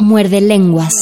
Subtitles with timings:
[0.00, 0.94] Muerde lenguas.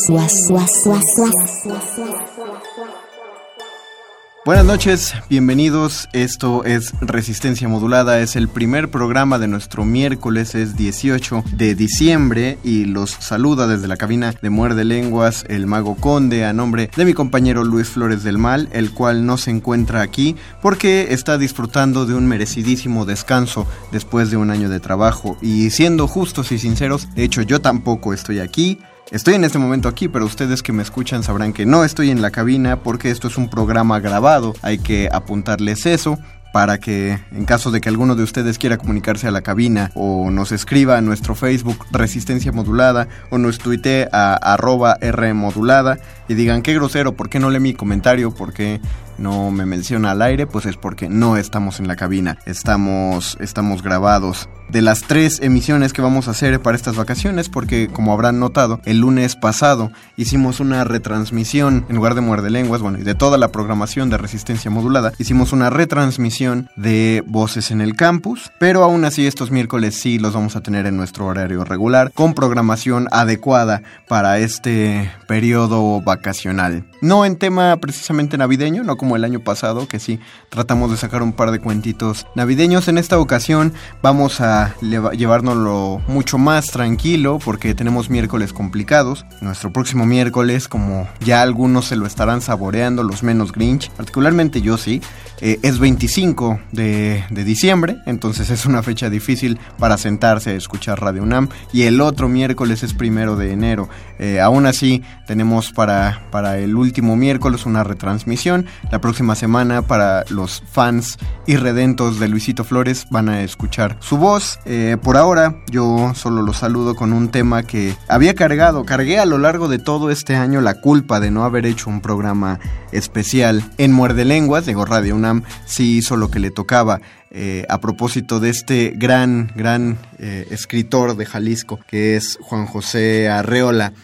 [4.45, 6.09] Buenas noches, bienvenidos.
[6.13, 8.19] Esto es Resistencia Modulada.
[8.19, 12.59] Es el primer programa de nuestro miércoles, es 18 de diciembre.
[12.65, 17.05] Y los saluda desde la cabina de Muerde Lenguas el Mago Conde a nombre de
[17.05, 22.05] mi compañero Luis Flores del Mal, el cual no se encuentra aquí porque está disfrutando
[22.05, 25.39] de un merecidísimo descanso después de un año de trabajo.
[25.41, 28.81] Y siendo justos y sinceros, de hecho, yo tampoco estoy aquí.
[29.13, 32.23] Estoy en este momento aquí, pero ustedes que me escuchan sabrán que no estoy en
[32.23, 34.55] la cabina porque esto es un programa grabado.
[34.63, 36.19] Hay que apuntarles eso
[36.55, 40.31] para que en caso de que alguno de ustedes quiera comunicarse a la cabina o
[40.31, 46.33] nos escriba a nuestro Facebook Resistencia Modulada o nos tuitee a arroba R modulada y
[46.33, 48.35] digan qué grosero, ¿por qué no lee mi comentario?
[48.35, 48.81] ¿Por qué
[49.23, 50.47] no me menciona al aire?
[50.47, 55.93] Pues es porque no estamos en la cabina, estamos, estamos grabados de las tres emisiones
[55.93, 60.61] que vamos a hacer para estas vacaciones, porque como habrán notado, el lunes pasado hicimos
[60.61, 64.71] una retransmisión, en lugar de muerde lenguas, bueno, y de toda la programación de resistencia
[64.71, 70.19] modulada, hicimos una retransmisión de voces en el campus, pero aún así estos miércoles sí
[70.19, 76.87] los vamos a tener en nuestro horario regular, con programación adecuada para este periodo vacacional.
[77.03, 81.23] No en tema precisamente navideño, no como el año pasado, que sí tratamos de sacar
[81.23, 82.89] un par de cuentitos navideños.
[82.89, 89.25] En esta ocasión vamos a llevárnoslo mucho más tranquilo porque tenemos miércoles complicados.
[89.41, 94.77] Nuestro próximo miércoles, como ya algunos se lo estarán saboreando, los menos Grinch, particularmente yo
[94.77, 95.01] sí,
[95.45, 101.25] eh, es 25 de, diciembre, entonces es una fecha difícil para sentarse a escuchar Radio
[101.25, 101.49] UNAM.
[101.73, 103.89] Y el otro miércoles es primero de enero.
[104.21, 108.67] Eh, aún así, tenemos para, para el último miércoles una retransmisión.
[108.93, 111.17] La próxima semana, para los fans
[111.47, 116.59] irredentos de Luisito Flores, van a escuchar su voz eh, por ahora yo solo los
[116.59, 120.61] saludo con un tema que había cargado, cargué a lo largo de todo este año
[120.61, 122.61] la culpa de no haber hecho un programa
[122.93, 127.01] especial en Muerde Lenguas, digo Radio UNAM, sí hizo lo que le tocaba.
[127.35, 133.29] Eh, a propósito de este gran, gran eh, escritor de Jalisco, que es Juan José
[133.29, 133.95] Arreola.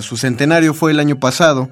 [0.00, 1.70] su centenario fue el año pasado,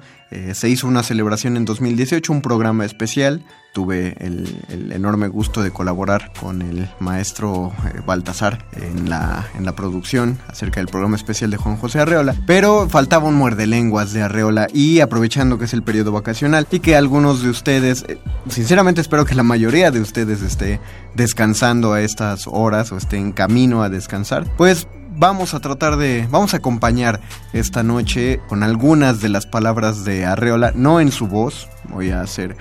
[0.53, 3.43] se hizo una celebración en 2018, un programa especial
[3.73, 9.75] tuve el, enorme gusto de colaborar con el maestro eh, Baltasar en la, en la
[9.75, 14.21] producción acerca del programa especial de Juan José Arreola, pero faltaba un muerde lenguas de
[14.21, 19.01] Arreola y aprovechando que es el periodo vacacional y que algunos de ustedes, eh, sinceramente
[19.01, 20.79] espero que la mayoría de ustedes esté
[21.15, 26.27] descansando a estas horas o esté en camino a descansar, pues vamos a tratar de,
[26.29, 27.21] vamos a acompañar
[27.53, 32.21] esta noche con algunas de las palabras de Arreola, no en su voz, voy a
[32.21, 32.55] hacer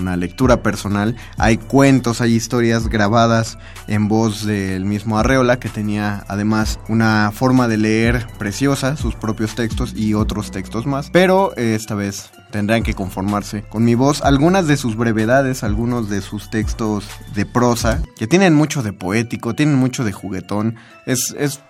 [0.00, 1.16] una lectura personal.
[1.38, 3.58] Hay cuentos, hay historias grabadas
[3.88, 9.54] en voz del mismo Arreola, que tenía además una forma de leer preciosa, sus propios
[9.54, 11.10] textos y otros textos más.
[11.10, 14.22] Pero esta vez tendrán que conformarse con mi voz.
[14.22, 19.54] Algunas de sus brevedades, algunos de sus textos de prosa, que tienen mucho de poético,
[19.54, 20.76] tienen mucho de juguetón.
[21.06, 21.60] Es, es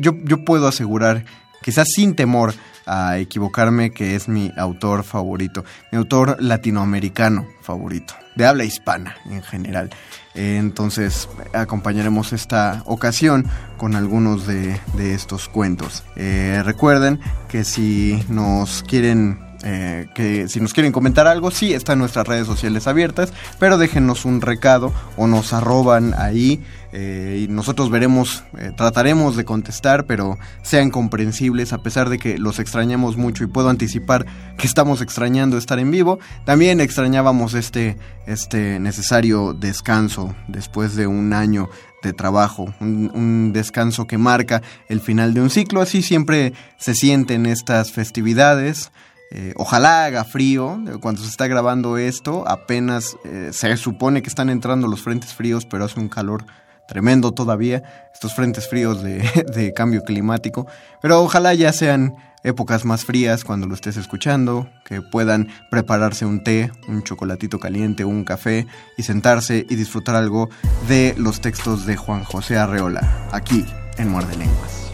[0.00, 1.24] yo, yo puedo asegurar,
[1.62, 2.54] quizás sin temor,
[2.86, 9.42] a equivocarme que es mi autor favorito, mi autor latinoamericano favorito, de habla hispana en
[9.42, 9.90] general.
[10.34, 13.46] Entonces acompañaremos esta ocasión
[13.76, 16.02] con algunos de, estos cuentos.
[16.16, 21.98] Eh, recuerden que si nos quieren eh, que si nos quieren comentar algo, sí, están
[21.98, 26.62] nuestras redes sociales abiertas, pero déjenos un recado o nos arroban ahí
[26.96, 32.38] eh, y nosotros veremos, eh, trataremos de contestar, pero sean comprensibles a pesar de que
[32.38, 34.24] los extrañamos mucho y puedo anticipar
[34.56, 36.20] que estamos extrañando estar en vivo.
[36.44, 37.98] También extrañábamos este,
[38.28, 41.68] este necesario descanso después de un año
[42.04, 47.46] de trabajo, un, descanso que marca el final de un ciclo, así siempre se sienten
[47.46, 48.92] estas festividades.
[49.32, 52.46] Eh, ojalá haga frío cuando se está grabando esto.
[52.46, 53.16] Apenas
[53.50, 56.44] se supone que están entrando los frentes fríos, pero hace un calor
[56.86, 57.82] tremendo todavía,
[58.12, 60.66] estos frentes fríos de, cambio climático,
[61.00, 66.44] pero ojalá ya sean épocas más frías cuando lo estés escuchando, que puedan prepararse un
[66.44, 68.66] té, un chocolatito caliente, un café
[68.98, 70.50] y sentarse y disfrutar algo
[70.88, 73.64] de los textos de Juan José Arreola, aquí
[73.96, 74.84] en Muerde Lenguas.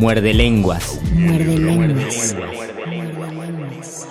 [0.00, 1.00] Muerde lenguas.
[1.14, 2.34] Muerde lenguas.
[2.34, 4.03] Muerde lenguas.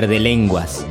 [0.00, 0.86] Muerde lenguas.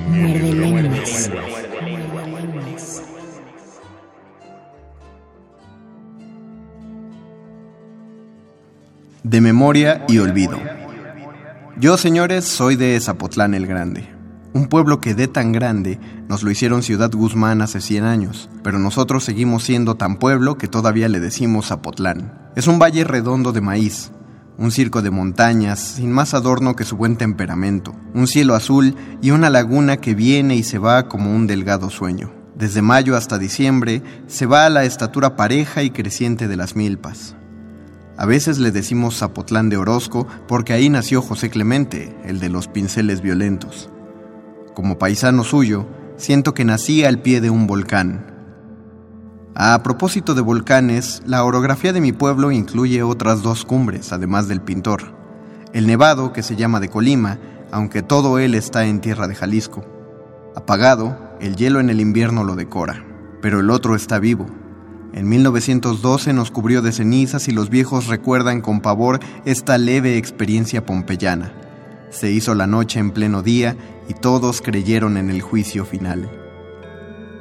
[9.24, 10.60] De memoria y olvido.
[11.80, 14.08] Yo, señores, soy de Zapotlán el Grande.
[14.54, 18.78] Un pueblo que de tan grande nos lo hicieron Ciudad Guzmán hace 100 años, pero
[18.78, 22.52] nosotros seguimos siendo tan pueblo que todavía le decimos Zapotlán.
[22.56, 24.12] Es un valle redondo de maíz,
[24.60, 29.32] un circo de montañas, sin más adorno que su buen temperamento, un cielo azul y
[29.32, 32.34] una laguna que viene y se va como un delgado sueño.
[32.56, 37.36] Desde mayo hasta diciembre se va a la estatura pareja y creciente de las milpas.
[38.18, 42.68] A veces le decimos Zapotlán de Orozco porque ahí nació José Clemente, el de los
[42.68, 43.90] pinceles violentos.
[44.76, 45.88] Como paisano suyo,
[46.18, 48.39] siento que nací al pie de un volcán,
[49.62, 54.62] a propósito de volcanes, la orografía de mi pueblo incluye otras dos cumbres, además del
[54.62, 55.14] pintor.
[55.74, 57.40] El Nevado, que se llama de Colima,
[57.70, 59.84] aunque todo él está en tierra de Jalisco.
[60.56, 63.04] Apagado, el hielo en el invierno lo decora,
[63.42, 64.46] pero el otro está vivo.
[65.12, 70.86] En 1912 nos cubrió de cenizas y los viejos recuerdan con pavor esta leve experiencia
[70.86, 71.52] pompeyana.
[72.12, 73.76] Se hizo la noche en pleno día
[74.08, 76.32] y todos creyeron en el juicio final.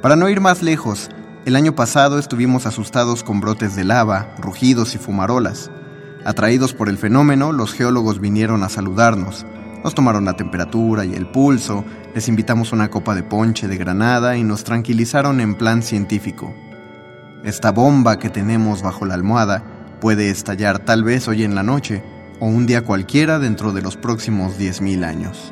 [0.01, 1.09] Para no ir más lejos,
[1.49, 5.71] el año pasado estuvimos asustados con brotes de lava, rugidos y fumarolas.
[6.23, 9.47] Atraídos por el fenómeno, los geólogos vinieron a saludarnos.
[9.83, 14.37] Nos tomaron la temperatura y el pulso, les invitamos una copa de ponche de granada
[14.37, 16.53] y nos tranquilizaron en plan científico.
[17.43, 19.63] Esta bomba que tenemos bajo la almohada
[19.99, 22.03] puede estallar tal vez hoy en la noche
[22.39, 25.51] o un día cualquiera dentro de los próximos 10.000 años.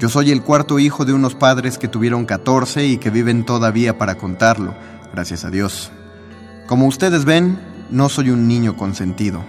[0.00, 3.98] Yo soy el cuarto hijo de unos padres que tuvieron 14 y que viven todavía
[3.98, 4.74] para contarlo,
[5.12, 5.92] gracias a Dios.
[6.66, 9.44] Como ustedes ven, no soy un niño consentido.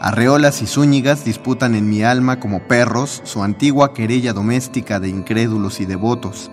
[0.00, 5.78] Arreolas y zúñigas disputan en mi alma como perros su antigua querella doméstica de incrédulos
[5.78, 6.50] y devotos.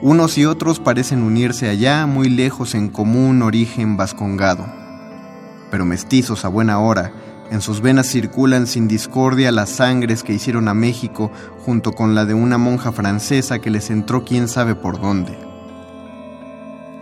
[0.00, 4.64] Unos y otros parecen unirse allá, muy lejos en común origen vascongado.
[5.72, 7.12] Pero mestizos a buena hora,
[7.50, 11.30] en sus venas circulan sin discordia las sangres que hicieron a México
[11.64, 15.38] junto con la de una monja francesa que les entró quién sabe por dónde.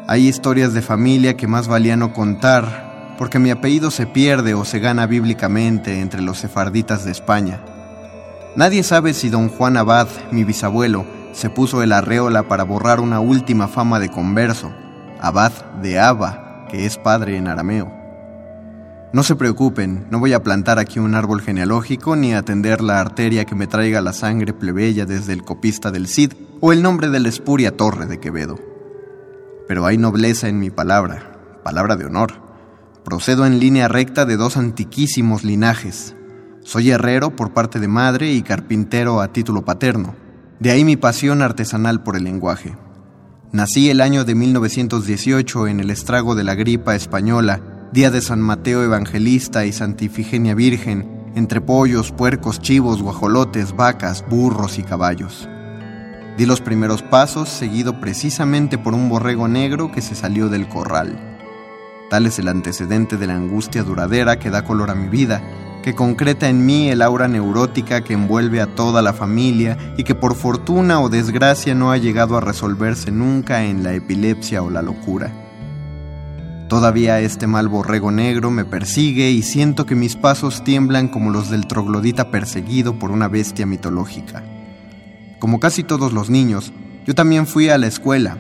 [0.09, 4.65] Hay historias de familia que más valía no contar, porque mi apellido se pierde o
[4.65, 7.61] se gana bíblicamente entre los sefarditas de España.
[8.55, 13.19] Nadie sabe si don Juan Abad, mi bisabuelo, se puso el arreola para borrar una
[13.19, 14.73] última fama de converso,
[15.21, 17.96] Abad de Abba, que es padre en arameo.
[19.17, 23.47] No se preocupen, no voy a plantar aquí un árbol genealógico ni atender la arteria
[23.47, 27.21] que me traiga la sangre plebeya desde el copista del Cid o el nombre de
[27.21, 28.59] la espuria torre de Quevedo.
[29.67, 32.43] Pero hay nobleza en mi palabra, palabra de honor.
[33.07, 36.15] Procedo en línea recta de dos antiquísimos linajes.
[36.63, 40.15] Soy herrero por parte de madre y carpintero a título paterno.
[40.61, 42.77] De ahí mi pasión artesanal por el lenguaje.
[43.51, 48.41] Nací el año de 1918 en el estrago de la gripa española día de San
[48.41, 55.49] Mateo Evangelista y Santa Ifigenia Virgen, entre pollos, puercos, chivos, guajolotes, vacas, burros y caballos.
[56.37, 61.39] Di los primeros pasos, seguido precisamente por un borrego negro que se salió del corral.
[62.11, 65.43] Tal es el antecedente de la angustia duradera que da color a mi vida,
[65.83, 70.15] que concreta en mí el aura neurótica que envuelve a toda la familia y que
[70.15, 74.83] por fortuna o desgracia no ha llegado a resolverse nunca en la epilepsia o la
[74.83, 75.46] locura.
[76.69, 81.49] Todavía este mal borrego negro me persigue y siento que mis pasos tiemblan como los
[81.49, 84.43] del troglodita perseguido por una bestia mitológica.
[85.39, 86.73] Como casi todos los niños,
[87.07, 88.37] yo también fui a la escuela.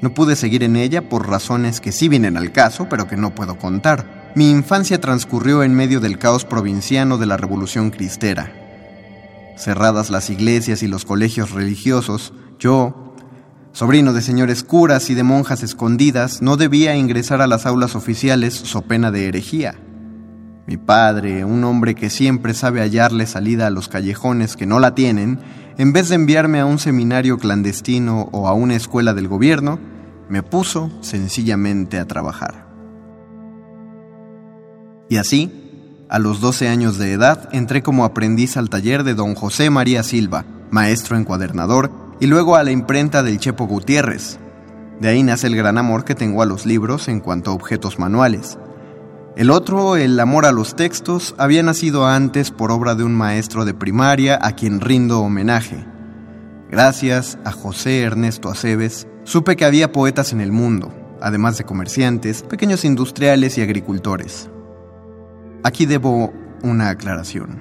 [0.00, 3.34] No pude seguir en ella por razones que sí vienen al caso, pero que no
[3.34, 4.32] puedo contar.
[4.34, 8.52] Mi infancia transcurrió en medio del caos provinciano de la Revolución Cristera.
[9.58, 13.05] Cerradas las iglesias y los colegios religiosos, yo,
[13.76, 18.54] sobrino de señores curas y de monjas escondidas, no debía ingresar a las aulas oficiales
[18.54, 19.74] so pena de herejía.
[20.66, 24.94] Mi padre, un hombre que siempre sabe hallarle salida a los callejones que no la
[24.94, 25.40] tienen,
[25.76, 29.78] en vez de enviarme a un seminario clandestino o a una escuela del gobierno,
[30.30, 32.66] me puso sencillamente a trabajar.
[35.10, 35.52] Y así,
[36.08, 40.02] a los 12 años de edad, entré como aprendiz al taller de don José María
[40.02, 44.38] Silva, maestro encuadernador, y luego a la imprenta del Chepo Gutiérrez.
[45.00, 47.98] De ahí nace el gran amor que tengo a los libros en cuanto a objetos
[47.98, 48.58] manuales.
[49.36, 53.66] El otro, el amor a los textos, había nacido antes por obra de un maestro
[53.66, 55.86] de primaria a quien rindo homenaje.
[56.70, 62.42] Gracias a José Ernesto Aceves, supe que había poetas en el mundo, además de comerciantes,
[62.42, 64.48] pequeños industriales y agricultores.
[65.62, 66.32] Aquí debo
[66.62, 67.60] una aclaración.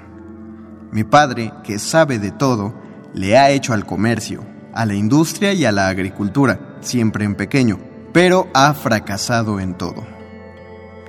[0.92, 2.74] Mi padre, que sabe de todo,
[3.16, 4.44] le ha hecho al comercio,
[4.74, 7.80] a la industria y a la agricultura, siempre en pequeño,
[8.12, 10.06] pero ha fracasado en todo.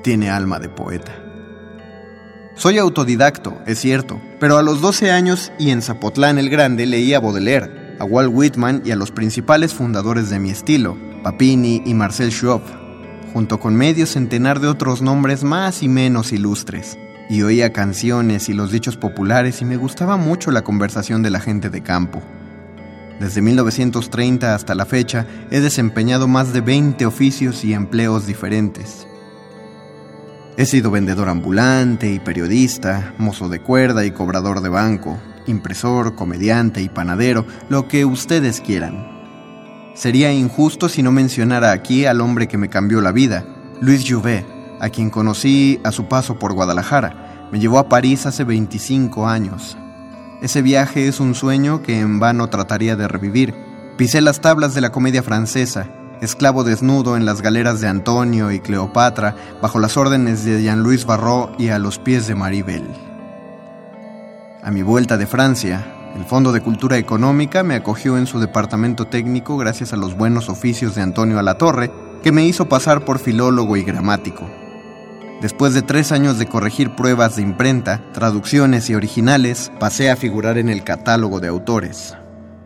[0.04, 1.12] Tiene alma de poeta.
[2.54, 7.18] Soy autodidacto, es cierto, pero a los 12 años y en Zapotlán el Grande leía
[7.18, 12.30] Baudelaire, a Walt Whitman y a los principales fundadores de mi estilo, Papini y Marcel
[12.30, 12.62] Schwab,
[13.32, 16.96] junto con medio centenar de otros nombres más y menos ilustres
[17.28, 21.40] y oía canciones y los dichos populares y me gustaba mucho la conversación de la
[21.40, 22.22] gente de campo.
[23.20, 29.06] Desde 1930 hasta la fecha he desempeñado más de 20 oficios y empleos diferentes.
[30.58, 36.80] He sido vendedor ambulante y periodista, mozo de cuerda y cobrador de banco, impresor, comediante
[36.82, 39.16] y panadero, lo que ustedes quieran.
[39.94, 43.46] Sería injusto si no mencionara aquí al hombre que me cambió la vida,
[43.80, 47.48] Luis Jouvet, a quien conocí a su paso por Guadalajara.
[47.52, 49.76] Me llevó a París hace 25 años.
[50.42, 53.54] Ese viaje es un sueño que en vano trataría de revivir.
[53.96, 55.88] Pisé las tablas de la comedia francesa,
[56.20, 61.58] esclavo desnudo en las galeras de Antonio y Cleopatra, bajo las órdenes de Jean-Louis Barrault
[61.60, 62.84] y a los pies de Maribel.
[64.62, 69.06] A mi vuelta de Francia, el Fondo de Cultura Económica me acogió en su departamento
[69.06, 71.90] técnico gracias a los buenos oficios de Antonio Alatorre,
[72.22, 74.48] que me hizo pasar por filólogo y gramático.
[75.40, 80.56] Después de tres años de corregir pruebas de imprenta, traducciones y originales, pasé a figurar
[80.56, 82.16] en el catálogo de autores.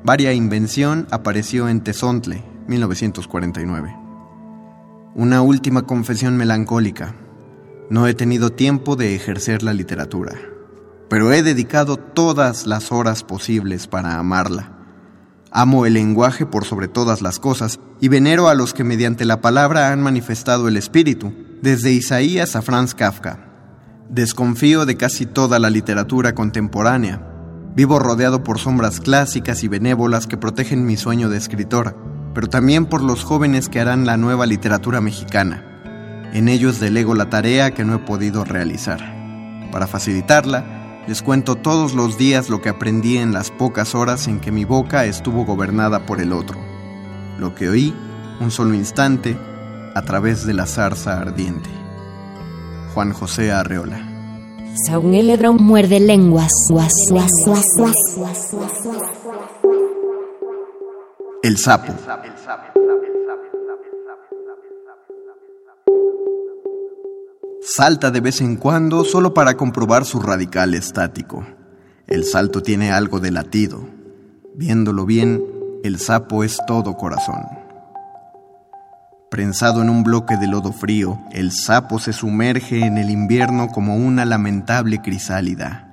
[0.05, 3.97] Varia Invención apareció en Tezontle, 1949.
[5.17, 7.17] Una última confesión melancólica.
[7.91, 10.37] No he tenido tiempo de ejercer la literatura,
[11.09, 14.80] pero he dedicado todas las horas posibles para amarla.
[15.53, 19.41] Amo el lenguaje por sobre todas las cosas y venero a los que mediante la
[19.41, 23.49] palabra han manifestado el espíritu, desde Isaías a Franz Kafka.
[24.09, 27.27] Desconfío de casi toda la literatura contemporánea.
[27.75, 31.97] Vivo rodeado por sombras clásicas y benévolas que protegen mi sueño de escritor,
[32.33, 35.65] pero también por los jóvenes que harán la nueva literatura mexicana.
[36.33, 39.01] En ellos delego la tarea que no he podido realizar.
[39.73, 44.41] Para facilitarla, les cuento todos los días lo que aprendí en las pocas horas en
[44.41, 46.59] que mi boca estuvo gobernada por el otro.
[47.39, 47.95] Lo que oí,
[48.41, 49.37] un solo instante,
[49.95, 51.71] a través de la zarza ardiente.
[52.95, 53.99] Juan José Arreola.
[55.53, 56.53] muerde lenguas.
[61.43, 61.93] El sapo.
[67.63, 71.45] Salta de vez en cuando solo para comprobar su radical estático.
[72.07, 73.87] El salto tiene algo de latido.
[74.55, 75.45] Viéndolo bien,
[75.85, 77.43] el sapo es todo corazón.
[79.31, 83.95] Prensado en un bloque de lodo frío, el sapo se sumerge en el invierno como
[83.95, 85.91] una lamentable crisálida.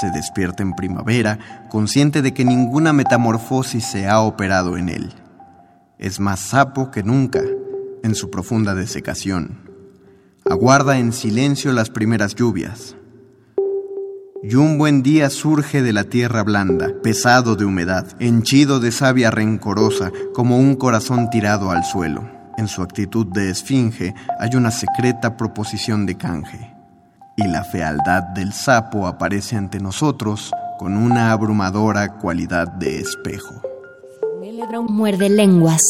[0.00, 5.12] Se despierta en primavera, consciente de que ninguna metamorfosis se ha operado en él.
[5.98, 7.40] Es más sapo que nunca
[8.04, 9.71] en su profunda desecación.
[10.52, 12.94] Aguarda en silencio las primeras lluvias.
[14.42, 19.30] Y un buen día surge de la tierra blanda, pesado de humedad, henchido de savia
[19.30, 22.28] rencorosa, como un corazón tirado al suelo.
[22.58, 26.74] En su actitud de esfinge hay una secreta proposición de canje.
[27.38, 33.62] Y la fealdad del sapo aparece ante nosotros con una abrumadora cualidad de espejo.
[34.86, 35.80] Muerde lenguas.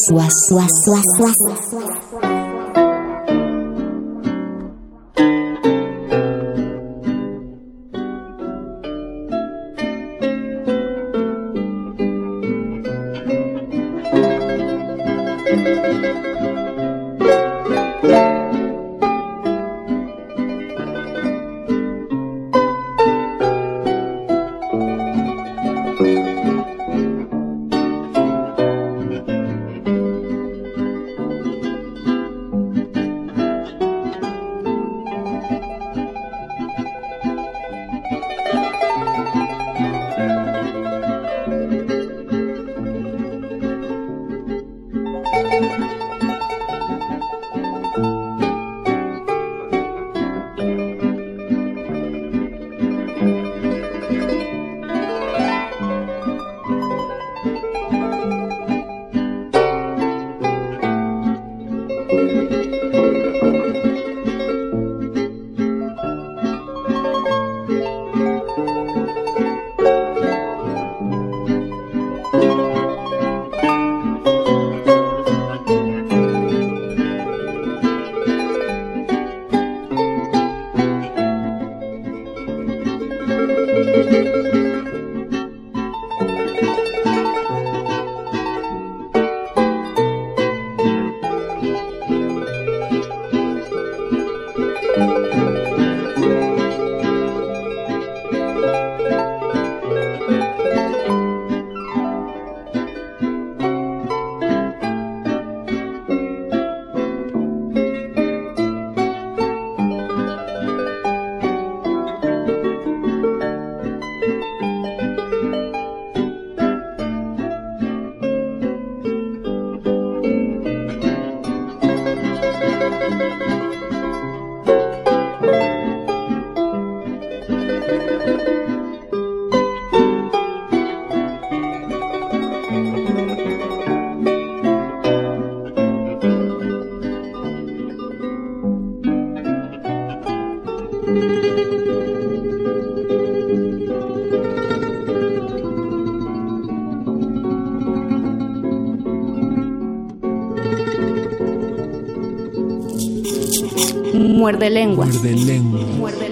[154.43, 155.05] Muerde lengua.
[155.05, 156.29] Muerde.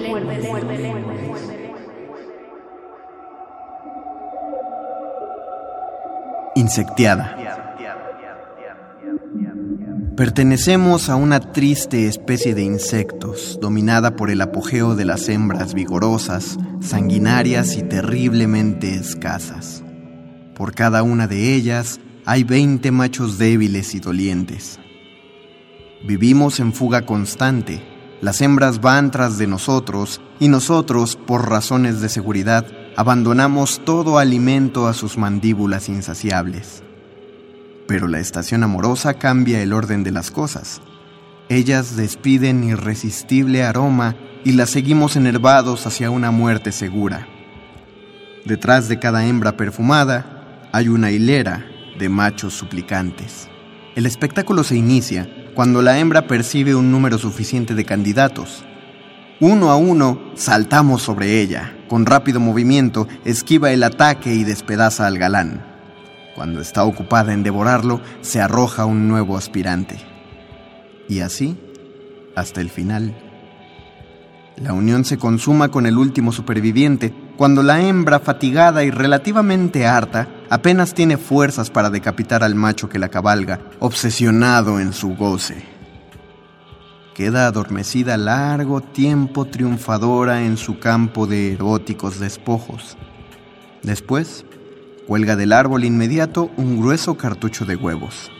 [6.54, 7.38] Insectiada.
[10.14, 16.58] Pertenecemos a una triste especie de insectos, dominada por el apogeo de las hembras vigorosas,
[16.82, 19.82] sanguinarias y terriblemente escasas.
[20.54, 24.78] Por cada una de ellas hay 20 machos débiles y dolientes.
[26.06, 27.91] Vivimos en fuga constante,
[28.22, 32.64] Las hembras van tras de nosotros y nosotros, por razones de seguridad,
[32.96, 36.84] abandonamos todo alimento a sus mandíbulas insaciables.
[37.88, 40.80] Pero la estación amorosa cambia el orden de las cosas.
[41.48, 47.26] Ellas despiden irresistible aroma y las seguimos enervados hacia una muerte segura.
[48.44, 51.66] Detrás de cada hembra perfumada hay una hilera
[51.98, 53.48] de machos suplicantes.
[53.96, 58.64] El espectáculo se inicia cuando la hembra percibe un número suficiente de candidatos.
[59.40, 61.76] Uno a uno saltamos sobre ella.
[61.88, 65.66] Con rápido movimiento esquiva el ataque y despedaza al galán.
[66.34, 69.96] Cuando está ocupada en devorarlo, se arroja un nuevo aspirante.
[71.08, 71.58] Y así,
[72.34, 73.14] hasta el final.
[74.56, 80.28] La unión se consuma con el último superviviente, cuando la hembra, fatigada y relativamente harta,
[80.52, 85.64] apenas tiene fuerzas para decapitar al macho que la cabalga, obsesionado en su goce.
[87.14, 92.98] Queda adormecida largo tiempo triunfadora en su campo de eróticos despojos.
[93.82, 94.44] Después,
[95.06, 98.30] cuelga del árbol inmediato un grueso cartucho de huevos.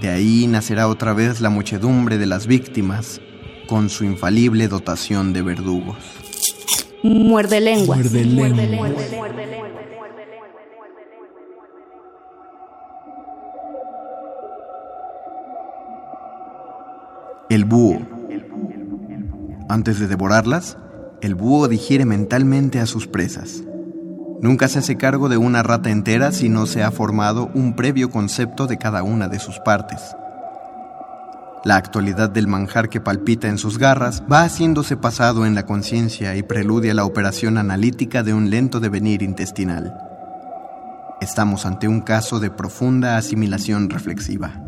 [0.00, 3.20] De ahí nacerá otra vez la muchedumbre de las víctimas,
[3.68, 5.98] con su infalible dotación de verdugos.
[7.02, 8.10] Muerde lenguas.
[8.10, 8.92] Muerde lenguas.
[17.48, 18.00] El búho.
[19.68, 20.76] Antes de devorarlas,
[21.20, 23.62] el búho digiere mentalmente a sus presas.
[24.42, 28.10] Nunca se hace cargo de una rata entera si no se ha formado un previo
[28.10, 30.16] concepto de cada una de sus partes.
[31.64, 36.34] La actualidad del manjar que palpita en sus garras va haciéndose pasado en la conciencia
[36.34, 39.96] y preludia la operación analítica de un lento devenir intestinal.
[41.20, 44.65] Estamos ante un caso de profunda asimilación reflexiva.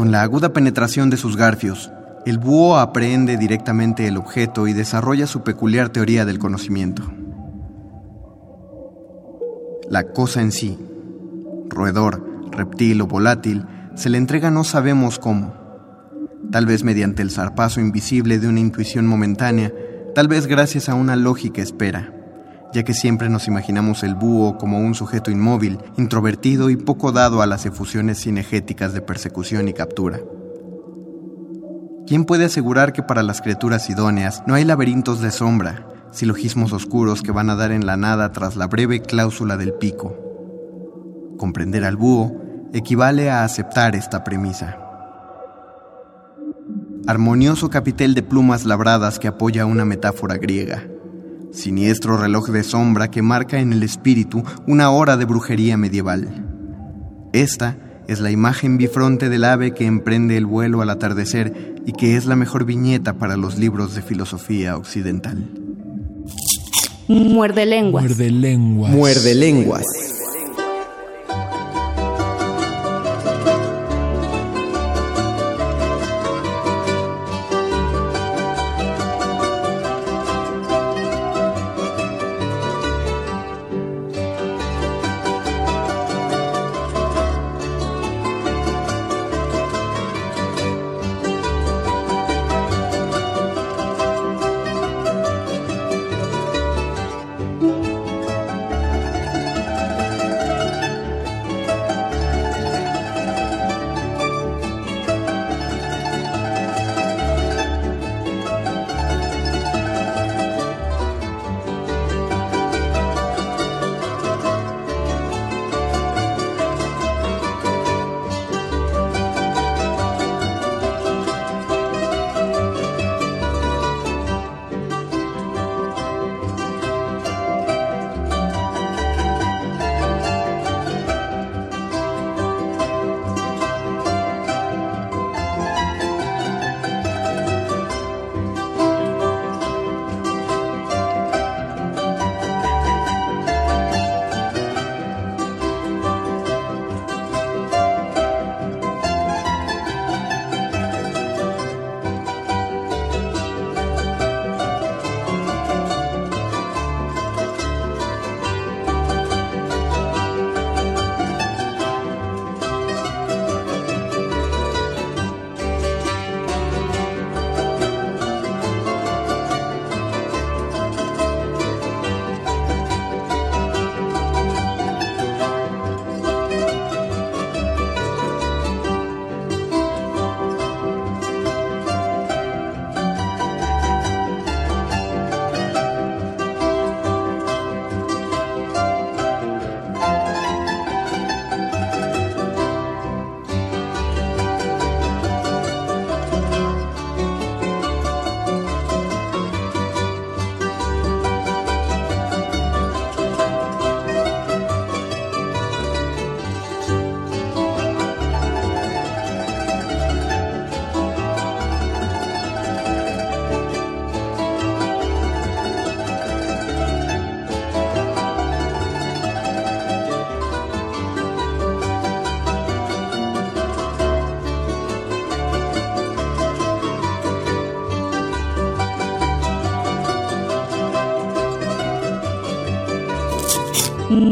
[0.00, 1.92] Con la aguda penetración de sus garfios,
[2.24, 7.02] el búho aprehende directamente el objeto y desarrolla su peculiar teoría del conocimiento.
[9.90, 10.78] La cosa en sí,
[11.68, 15.52] roedor, reptil o volátil, se le entrega no sabemos cómo.
[16.50, 19.70] Tal vez mediante el zarpazo invisible de una intuición momentánea,
[20.14, 22.14] tal vez gracias a una lógica espera,
[22.72, 27.42] ya que siempre nos imaginamos el búho como un sujeto inmóvil, introvertido y poco dado
[27.42, 30.20] a las efusiones cinegéticas de persecución y captura.
[32.06, 37.22] ¿Quién puede asegurar que para las criaturas idóneas no hay laberintos de sombra, silogismos oscuros
[37.22, 40.16] que van a dar en la nada tras la breve cláusula del pico?
[41.38, 42.36] Comprender al búho
[42.72, 44.76] equivale a aceptar esta premisa.
[47.06, 50.89] Armonioso capitel de plumas labradas que apoya una metáfora griega.
[51.52, 56.46] Siniestro reloj de sombra que marca en el espíritu una hora de brujería medieval.
[57.32, 57.76] Esta
[58.08, 62.26] es la imagen bifronte del ave que emprende el vuelo al atardecer y que es
[62.26, 65.48] la mejor viñeta para los libros de filosofía occidental.
[67.08, 68.04] Muerde lenguas.
[68.04, 68.92] Muerde lenguas.
[68.92, 69.84] Muerde lenguas.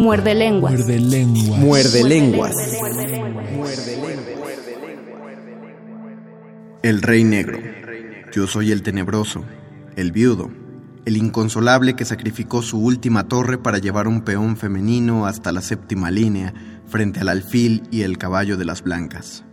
[0.08, 0.72] Muerde lenguas.
[0.72, 1.60] Muerde lenguas.
[1.60, 2.54] Muerde lenguas.
[6.82, 7.58] El Rey Negro.
[8.32, 9.44] Yo soy el tenebroso,
[9.96, 10.50] el viudo,
[11.04, 16.10] el inconsolable que sacrificó su última torre para llevar un peón femenino hasta la séptima
[16.10, 16.54] línea
[16.86, 19.44] frente al alfil y el caballo de las blancas.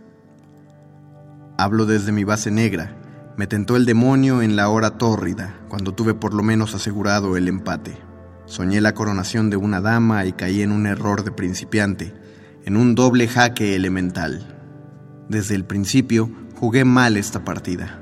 [1.58, 2.96] Hablo desde mi base negra.
[3.36, 7.46] Me tentó el demonio en la hora tórrida, cuando tuve por lo menos asegurado el
[7.46, 8.05] empate.
[8.46, 12.14] Soñé la coronación de una dama y caí en un error de principiante,
[12.64, 14.56] en un doble jaque elemental.
[15.28, 18.00] Desde el principio jugué mal esta partida.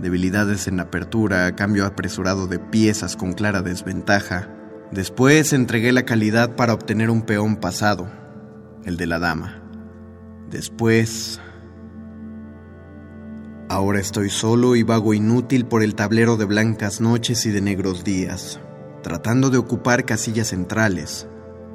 [0.00, 4.48] Debilidades en apertura, cambio apresurado de piezas con clara desventaja.
[4.92, 8.08] Después entregué la calidad para obtener un peón pasado,
[8.84, 9.62] el de la dama.
[10.50, 11.40] Después...
[13.70, 18.02] Ahora estoy solo y vago inútil por el tablero de blancas noches y de negros
[18.02, 18.58] días,
[19.08, 21.26] tratando de ocupar casillas centrales,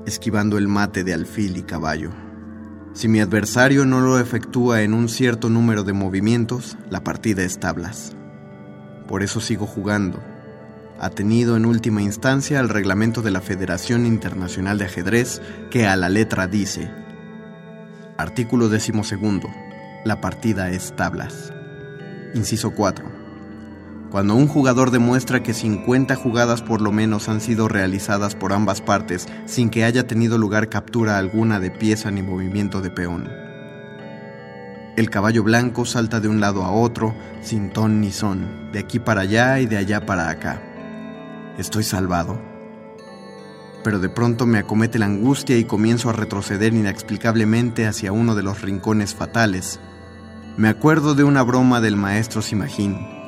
[0.06, 2.12] esquivando el mate de alfil y caballo.
[2.94, 7.60] Si mi adversario no lo efectúa en un cierto número de movimientos, la partida es
[7.60, 8.16] tablas.
[9.08, 10.20] Por eso sigo jugando,
[11.00, 15.42] atenido en última instancia al reglamento de la Federación Internacional de Ajedrez
[15.72, 16.92] que a la letra dice,
[18.16, 19.50] artículo decimosegundo,
[20.06, 21.52] la partida es tablas.
[22.36, 23.13] Inciso 4.
[24.14, 28.80] Cuando un jugador demuestra que 50 jugadas por lo menos han sido realizadas por ambas
[28.80, 33.28] partes sin que haya tenido lugar captura alguna de pieza ni movimiento de peón.
[34.98, 39.00] El caballo blanco salta de un lado a otro, sin ton ni son, de aquí
[39.00, 40.62] para allá y de allá para acá.
[41.58, 42.40] Estoy salvado.
[43.84, 48.44] Pero de pronto me acomete la angustia y comienzo a retroceder inexplicablemente hacia uno de
[48.44, 49.80] los rincones fatales,
[50.56, 53.23] me acuerdo de una broma del maestro Simajín.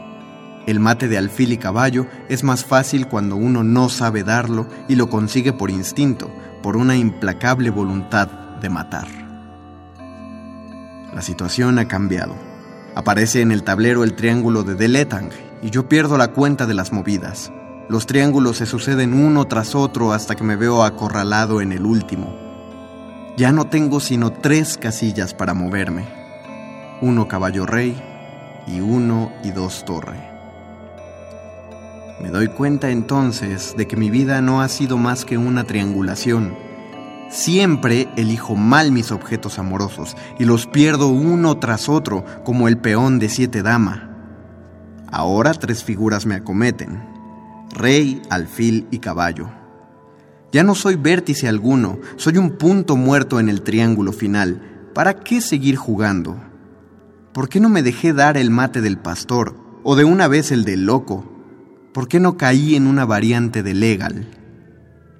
[0.67, 4.95] El mate de alfil y caballo es más fácil cuando uno no sabe darlo y
[4.95, 6.31] lo consigue por instinto,
[6.63, 8.27] por una implacable voluntad
[8.61, 9.07] de matar.
[11.13, 12.35] La situación ha cambiado.
[12.95, 15.29] Aparece en el tablero el triángulo de Deletang
[15.61, 17.51] y yo pierdo la cuenta de las movidas.
[17.87, 22.35] Los triángulos se suceden uno tras otro hasta que me veo acorralado en el último.
[23.37, 26.25] Ya no tengo sino tres casillas para moverme
[27.01, 27.95] uno caballo rey
[28.67, 30.34] y uno y dos torre.
[32.21, 36.55] Me doy cuenta entonces de que mi vida no ha sido más que una triangulación.
[37.29, 43.19] Siempre elijo mal mis objetos amorosos y los pierdo uno tras otro como el peón
[43.19, 44.11] de siete dama.
[45.11, 47.03] Ahora tres figuras me acometen.
[47.73, 49.49] Rey, alfil y caballo.
[50.53, 54.89] Ya no soy vértice alguno, soy un punto muerto en el triángulo final.
[54.93, 56.37] ¿Para qué seguir jugando?
[57.33, 60.63] ¿Por qué no me dejé dar el mate del pastor o de una vez el
[60.63, 61.34] del loco?
[61.95, 64.27] ¿Por qué no caí en una variante de legal?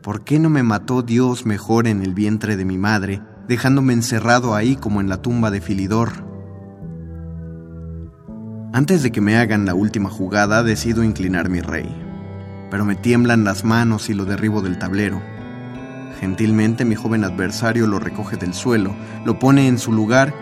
[0.02, 4.56] ¿Por qué no me mató Dios mejor en el vientre de mi madre, dejándome encerrado
[4.56, 6.12] ahí como en la tumba de Filidor?
[8.74, 11.88] Antes de que me hagan la última jugada, decido inclinar mi rey,
[12.70, 15.22] pero me tiemblan las manos y lo derribo del tablero.
[16.20, 20.34] Gentilmente mi joven adversario lo recoge del suelo, lo pone en su lugar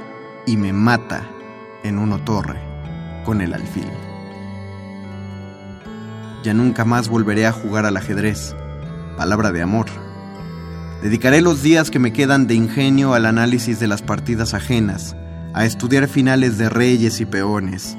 [0.47, 1.29] y me mata
[1.83, 2.59] en uno torre
[3.23, 4.12] con el alfil.
[6.43, 8.53] Ya nunca más volveré a jugar al ajedrez.
[9.17, 9.85] Palabra de amor.
[11.01, 15.15] Dedicaré los días que me quedan de ingenio al análisis de las partidas ajenas,
[15.53, 17.97] a estudiar finales de reyes y peones,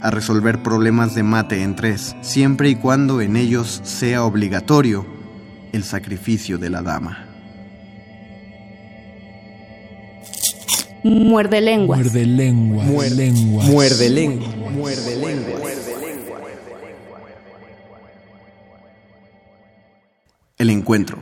[0.00, 5.06] a resolver problemas de mate en tres, siempre y cuando en ellos sea obligatorio
[5.72, 7.28] el sacrificio de la dama.
[11.04, 12.00] Muerde lenguas.
[12.00, 12.86] Muerde lenguas.
[12.86, 13.68] Muerde lenguas.
[13.68, 14.56] Muerde lenguas.
[14.72, 16.03] Muerde lenguas.
[20.64, 21.18] El encuentro.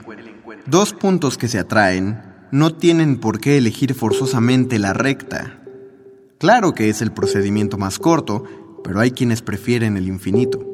[0.66, 5.59] Dos puntos que se atraen no tienen por qué elegir forzosamente la recta.
[6.38, 8.44] Claro que es el procedimiento más corto,
[8.85, 10.64] pero hay quienes prefieren el infinito.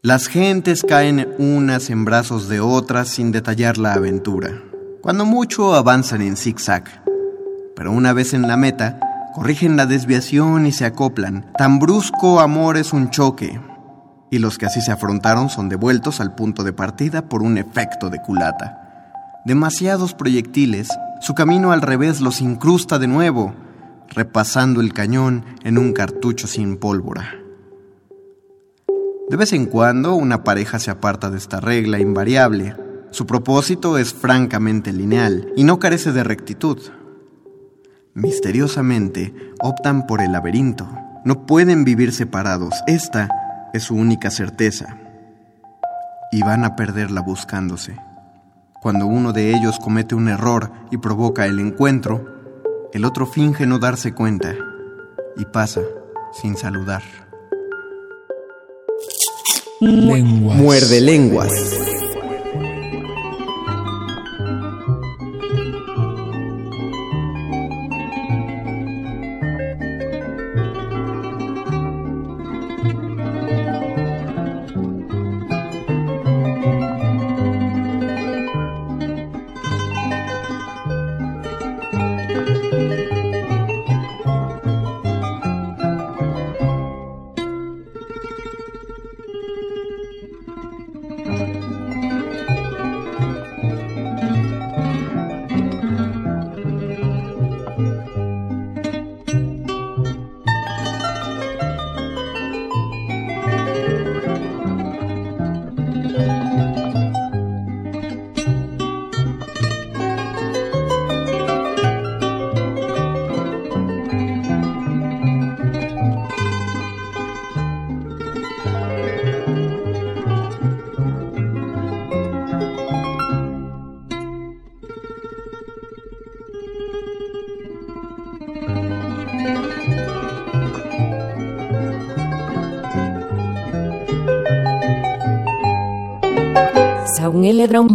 [0.00, 4.62] Las gentes caen unas en brazos de otras sin detallar la aventura.
[5.02, 7.04] Cuando mucho avanzan en zigzag,
[7.76, 8.98] pero una vez en la meta,
[9.34, 11.52] corrigen la desviación y se acoplan.
[11.58, 13.60] Tan brusco amor es un choque.
[14.30, 18.10] Y los que así se afrontaron son devueltos al punto de partida por un efecto
[18.10, 19.12] de culata.
[19.44, 20.88] Demasiados proyectiles,
[21.20, 23.54] su camino al revés los incrusta de nuevo,
[24.08, 27.34] repasando el cañón en un cartucho sin pólvora.
[29.30, 32.74] De vez en cuando una pareja se aparta de esta regla invariable.
[33.12, 36.78] Su propósito es francamente lineal y no carece de rectitud.
[38.14, 40.88] Misteriosamente, optan por el laberinto.
[41.24, 42.74] No pueden vivir separados.
[42.88, 43.28] Esta
[43.72, 44.96] es su única certeza.
[46.32, 47.96] y van a perderla buscándose.
[48.80, 52.24] Cuando uno de ellos comete un error y provoca el encuentro,
[52.92, 54.54] el otro finge no darse cuenta
[55.36, 55.80] y pasa
[56.32, 57.02] sin saludar.
[59.80, 61.99] Muerde lenguas.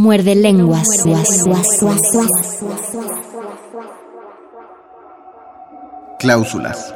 [0.05, 1.03] Muerde lenguas.
[6.19, 6.93] Cláusulas.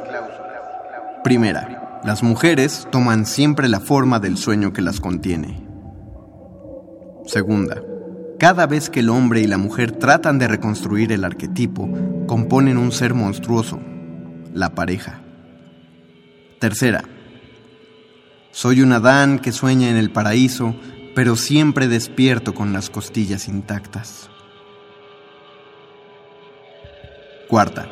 [1.24, 5.60] Primera, las mujeres toman siempre la forma del sueño que las contiene.
[7.26, 7.82] Segunda,
[8.38, 11.88] cada vez que el hombre y la mujer tratan de reconstruir el arquetipo,
[12.28, 13.80] componen un ser monstruoso,
[14.54, 15.20] la pareja.
[16.60, 17.02] Tercera,
[18.52, 20.76] soy un Adán que sueña en el paraíso
[21.20, 24.30] pero siempre despierto con las costillas intactas.
[27.46, 27.90] Cuarta.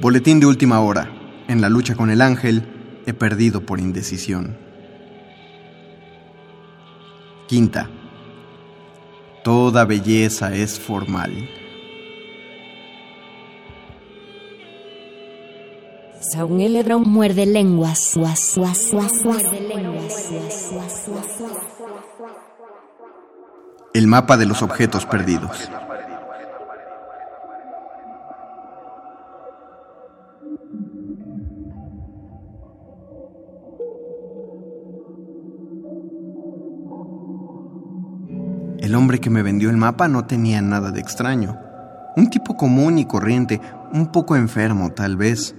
[0.00, 1.08] Boletín de última hora.
[1.46, 2.64] En la lucha con el ángel,
[3.06, 4.58] he perdido por indecisión.
[7.46, 7.88] Quinta.
[9.44, 11.48] Toda belleza es formal.
[17.04, 18.16] Muerde lenguas.
[23.94, 25.70] El mapa de los objetos perdidos.
[38.78, 41.58] El hombre que me vendió el mapa no tenía nada de extraño.
[42.16, 43.60] Un tipo común y corriente,
[43.92, 45.54] un poco enfermo tal vez.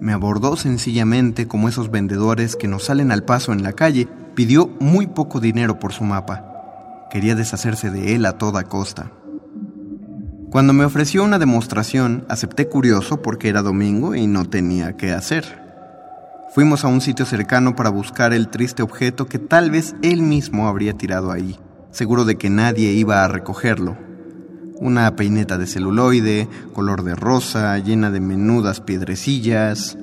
[0.00, 4.68] Me abordó sencillamente como esos vendedores que nos salen al paso en la calle, pidió
[4.78, 7.06] muy poco dinero por su mapa.
[7.10, 9.10] Quería deshacerse de él a toda costa.
[10.50, 15.62] Cuando me ofreció una demostración, acepté curioso porque era domingo y no tenía qué hacer.
[16.54, 20.68] Fuimos a un sitio cercano para buscar el triste objeto que tal vez él mismo
[20.68, 21.58] habría tirado ahí,
[21.90, 24.07] seguro de que nadie iba a recogerlo.
[24.80, 29.98] Una peineta de celuloide, color de rosa, llena de menudas piedrecillas.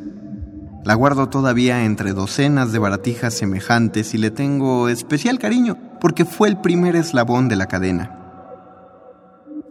[0.83, 6.49] La guardo todavía entre docenas de baratijas semejantes y le tengo especial cariño porque fue
[6.49, 8.19] el primer eslabón de la cadena.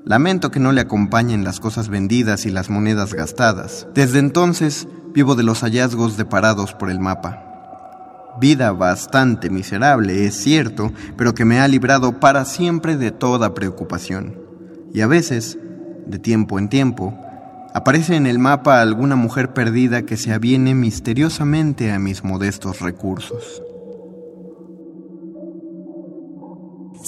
[0.04, 3.86] Lamento que no le acompañen las cosas vendidas y las monedas gastadas.
[3.94, 7.44] Desde entonces vivo de los hallazgos deparados por el mapa.
[8.40, 14.43] Vida bastante miserable, es cierto, pero que me ha librado para siempre de toda preocupación.
[14.94, 15.58] Y a veces,
[16.06, 17.12] de tiempo en tiempo,
[17.74, 23.60] aparece en el mapa alguna mujer perdida que se aviene misteriosamente a mis modestos recursos.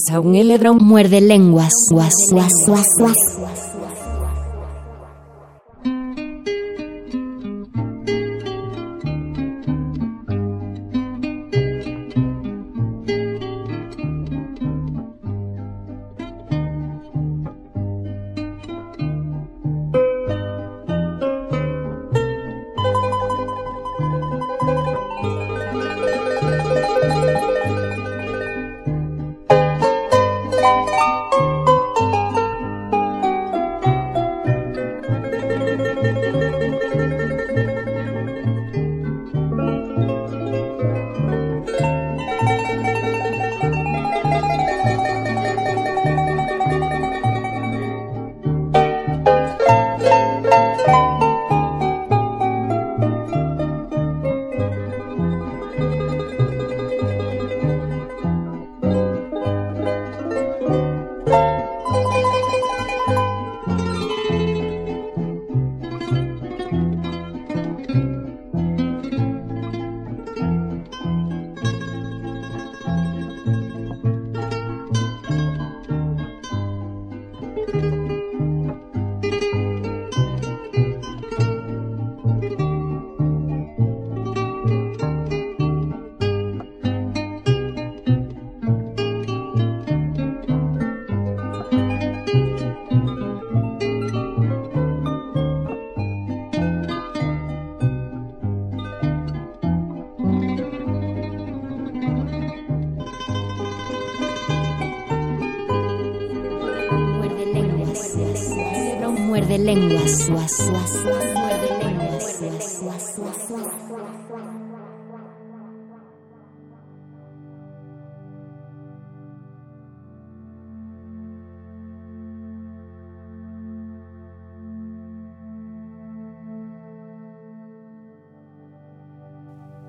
[0.08, 0.34] Saúl
[0.80, 1.72] muerde lenguas.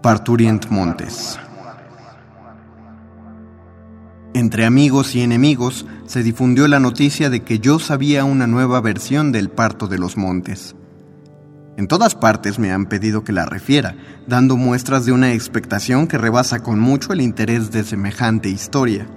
[0.07, 1.37] Parturient Montes.
[4.33, 9.33] Entre amigos y enemigos se difundió la noticia de que yo sabía una nueva versión
[9.33, 10.77] del parto de los montes.
[11.75, 13.97] En todas partes me han pedido que la refiera,
[14.27, 19.09] dando muestras de una expectación que rebasa con mucho el interés de semejante historia.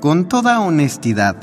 [0.00, 1.34] Con toda honestidad,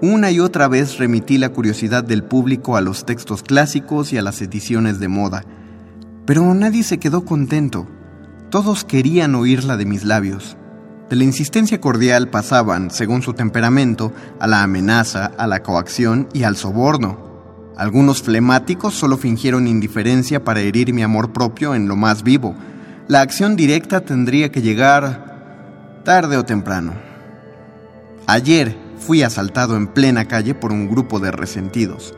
[0.00, 4.22] una y otra vez remití la curiosidad del público a los textos clásicos y a
[4.22, 5.44] las ediciones de moda,
[6.26, 7.86] pero nadie se quedó contento.
[8.50, 10.56] Todos querían oírla de mis labios.
[11.08, 16.42] De la insistencia cordial pasaban, según su temperamento, a la amenaza, a la coacción y
[16.42, 17.72] al soborno.
[17.76, 22.56] Algunos flemáticos solo fingieron indiferencia para herir mi amor propio en lo más vivo.
[23.06, 26.94] La acción directa tendría que llegar tarde o temprano.
[28.26, 32.14] Ayer fui asaltado en plena calle por un grupo de resentidos.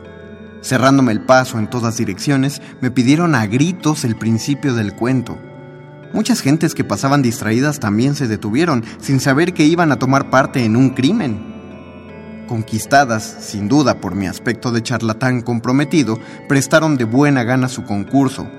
[0.61, 5.37] Cerrándome el paso en todas direcciones, me pidieron a gritos el principio del cuento.
[6.11, 10.65] Muchas gentes que pasaban distraídas también se detuvieron, sin saber que iban a tomar parte
[10.65, 12.45] en un crimen.
[12.47, 18.49] Conquistadas, sin duda por mi aspecto de charlatán comprometido, prestaron de buena gana su concurso.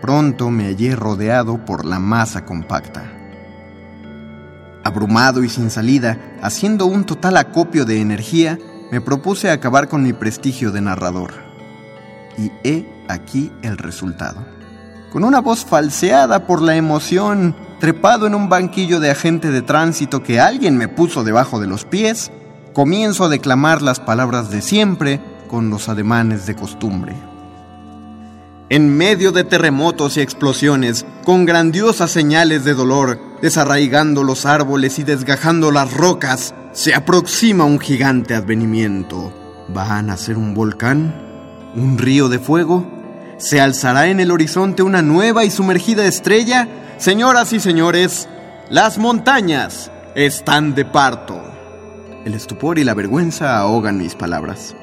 [0.00, 3.12] Pronto me hallé rodeado por la masa compacta.
[4.82, 8.58] Abrumado y sin salida, haciendo un total acopio de energía,
[8.90, 11.34] me propuse acabar con mi prestigio de narrador.
[12.36, 14.44] Y he aquí el resultado.
[15.12, 20.22] Con una voz falseada por la emoción, trepado en un banquillo de agente de tránsito
[20.22, 22.30] que alguien me puso debajo de los pies,
[22.74, 27.14] comienzo a declamar las palabras de siempre con los ademanes de costumbre.
[28.70, 35.04] En medio de terremotos y explosiones, con grandiosas señales de dolor, desarraigando los árboles y
[35.04, 39.32] desgajando las rocas, se aproxima un gigante advenimiento.
[39.74, 41.14] ¿Va a nacer un volcán?
[41.74, 42.86] ¿Un río de fuego?
[43.38, 46.68] ¿Se alzará en el horizonte una nueva y sumergida estrella?
[46.98, 48.28] Señoras y señores,
[48.70, 51.40] las montañas están de parto.
[52.24, 54.74] El estupor y la vergüenza ahogan mis palabras.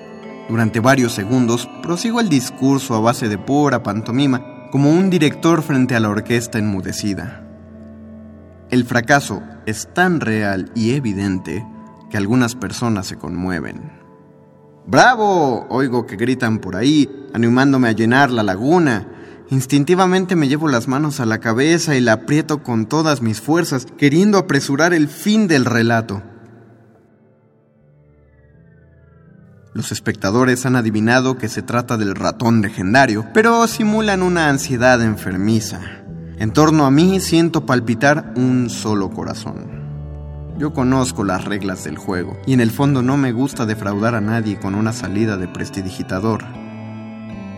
[0.49, 5.95] Durante varios segundos prosigo el discurso a base de pura pantomima, como un director frente
[5.95, 7.41] a la orquesta enmudecida.
[8.69, 11.65] El fracaso es tan real y evidente
[12.15, 13.91] que algunas personas se conmueven.
[14.87, 15.67] ¡Bravo!
[15.67, 19.05] Oigo que gritan por ahí, animándome a llenar la laguna.
[19.49, 23.85] Instintivamente me llevo las manos a la cabeza y la aprieto con todas mis fuerzas,
[23.97, 26.23] queriendo apresurar el fin del relato.
[29.73, 35.81] Los espectadores han adivinado que se trata del ratón legendario, pero simulan una ansiedad enfermiza.
[36.37, 39.84] En torno a mí siento palpitar un solo corazón.
[40.57, 44.21] Yo conozco las reglas del juego y en el fondo no me gusta defraudar a
[44.21, 46.45] nadie con una salida de prestidigitador.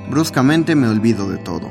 [0.10, 1.70] Bruscamente me olvido de todo,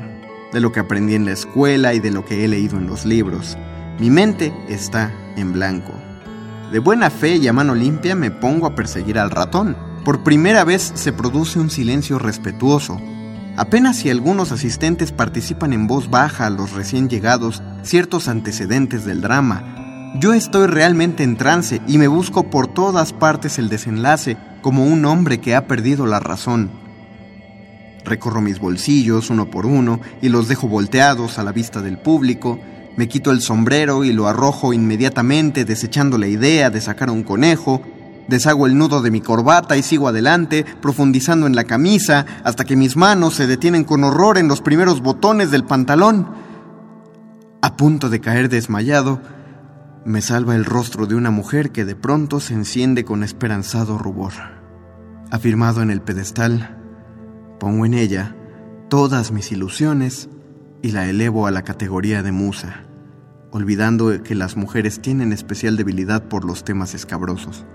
[0.53, 3.05] de lo que aprendí en la escuela y de lo que he leído en los
[3.05, 3.57] libros.
[3.99, 5.91] Mi mente está en blanco.
[6.71, 9.75] De buena fe y a mano limpia me pongo a perseguir al ratón.
[10.05, 13.01] Por primera vez se produce un silencio respetuoso.
[13.57, 19.19] Apenas si algunos asistentes participan en voz baja a los recién llegados ciertos antecedentes del
[19.19, 19.76] drama,
[20.15, 25.05] yo estoy realmente en trance y me busco por todas partes el desenlace como un
[25.05, 26.71] hombre que ha perdido la razón.
[28.03, 32.57] Recorro mis bolsillos uno por uno y los dejo volteados a la vista del público.
[32.95, 37.81] Me quito el sombrero y lo arrojo inmediatamente desechando la idea de sacar un conejo.
[38.27, 42.75] Deshago el nudo de mi corbata y sigo adelante, profundizando en la camisa hasta que
[42.75, 46.27] mis manos se detienen con horror en los primeros botones del pantalón.
[47.61, 49.21] A punto de caer desmayado,
[50.07, 54.31] me salva el rostro de una mujer que de pronto se enciende con esperanzado rubor.
[55.31, 56.77] Afirmado en el pedestal,
[57.59, 58.33] pongo en ella
[58.87, 60.29] todas mis ilusiones
[60.81, 62.85] y la elevo a la categoría de musa,
[63.51, 67.65] olvidando que las mujeres tienen especial debilidad por los temas escabrosos.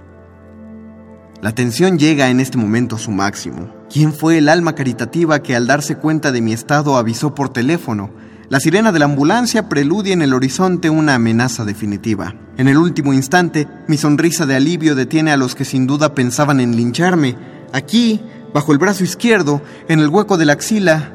[1.43, 3.68] La tensión llega en este momento a su máximo.
[3.93, 8.11] ¿Quién fue el alma caritativa que al darse cuenta de mi estado avisó por teléfono?
[8.53, 12.34] La sirena de la ambulancia preludia en el horizonte una amenaza definitiva.
[12.59, 16.61] En el último instante, mi sonrisa de alivio detiene a los que sin duda pensaban
[16.61, 17.34] en lincharme.
[17.72, 18.20] Aquí,
[18.53, 21.14] bajo el brazo izquierdo, en el hueco de la axila,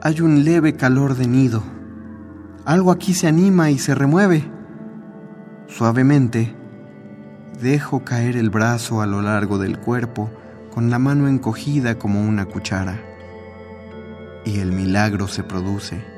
[0.00, 1.62] hay un leve calor de nido.
[2.64, 4.50] Algo aquí se anima y se remueve.
[5.66, 6.56] Suavemente,
[7.60, 10.30] dejo caer el brazo a lo largo del cuerpo,
[10.72, 12.98] con la mano encogida como una cuchara.
[14.46, 16.17] Y el milagro se produce.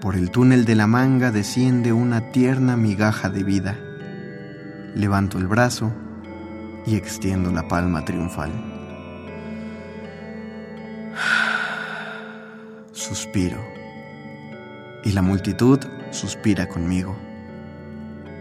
[0.00, 3.78] Por el túnel de la manga desciende una tierna migaja de vida.
[4.94, 5.92] Levanto el brazo
[6.86, 8.50] y extiendo la palma triunfal.
[12.92, 13.58] Suspiro.
[15.04, 15.78] Y la multitud
[16.12, 17.14] suspira conmigo.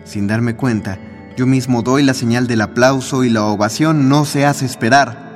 [0.05, 0.97] Sin darme cuenta,
[1.35, 5.28] yo mismo doy la señal del aplauso y la ovación no se hace esperar.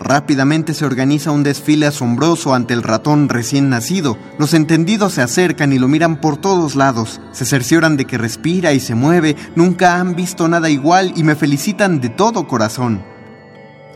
[0.00, 4.16] Rápidamente se organiza un desfile asombroso ante el ratón recién nacido.
[4.38, 7.20] Los entendidos se acercan y lo miran por todos lados.
[7.32, 9.36] Se cercioran de que respira y se mueve.
[9.56, 13.02] Nunca han visto nada igual y me felicitan de todo corazón.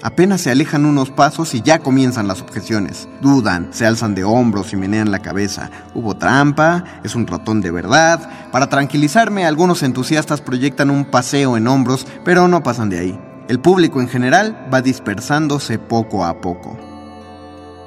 [0.03, 3.09] Apenas se alejan unos pasos y ya comienzan las objeciones.
[3.21, 5.71] Dudan, se alzan de hombros y menean la cabeza.
[5.95, 8.51] Hubo trampa, es un ratón de verdad.
[8.51, 13.32] Para tranquilizarme, algunos entusiastas proyectan un paseo en hombros, pero no pasan de ahí.
[13.49, 16.79] El público en general va dispersándose poco a poco.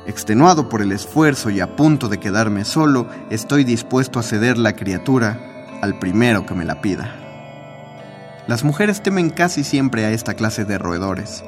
[0.06, 4.74] Extenuado por el esfuerzo y a punto de quedarme solo, estoy dispuesto a ceder la
[4.74, 5.40] criatura
[5.82, 7.16] al primero que me la pida.
[8.48, 11.44] Las mujeres temen casi siempre a esta clase de roedores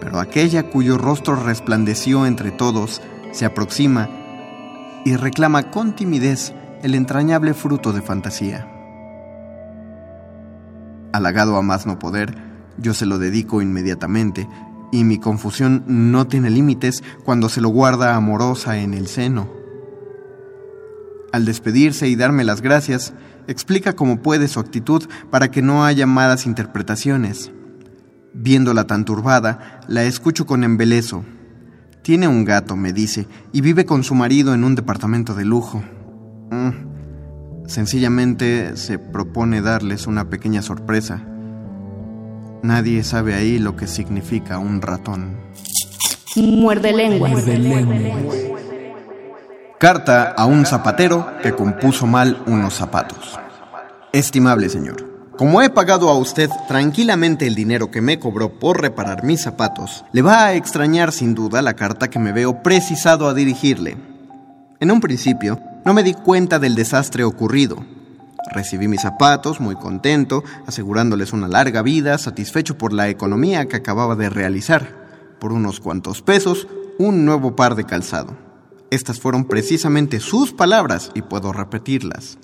[0.00, 4.08] pero aquella cuyo rostro resplandeció entre todos se aproxima
[5.04, 8.68] y reclama con timidez el entrañable fruto de fantasía.
[11.12, 12.36] Halagado a más no poder,
[12.78, 14.48] yo se lo dedico inmediatamente,
[14.90, 19.48] y mi confusión no tiene límites cuando se lo guarda amorosa en el seno.
[21.32, 23.12] Al despedirse y darme las gracias,
[23.46, 27.52] explica como puede su actitud para que no haya malas interpretaciones.
[28.32, 31.24] Viéndola tan turbada, la escucho con embelezo.
[32.02, 35.82] Tiene un gato, me dice, y vive con su marido en un departamento de lujo.
[36.50, 37.66] Mm.
[37.66, 41.26] Sencillamente se propone darles una pequeña sorpresa.
[42.62, 45.36] Nadie sabe ahí lo que significa un ratón.
[46.36, 47.30] Muerde lengua.
[49.78, 53.38] Carta a un zapatero que compuso mal unos zapatos.
[54.12, 59.22] Estimable señor, como he pagado a usted tranquilamente el dinero que me cobró por reparar
[59.22, 63.34] mis zapatos, le va a extrañar sin duda la carta que me veo precisado a
[63.34, 63.96] dirigirle.
[64.80, 67.84] En un principio, no me di cuenta del desastre ocurrido.
[68.50, 74.16] Recibí mis zapatos muy contento, asegurándoles una larga vida, satisfecho por la economía que acababa
[74.16, 75.08] de realizar.
[75.38, 76.66] Por unos cuantos pesos,
[76.98, 78.36] un nuevo par de calzado.
[78.90, 82.38] Estas fueron precisamente sus palabras y puedo repetirlas.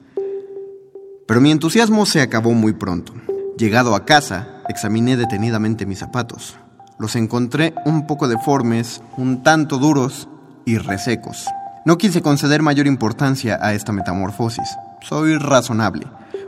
[1.27, 3.15] Pero mi entusiasmo se acabó muy pronto.
[3.57, 6.57] Llegado a casa, examiné detenidamente mis zapatos.
[6.99, 10.29] Los encontré un poco deformes, un tanto duros
[10.67, 11.47] y resecos.
[11.87, 14.69] No quise conceder mayor importancia a esta metamorfosis.
[15.09, 16.07] Soy razonable.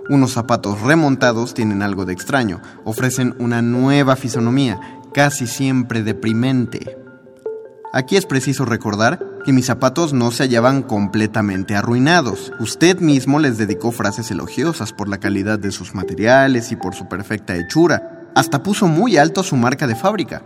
[0.08, 4.80] Unos zapatos remontados tienen algo de extraño, ofrecen una nueva fisonomía,
[5.12, 6.96] casi siempre deprimente.
[7.92, 12.50] Aquí es preciso recordar que mis zapatos no se hallaban completamente arruinados.
[12.58, 17.08] Usted mismo les dedicó frases elogiosas por la calidad de sus materiales y por su
[17.08, 18.30] perfecta hechura.
[18.34, 20.42] Hasta puso muy alto su marca de fábrica.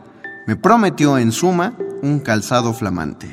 [0.48, 3.32] Me prometió, en suma, un calzado flamante.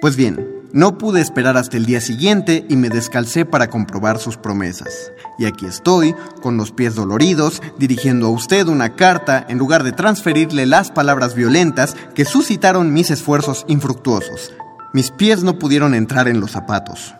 [0.00, 4.36] Pues bien, no pude esperar hasta el día siguiente y me descalcé para comprobar sus
[4.36, 5.10] promesas.
[5.38, 9.92] Y aquí estoy, con los pies doloridos, dirigiendo a usted una carta en lugar de
[9.92, 14.52] transferirle las palabras violentas que suscitaron mis esfuerzos infructuosos.
[14.92, 17.14] Mis pies no pudieron entrar en los zapatos.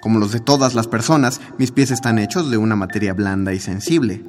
[0.00, 3.58] Como los de todas las personas, mis pies están hechos de una materia blanda y
[3.58, 4.22] sensible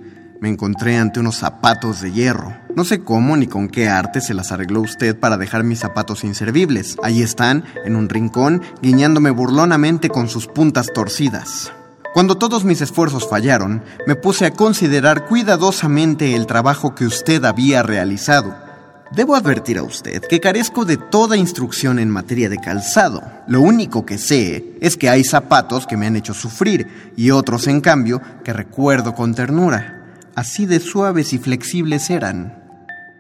[0.44, 2.54] me encontré ante unos zapatos de hierro.
[2.76, 6.26] No sé cómo ni con qué arte se las arregló usted para dejar mis zapatos
[6.26, 6.98] inservibles.
[7.02, 11.72] Allí están, en un rincón, guiñándome burlonamente con sus puntas torcidas.
[12.14, 17.82] Cuando todos mis esfuerzos fallaron, me puse a considerar cuidadosamente el trabajo que usted había
[17.82, 18.54] realizado.
[19.16, 23.24] Debo advertir a usted que carezco de toda instrucción en materia de calzado.
[23.48, 27.68] Lo único que sé es que hay zapatos que me han hecho sufrir y otros,
[27.68, 30.02] en cambio, que recuerdo con ternura
[30.36, 32.64] así de suaves y flexibles eran.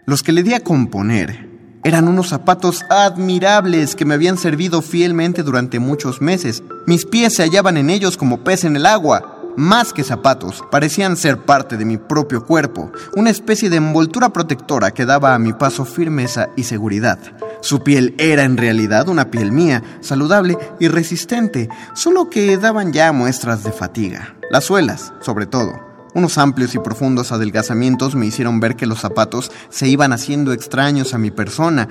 [0.06, 1.50] Los que le di a componer
[1.84, 6.64] eran unos zapatos admirables que me habían servido fielmente durante muchos meses.
[6.88, 9.42] Mis pies se hallaban en ellos como pez en el agua.
[9.56, 14.92] Más que zapatos, parecían ser parte de mi propio cuerpo, una especie de envoltura protectora
[14.92, 17.20] que daba a mi paso firmeza y seguridad.
[17.62, 23.12] Su piel era en realidad una piel mía, saludable y resistente, solo que daban ya
[23.12, 24.36] muestras de fatiga.
[24.50, 29.52] Las suelas, sobre todo, unos amplios y profundos adelgazamientos me hicieron ver que los zapatos
[29.70, 31.90] se iban haciendo extraños a mi persona,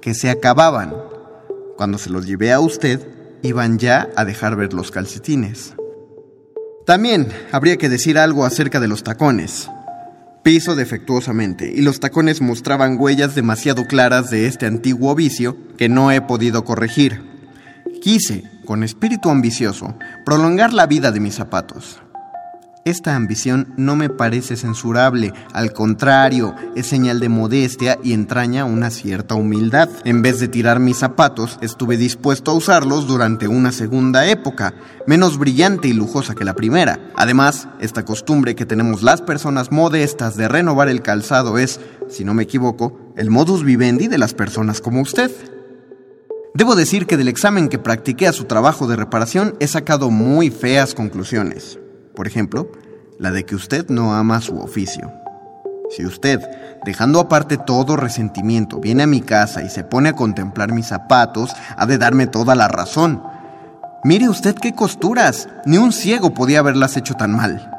[0.00, 0.94] que se acababan.
[1.76, 3.06] Cuando se los llevé a usted,
[3.42, 5.74] iban ya a dejar ver los calcetines.
[6.86, 9.68] También habría que decir algo acerca de los tacones.
[10.44, 16.12] Piso defectuosamente y los tacones mostraban huellas demasiado claras de este antiguo vicio que no
[16.12, 17.20] he podido corregir.
[18.00, 22.00] Quise, con espíritu ambicioso, prolongar la vida de mis zapatos.
[22.86, 28.90] Esta ambición no me parece censurable, al contrario, es señal de modestia y entraña una
[28.90, 29.88] cierta humildad.
[30.04, 34.72] En vez de tirar mis zapatos, estuve dispuesto a usarlos durante una segunda época,
[35.04, 37.10] menos brillante y lujosa que la primera.
[37.16, 42.34] Además, esta costumbre que tenemos las personas modestas de renovar el calzado es, si no
[42.34, 45.32] me equivoco, el modus vivendi de las personas como usted.
[46.54, 50.50] Debo decir que del examen que practiqué a su trabajo de reparación he sacado muy
[50.50, 51.80] feas conclusiones.
[52.16, 52.72] Por ejemplo,
[53.18, 55.12] la de que usted no ama su oficio.
[55.90, 56.40] Si usted,
[56.84, 61.54] dejando aparte todo resentimiento, viene a mi casa y se pone a contemplar mis zapatos,
[61.76, 63.22] ha de darme toda la razón.
[64.02, 67.72] Mire usted qué costuras, ni un ciego podía haberlas hecho tan mal.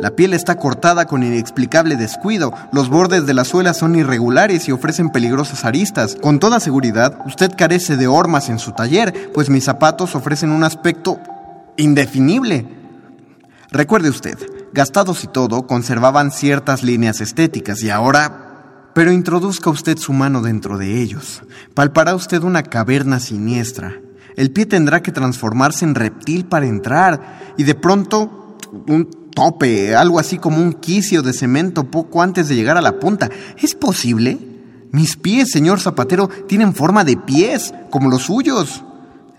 [0.00, 4.72] La piel está cortada con inexplicable descuido, los bordes de la suela son irregulares y
[4.72, 6.16] ofrecen peligrosas aristas.
[6.20, 10.64] Con toda seguridad, usted carece de hormas en su taller, pues mis zapatos ofrecen un
[10.64, 11.20] aspecto
[11.76, 12.83] indefinible.
[13.74, 14.38] Recuerde usted,
[14.72, 18.92] gastados y todo, conservaban ciertas líneas estéticas y ahora...
[18.94, 21.42] Pero introduzca usted su mano dentro de ellos.
[21.74, 24.00] Palpará usted una caverna siniestra.
[24.36, 28.56] El pie tendrá que transformarse en reptil para entrar y de pronto
[28.86, 33.00] un tope, algo así como un quicio de cemento poco antes de llegar a la
[33.00, 33.28] punta.
[33.60, 34.38] ¿Es posible?
[34.92, 38.84] Mis pies, señor zapatero, tienen forma de pies, como los suyos.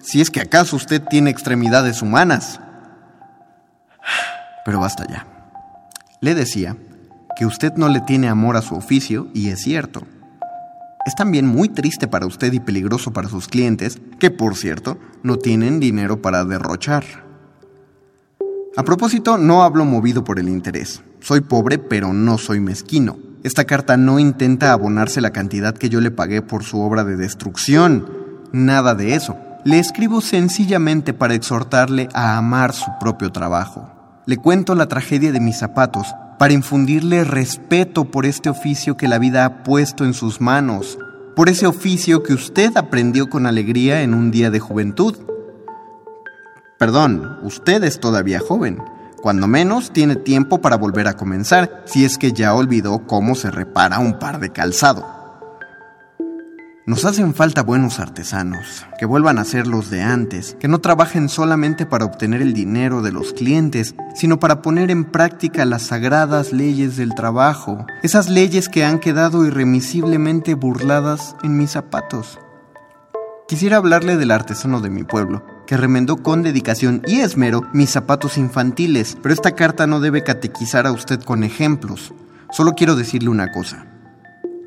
[0.01, 2.59] Si es que acaso usted tiene extremidades humanas.
[4.65, 5.27] Pero basta ya.
[6.21, 6.75] Le decía
[7.35, 10.01] que usted no le tiene amor a su oficio y es cierto.
[11.05, 15.37] Es también muy triste para usted y peligroso para sus clientes, que por cierto no
[15.37, 17.03] tienen dinero para derrochar.
[18.75, 21.03] A propósito, no hablo movido por el interés.
[21.19, 23.17] Soy pobre, pero no soy mezquino.
[23.43, 27.15] Esta carta no intenta abonarse la cantidad que yo le pagué por su obra de
[27.15, 28.09] destrucción.
[28.51, 29.37] Nada de eso.
[29.63, 33.94] Le escribo sencillamente para exhortarle a amar su propio trabajo
[34.25, 39.19] le cuento la tragedia de mis zapatos para infundirle respeto por este oficio que la
[39.19, 40.97] vida ha puesto en sus manos,
[41.35, 45.15] por ese oficio que usted aprendió con alegría en un día de juventud.
[46.77, 48.81] Perdón, usted es todavía joven.
[49.21, 53.49] Cuando menos tiene tiempo para volver a comenzar, si es que ya olvidó cómo se
[53.49, 55.14] repara un par de calzado.
[56.87, 61.29] Nos hacen falta buenos artesanos, que vuelvan a ser los de antes, que no trabajen
[61.29, 66.53] solamente para obtener el dinero de los clientes, sino para poner en práctica las sagradas
[66.53, 72.37] leyes del trabajo, esas leyes que han quedado irremisiblemente burladas en mis zapatos.
[73.47, 78.37] Quisiera hablarle del artesano de mi pueblo, que remendó con dedicación y esmero mis zapatos
[78.37, 82.13] infantiles, pero esta carta no debe catequizar a usted con ejemplos.
[82.51, 83.87] Solo quiero decirle una cosa.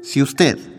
[0.02, 0.77] Si usted,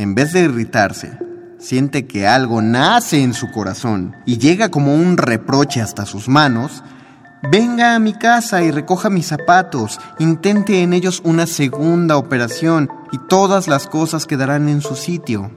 [0.00, 1.18] en vez de irritarse,
[1.58, 6.82] siente que algo nace en su corazón y llega como un reproche hasta sus manos,
[7.52, 13.18] venga a mi casa y recoja mis zapatos, intente en ellos una segunda operación y
[13.28, 15.50] todas las cosas quedarán en su sitio.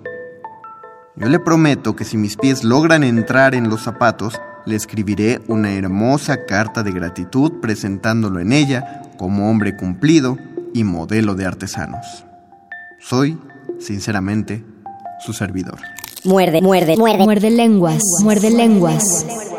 [1.15, 5.71] Yo le prometo que si mis pies logran entrar en los zapatos, le escribiré una
[5.71, 10.37] hermosa carta de gratitud presentándolo en ella como hombre cumplido
[10.73, 12.25] y modelo de artesanos.
[12.99, 13.37] Soy
[13.79, 14.63] Sinceramente,
[15.25, 15.79] su servidor.
[16.23, 17.23] Muerde, muerde, muerde.
[17.23, 19.25] Muerde lenguas, muerde lenguas.
[19.25, 19.52] Muerde,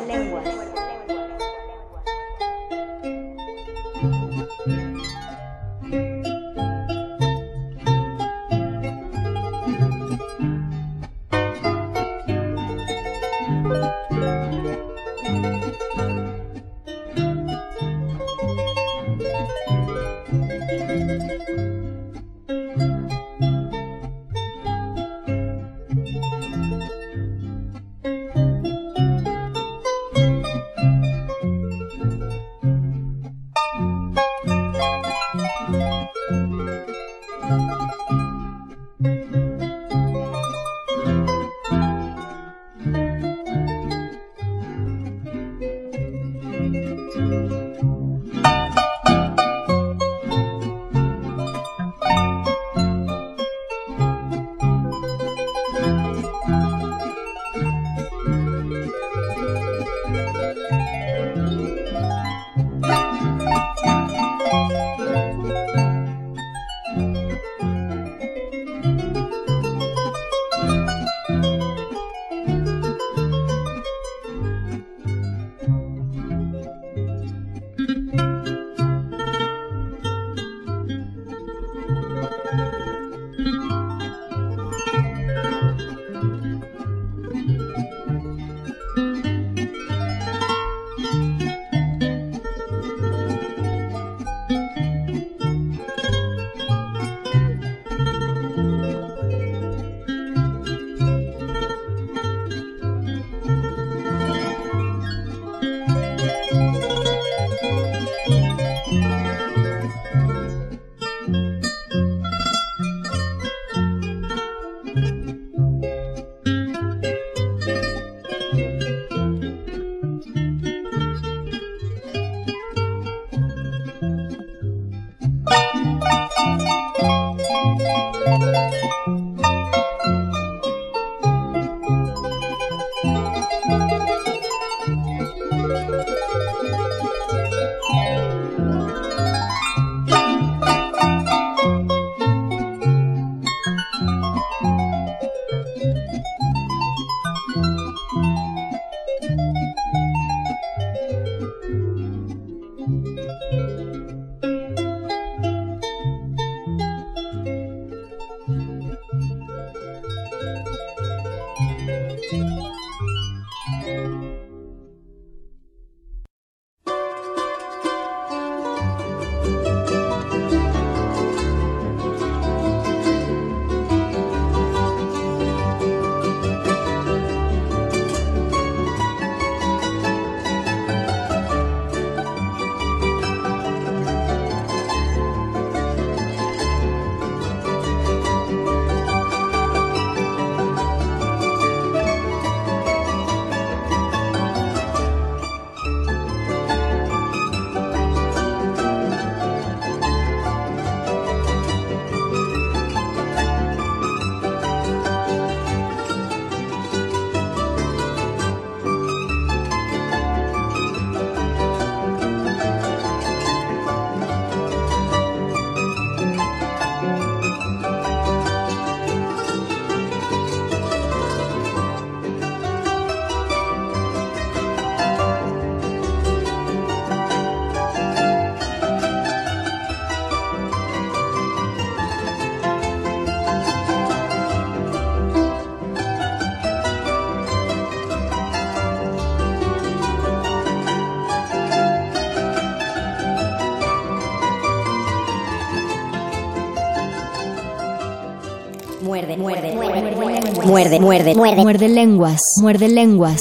[250.75, 251.35] muerde, muerde.
[251.63, 253.41] Muerde lenguas, muerde lenguas.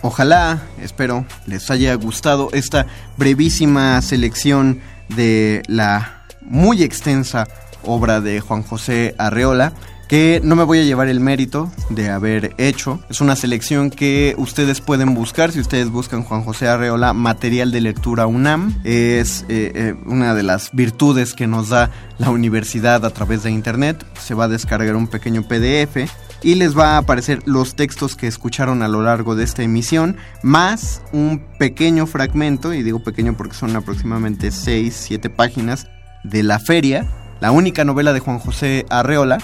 [0.00, 2.86] Ojalá, espero, les haya gustado esta
[3.18, 7.46] brevísima selección de la muy extensa
[7.84, 9.74] obra de Juan José Arreola
[10.08, 13.00] que no me voy a llevar el mérito de haber hecho.
[13.08, 17.80] Es una selección que ustedes pueden buscar si ustedes buscan Juan José Arreola, material de
[17.80, 18.74] lectura UNAM.
[18.84, 23.50] Es eh, eh, una de las virtudes que nos da la universidad a través de
[23.50, 24.04] internet.
[24.20, 26.10] Se va a descargar un pequeño PDF
[26.42, 30.18] y les va a aparecer los textos que escucharon a lo largo de esta emisión,
[30.42, 35.88] más un pequeño fragmento, y digo pequeño porque son aproximadamente 6, 7 páginas,
[36.22, 37.06] de La Feria,
[37.40, 39.38] la única novela de Juan José Arreola,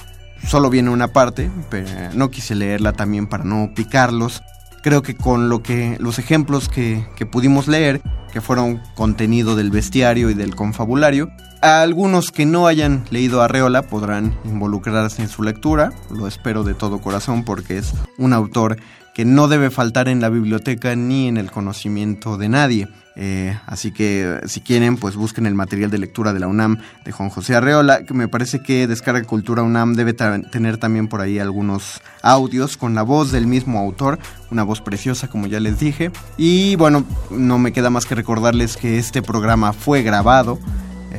[0.46, 4.42] solo viene una parte, pero no quise leerla también para no picarlos.
[4.82, 8.00] Creo que con lo que los ejemplos que, que pudimos leer,
[8.32, 11.30] que fueron contenido del bestiario y del confabulario,
[11.62, 16.72] a algunos que no hayan leído Arreola podrán involucrarse en su lectura, lo espero de
[16.72, 18.78] todo corazón porque es un autor
[19.14, 22.88] que no debe faltar en la biblioteca ni en el conocimiento de nadie.
[23.22, 27.12] Eh, así que si quieren, pues busquen el material de lectura de la UNAM de
[27.12, 32.00] Juan José Arreola, me parece que Descarga Cultura UNAM debe tener también por ahí algunos
[32.22, 34.18] audios con la voz del mismo autor,
[34.50, 36.10] una voz preciosa como ya les dije.
[36.38, 40.58] Y bueno, no me queda más que recordarles que este programa fue grabado.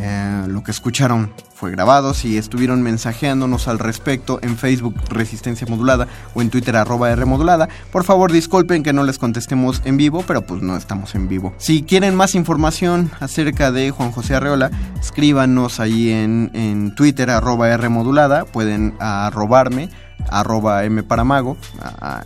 [0.03, 2.15] Eh, lo que escucharon fue grabado.
[2.15, 7.69] Si estuvieron mensajeándonos al respecto en Facebook Resistencia Modulada o en Twitter arroba R Modulada,
[7.91, 11.53] por favor disculpen que no les contestemos en vivo, pero pues no estamos en vivo.
[11.57, 17.69] Si quieren más información acerca de Juan José Arreola, escríbanos ahí en, en Twitter arroba
[17.69, 19.89] R Modulada, pueden arrobarme
[20.31, 21.57] arroba M Paramago,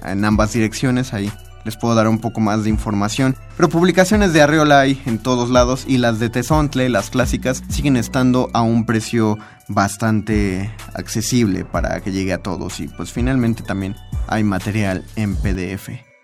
[0.05, 1.29] en ambas direcciones ahí
[1.65, 3.35] les puedo dar un poco más de información.
[3.57, 7.97] Pero publicaciones de Arreola hay en todos lados y las de Tezontle, las clásicas, siguen
[7.97, 9.37] estando a un precio
[9.67, 13.95] bastante accesible para que llegue a todos y pues finalmente también
[14.27, 16.14] hay material en PDF.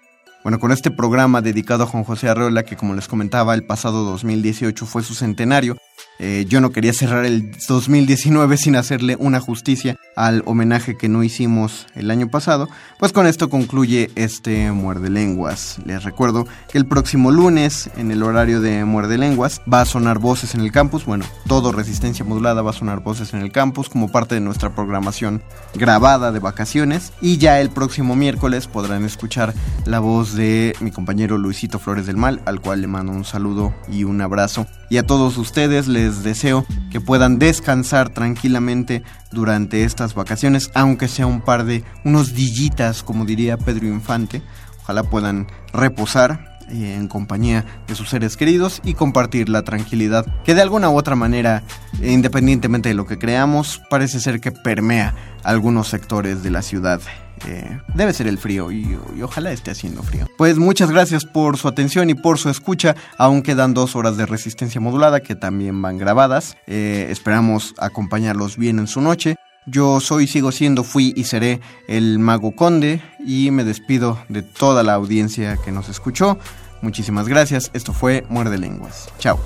[0.44, 4.04] Bueno, con este programa dedicado a Juan José Arreola, que como les comentaba, el pasado
[4.04, 5.78] 2018 fue su centenario,
[6.24, 11.24] eh, yo no quería cerrar el 2019 sin hacerle una justicia al homenaje que no
[11.24, 12.70] hicimos el año pasado.
[13.00, 15.78] Pues con esto concluye este Muerde Lenguas.
[15.84, 20.20] Les recuerdo que el próximo lunes, en el horario de Muerde Lenguas, va a sonar
[20.20, 21.06] voces en el campus.
[21.06, 24.76] Bueno, todo Resistencia Modulada va a sonar voces en el campus como parte de nuestra
[24.76, 25.42] programación
[25.74, 27.14] grabada de vacaciones.
[27.20, 32.18] Y ya el próximo miércoles podrán escuchar la voz de mi compañero Luisito Flores del
[32.18, 34.66] Mal, al cual le mando un saludo y un abrazo.
[34.90, 41.28] Y a todos ustedes les deseo que puedan descansar tranquilamente durante estas vacaciones, aunque sea
[41.28, 44.42] un par de unos dillitas, como diría Pedro Infante.
[44.84, 46.52] Ojalá puedan reposar.
[46.72, 50.98] eh, en compañía de sus seres queridos y compartir la tranquilidad que de alguna u
[50.98, 51.64] otra manera,
[52.02, 55.14] independientemente de lo que creamos, parece ser que permea
[55.44, 57.02] algunos sectores de la ciudad.
[57.48, 60.28] Eh, debe ser el frío y, ojalá esté haciendo frío.
[60.38, 62.96] Pues muchas gracias por su atención y por su escucha.
[63.18, 66.56] Aún quedan dos horas de resistencia modulada que también van grabadas.
[66.68, 69.36] Eh, esperamos acompañarlos bien en su noche.
[69.68, 74.82] Yo soy, sigo siendo, fui y seré el Mago Conde y me despido de toda
[74.82, 76.40] la audiencia que nos escuchó.
[76.82, 77.70] Muchísimas gracias.
[77.74, 79.10] Esto fue Muerde Lenguas.
[79.20, 79.40] Chao.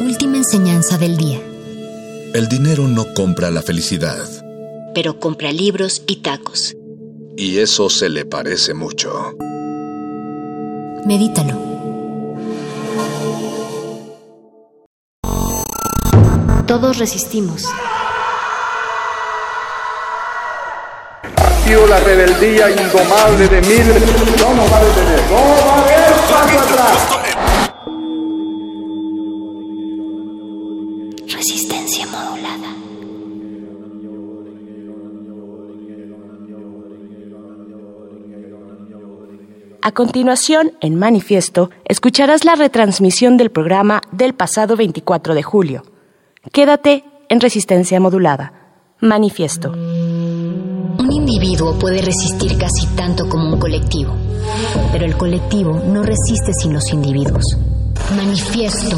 [0.00, 1.51] Última enseñanza del día.
[2.34, 4.24] El dinero no compra la felicidad.
[4.94, 6.74] Pero compra libros y tacos.
[7.36, 9.34] Y eso se le parece mucho.
[11.04, 11.58] Medítalo.
[16.66, 17.66] Todos resistimos.
[21.36, 24.02] Ha sido la rebeldía indomable de miles.
[24.40, 25.20] No nos va a detener.
[25.28, 27.21] No va a haber paso atrás.
[39.84, 45.82] A continuación, en Manifiesto, escucharás la retransmisión del programa del pasado 24 de julio.
[46.52, 48.52] Quédate en resistencia modulada.
[49.00, 49.72] Manifiesto.
[49.72, 54.14] Un individuo puede resistir casi tanto como un colectivo,
[54.92, 57.44] pero el colectivo no resiste sin los individuos.
[58.14, 58.96] Manifiesto.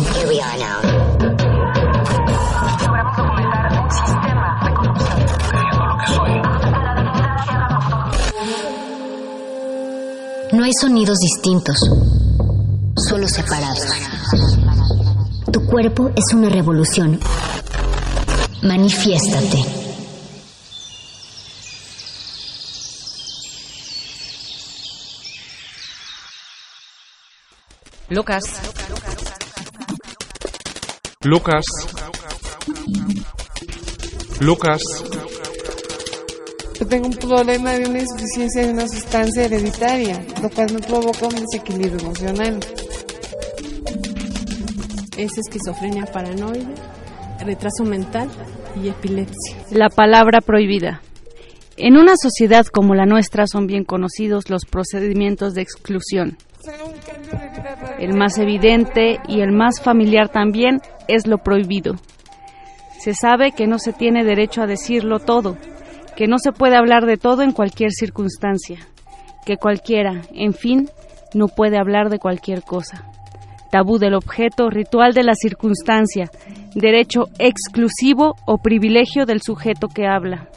[10.54, 11.76] No hay sonidos distintos,
[13.08, 13.88] solo separados.
[15.52, 17.18] Tu cuerpo es una revolución.
[18.62, 19.58] Manifiéstate.
[28.10, 28.44] Lucas.
[31.24, 31.64] Lucas.
[34.38, 34.82] Lucas
[36.82, 41.36] tengo un problema de una insuficiencia de una sustancia hereditaria, lo cual me provoca un
[41.36, 42.58] desequilibrio emocional.
[45.16, 46.74] Es esquizofrenia paranoide,
[47.44, 48.28] retraso mental
[48.82, 49.56] y epilepsia.
[49.70, 51.00] La palabra prohibida.
[51.76, 56.36] En una sociedad como la nuestra son bien conocidos los procedimientos de exclusión.
[57.98, 61.94] El más evidente y el más familiar también es lo prohibido.
[62.98, 65.56] Se sabe que no se tiene derecho a decirlo todo,
[66.16, 68.78] que no se puede hablar de todo en cualquier circunstancia,
[69.44, 70.88] que cualquiera, en fin,
[71.34, 73.04] no puede hablar de cualquier cosa.
[73.70, 76.30] Tabú del objeto, ritual de la circunstancia,
[76.74, 80.48] derecho exclusivo o privilegio del sujeto que habla.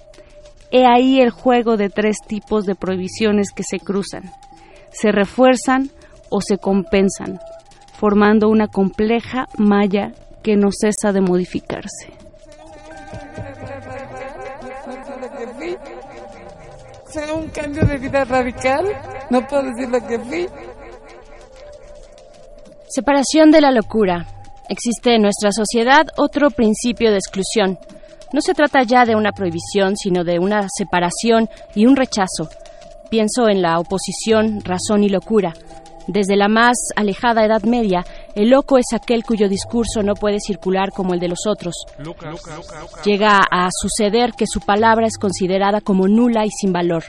[0.71, 4.31] He ahí el juego de tres tipos de prohibiciones que se cruzan,
[4.91, 5.89] se refuerzan
[6.29, 7.39] o se compensan,
[7.93, 10.11] formando una compleja malla
[10.43, 12.13] que no cesa de modificarse.
[17.09, 18.85] Será un cambio de vida radical.
[19.29, 20.47] No puedo decir lo que fui.
[22.87, 24.25] Separación de la locura.
[24.69, 27.77] Existe en nuestra sociedad otro principio de exclusión.
[28.33, 32.49] No se trata ya de una prohibición, sino de una separación y un rechazo.
[33.09, 35.53] Pienso en la oposición razón y locura.
[36.07, 40.91] Desde la más alejada Edad Media, el loco es aquel cuyo discurso no puede circular
[40.91, 41.75] como el de los otros.
[43.03, 47.03] Llega a suceder que su palabra es considerada como nula y sin valor.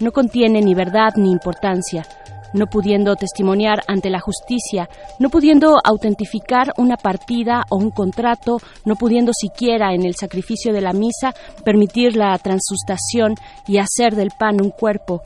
[0.00, 2.06] No contiene ni verdad ni importancia
[2.52, 8.96] no pudiendo testimoniar ante la justicia, no pudiendo autentificar una partida o un contrato, no
[8.96, 13.34] pudiendo siquiera en el sacrificio de la misa permitir la transustación
[13.66, 15.22] y hacer del pan un cuerpo,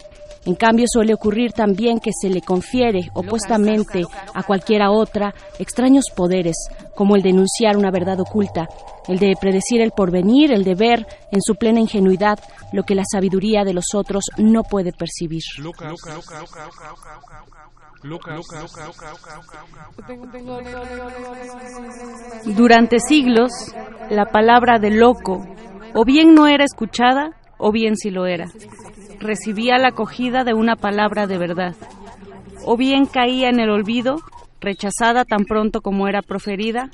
[0.46, 6.54] en cambio, suele ocurrir también que se le confiere opuestamente a cualquiera otra extraños poderes,
[6.94, 8.68] como el de enunciar una verdad oculta,
[9.08, 12.38] el de predecir el porvenir, el de ver en su plena ingenuidad
[12.72, 15.42] lo que la sabiduría de los otros no puede percibir.
[22.54, 23.50] Durante siglos,
[24.10, 25.44] la palabra de loco
[25.92, 28.46] o bien no era escuchada o bien sí lo era
[29.20, 31.74] recibía la acogida de una palabra de verdad,
[32.64, 34.20] o bien caía en el olvido,
[34.60, 36.90] rechazada tan pronto como era proferida,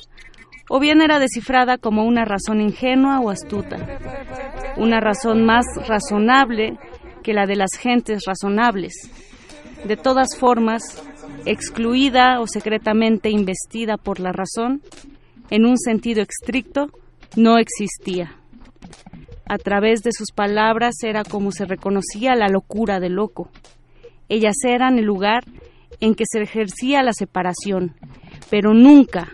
[0.68, 3.76] o bien era descifrada como una razón ingenua o astuta,
[4.76, 6.78] una razón más razonable
[7.22, 8.94] que la de las gentes razonables.
[9.84, 10.82] De todas formas,
[11.44, 14.82] excluida o secretamente investida por la razón,
[15.50, 16.90] en un sentido estricto,
[17.36, 18.41] no existía.
[19.46, 23.50] A través de sus palabras era como se reconocía la locura del loco.
[24.28, 25.44] ellas eran el lugar
[26.00, 27.94] en que se ejercía la separación,
[28.50, 29.28] pero nunca,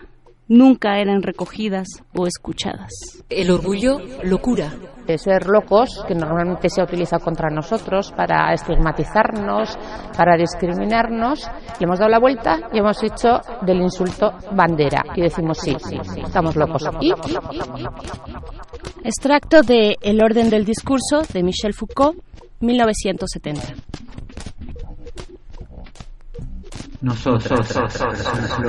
[0.47, 2.91] nunca eran recogidas o escuchadas.
[3.29, 4.73] El orgullo, locura.
[5.05, 9.75] De ser locos, que normalmente se ha utilizado contra nosotros para estigmatizarnos,
[10.15, 11.49] para discriminarnos,
[11.79, 15.03] le hemos dado la vuelta y hemos hecho del insulto bandera.
[15.15, 16.83] Y decimos sí, sí, sí estamos locos.
[17.01, 17.11] ¿Y?
[19.03, 22.17] Extracto de El orden del discurso de Michel Foucault,
[22.59, 23.75] 1970.
[27.01, 28.59] Nosotros, personas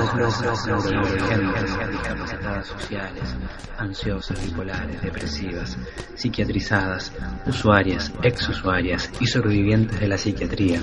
[1.90, 3.36] discapacitadas sociales,
[3.76, 5.76] ansiosas, bipolares, depresivas,
[6.14, 7.12] psiquiatrizadas,
[7.46, 10.80] usuarias, exusuarias y sobrevivientes de la psiquiatría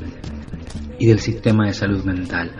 [0.99, 2.51] y del sistema de salud mental.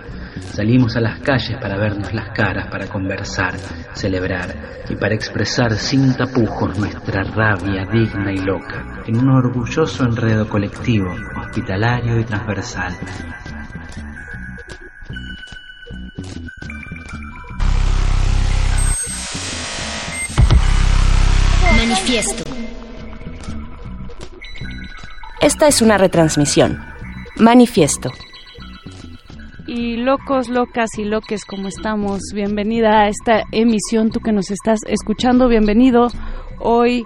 [0.42, 3.56] Salimos a las calles para vernos las caras, para conversar,
[3.94, 10.48] celebrar y para expresar sin tapujos nuestra rabia digna y loca en un orgulloso enredo
[10.48, 12.94] colectivo, hospitalario y transversal
[21.78, 22.44] Manifiesto.
[25.42, 26.84] Esta es una retransmisión.
[27.38, 28.12] Manifiesto.
[29.68, 34.80] Y locos, locas y loques, como estamos, bienvenida a esta emisión, tú que nos estás
[34.88, 36.08] escuchando, bienvenido
[36.60, 37.06] hoy,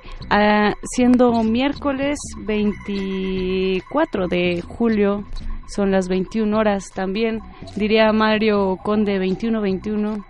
[0.83, 5.25] siendo miércoles 24 de julio,
[5.65, 7.39] son las 21 horas también,
[7.75, 10.23] diría Mario Conde 21-21,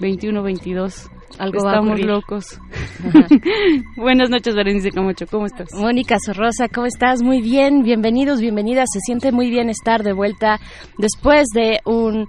[0.00, 1.17] 21-22.
[1.38, 2.60] Algo Estamos locos.
[3.96, 5.26] Buenas noches, Berenice Camacho.
[5.30, 5.68] ¿Cómo estás?
[5.74, 7.22] Mónica Sorrosa, ¿cómo estás?
[7.22, 7.82] Muy bien.
[7.82, 8.88] Bienvenidos, bienvenidas.
[8.92, 10.58] Se siente muy bien estar de vuelta
[10.96, 12.26] después de un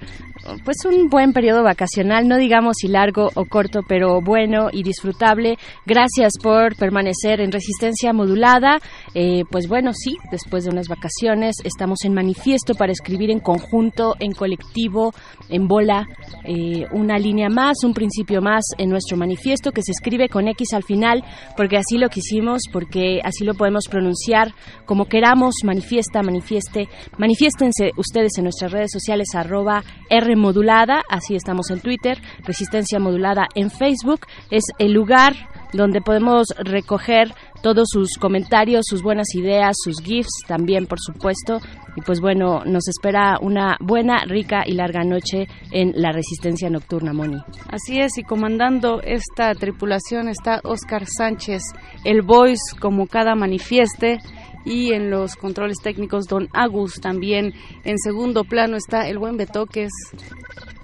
[0.63, 5.57] pues un buen periodo vacacional, no digamos si largo o corto, pero bueno y disfrutable.
[5.85, 8.79] Gracias por permanecer en resistencia modulada.
[9.13, 14.15] Eh, pues bueno, sí, después de unas vacaciones estamos en manifiesto para escribir en conjunto,
[14.19, 15.13] en colectivo,
[15.49, 16.07] en bola,
[16.45, 20.73] eh, una línea más, un principio más en nuestro manifiesto que se escribe con X
[20.73, 21.23] al final,
[21.57, 24.53] porque así lo quisimos, porque así lo podemos pronunciar
[24.85, 26.87] como queramos, manifiesta, manifieste,
[27.17, 33.47] manifiéstense ustedes en nuestras redes sociales arroba R modulada, así estamos en Twitter, Resistencia Modulada
[33.55, 34.21] en Facebook,
[34.51, 35.33] es el lugar
[35.73, 41.59] donde podemos recoger todos sus comentarios, sus buenas ideas, sus GIFs también, por supuesto.
[41.95, 47.13] Y pues bueno, nos espera una buena, rica y larga noche en la Resistencia Nocturna,
[47.13, 47.37] Moni.
[47.69, 51.61] Así es, y comandando esta tripulación está Oscar Sánchez,
[52.05, 54.19] el voice como cada manifieste
[54.65, 57.53] y en los controles técnicos Don Agus también.
[57.83, 59.91] En segundo plano está el buen Betoques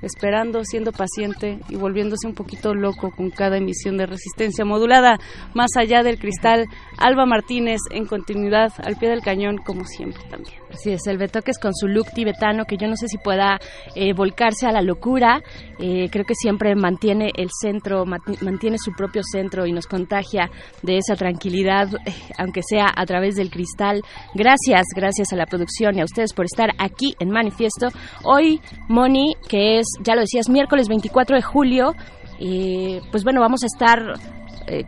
[0.02, 5.18] esperando, siendo paciente y volviéndose un poquito loco con cada emisión de resistencia modulada.
[5.54, 6.68] Más allá del cristal,
[6.98, 10.66] Alba Martínez en continuidad al pie del cañón como siempre también.
[10.76, 13.60] Así es, el Betoques con su look tibetano que yo no sé si pueda
[13.96, 15.42] eh, volcarse a la locura.
[15.80, 20.50] Eh, creo que siempre mantiene el centro, mantiene su propio centro y nos contagia
[20.82, 24.02] de esa tranquilidad, eh, aunque sea a través del cristal.
[24.34, 27.88] Gracias, gracias a la producción y a ustedes por estar aquí en Manifiesto.
[28.24, 31.94] Hoy, Moni, que es, ya lo decías, miércoles 24 de julio,
[33.12, 34.20] pues bueno, vamos a estar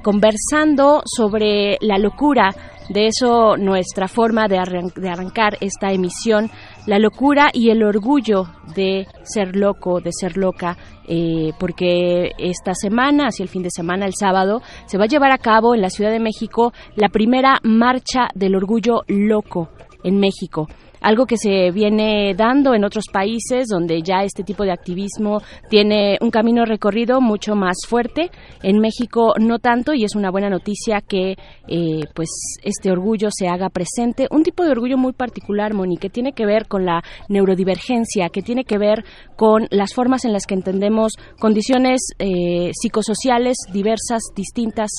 [0.01, 2.53] conversando sobre la locura
[2.89, 6.49] de eso nuestra forma de, arrancar esta emisión,
[6.85, 13.27] la locura y el orgullo de ser loco, de ser loca, eh, porque esta semana,
[13.27, 15.89] hacia el fin de semana, el sábado, se va a llevar a cabo en la
[15.89, 19.69] Ciudad de México la primera marcha del orgullo loco
[20.03, 20.67] en México
[21.01, 26.17] algo que se viene dando en otros países donde ya este tipo de activismo tiene
[26.21, 28.31] un camino recorrido mucho más fuerte.
[28.63, 31.35] En México no tanto y es una buena noticia que
[31.67, 32.29] eh, pues
[32.63, 34.27] este orgullo se haga presente.
[34.31, 38.41] Un tipo de orgullo muy particular, Moni, que tiene que ver con la neurodivergencia, que
[38.41, 39.03] tiene que ver
[39.35, 44.89] con las formas en las que entendemos condiciones eh, psicosociales diversas, distintas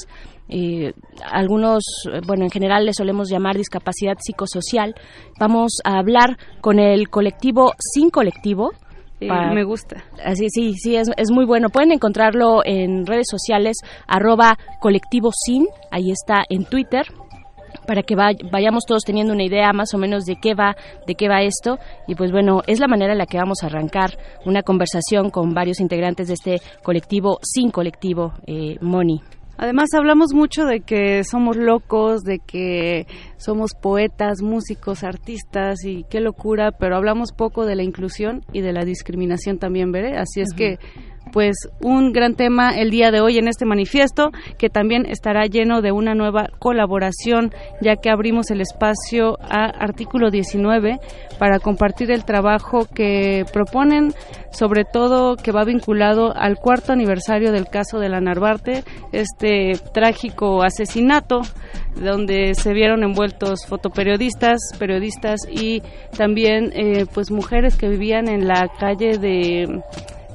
[0.49, 0.93] eh,
[1.31, 1.85] algunos,
[2.27, 4.95] bueno, en general le solemos llamar discapacidad psicosocial.
[5.39, 8.73] Vamos a hablar con el colectivo Sin Colectivo.
[9.21, 10.05] me gusta.
[10.25, 11.69] Así, sí, sí, es, es, muy bueno.
[11.69, 17.07] Pueden encontrarlo en redes sociales, arroba colectivo sin, ahí está en Twitter,
[17.87, 20.77] para que vayamos todos teniendo una idea más o menos de qué va,
[21.07, 21.79] de qué va esto.
[22.07, 25.55] Y pues bueno, es la manera en la que vamos a arrancar una conversación con
[25.55, 29.23] varios integrantes de este colectivo sin colectivo, eh, Moni.
[29.59, 36.21] Además hablamos mucho de que somos locos, de que somos poetas, músicos, artistas y qué
[36.21, 40.17] locura, pero hablamos poco de la inclusión y de la discriminación también, ¿veré?
[40.17, 40.79] Así es que
[41.33, 45.83] pues un gran tema el día de hoy en este manifiesto que también estará lleno
[45.83, 50.99] de una nueva colaboración ya que abrimos el espacio a artículo 19
[51.39, 54.13] para compartir el trabajo que proponen
[54.51, 60.63] sobre todo que va vinculado al cuarto aniversario del caso de la Narvarte, este trágico
[60.63, 61.43] asesinato
[61.97, 65.83] donde se vieron envueltos fotoperiodistas, periodistas y
[66.17, 69.83] también eh, pues mujeres que vivían en la calle de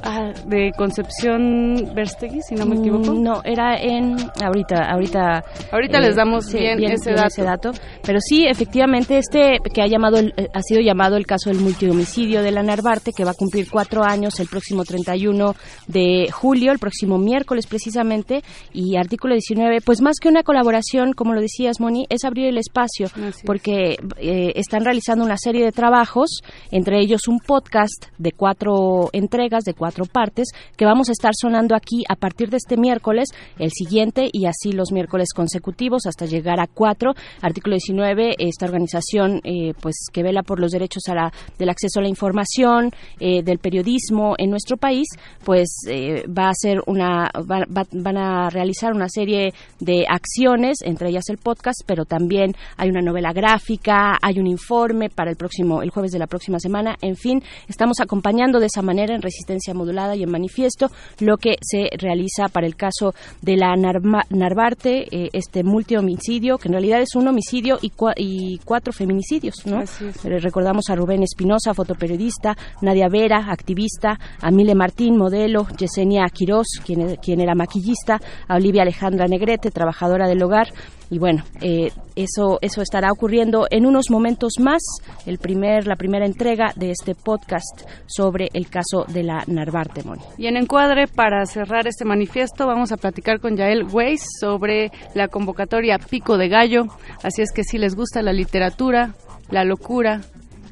[0.05, 3.13] Ah, de Concepción Verstegui, si no me equivoco.
[3.13, 5.43] Mm, no, era en ahorita, ahorita.
[5.71, 7.71] Ahorita les eh, damos bien, ese, dato.
[8.05, 12.43] Pero sí, efectivamente, este que ha llamado, eh, ha sido llamado el caso del multihomicidio
[12.43, 15.55] de la Narvarte, que va a cumplir cuatro años el próximo 31
[15.87, 18.43] de julio, el próximo miércoles precisamente,
[18.73, 22.57] y artículo 19, pues más que una colaboración, como lo decías, Moni, es abrir el
[22.57, 23.07] espacio,
[23.45, 26.41] porque eh, están realizando una serie de trabajos,
[26.71, 31.75] entre ellos un podcast de cuatro entregas, de cuatro partes que vamos a estar sonando
[31.75, 33.29] aquí a partir de este miércoles,
[33.59, 37.13] el siguiente y así los miércoles consecutivos hasta llegar a cuatro.
[37.41, 41.99] Artículo 19, esta organización eh, pues que vela por los derechos a la, del acceso
[41.99, 45.07] a la información, eh, del periodismo en nuestro país,
[45.43, 51.29] pues eh, va a hacer una, van a realizar una serie de acciones, entre ellas
[51.29, 55.89] el podcast, pero también hay una novela gráfica, hay un informe para el próximo, el
[55.89, 60.15] jueves de la próxima semana, en fin, estamos acompañando de esa manera en Resistencia modulada
[60.15, 60.89] y en manifiesto
[61.19, 66.73] lo que se realiza para el caso de la Narvarte, eh, este multihomicidio, que en
[66.73, 69.83] realidad es un homicidio y, y cuatro feminicidios, ¿no?
[70.23, 77.17] Recordamos a Rubén Espinosa, fotoperiodista, Nadia Vera, activista, a Mile Martín, modelo, Yesenia Quirós, quien,
[77.17, 80.67] quien era maquillista, a Olivia Alejandra Negrete, trabajadora del hogar,
[81.13, 84.81] y bueno, eh, eso, eso estará ocurriendo en unos momentos más,
[85.27, 90.23] el primer, la primera entrega de este podcast sobre el caso de la Narvarte, Moni.
[90.39, 95.27] Y en encuadre, para cerrar este manifiesto, vamos a platicar con Yael Weiss sobre la
[95.27, 96.85] convocatoria Pico de Gallo.
[97.21, 99.13] Así es que si les gusta la literatura,
[99.51, 100.21] la locura,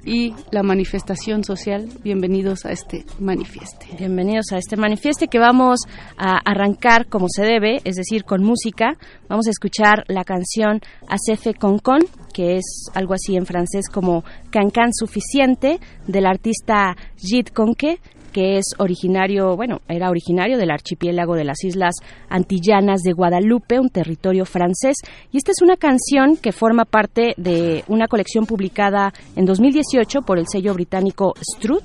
[0.06, 1.88] y la manifestación social.
[2.04, 3.88] Bienvenidos a este manifieste.
[3.98, 5.82] Bienvenidos a este manifieste que vamos
[6.18, 8.98] a arrancar como se debe, es decir, con música.
[9.30, 12.02] Vamos a escuchar la canción Acefe Con Con,
[12.34, 18.00] que es algo así en francés como Cancan Suficiente, del artista Git Conque
[18.32, 21.96] que es originario, bueno, era originario del archipiélago de las Islas
[22.30, 24.98] Antillanas de Guadalupe, un territorio francés.
[25.32, 30.40] Y esta es una canción que forma parte de una colección publicada en 2018 por
[30.40, 31.84] el sello británico Strut.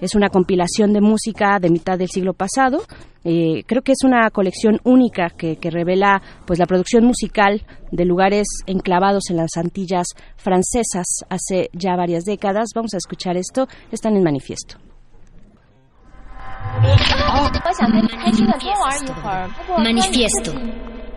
[0.00, 2.82] Es una compilación de música de mitad del siglo pasado.
[3.22, 7.62] Eh, creo que es una colección única que, que, revela pues la producción musical
[7.92, 10.06] de lugares enclavados en las Antillas
[10.36, 12.70] francesas hace ya varias décadas.
[12.74, 13.68] Vamos a escuchar esto.
[13.92, 14.78] Están en manifiesto.
[19.78, 20.52] Manifiesto.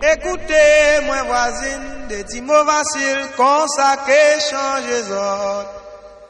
[0.02, 5.70] Écoutez, moi voisine, des petits mots faciles, consacrés, changer autres.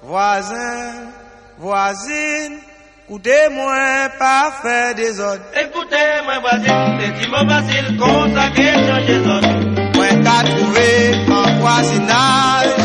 [0.04, 1.10] Voisin,
[1.58, 2.60] voisine,
[3.08, 5.42] écoutez-moi, pas faire des autres.
[5.60, 9.96] Écoutez, moi voisine, des petits mots faciles, consacrés, changer autres.
[9.96, 10.96] Moi qu'à trouver
[11.32, 12.76] en voisinage,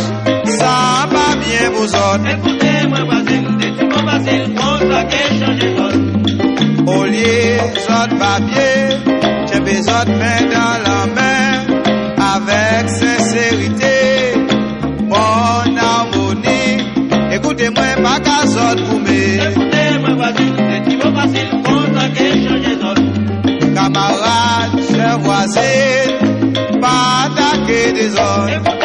[0.46, 2.28] ça va bien vos autres.
[2.30, 6.17] Écoutez, moi voisine, des petits mots faciles, consacrés, changer autres.
[6.90, 7.58] Au lieu
[8.08, 8.96] de papier,
[9.52, 11.50] j'ai besoin de main dans la main,
[12.34, 14.34] avec sincérité,
[15.00, 16.78] bonne harmonie.
[17.30, 21.50] Écoutez-moi, pas qu'à sorte pour Écoutez-moi, c'est mot facile,
[21.94, 23.74] ça que changer d'autres.
[23.74, 28.77] Camarades, chers voisines, pas attaquer des autres.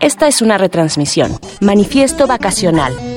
[0.00, 1.38] Esta es una retransmisión.
[1.60, 3.11] Manifiesto vacacional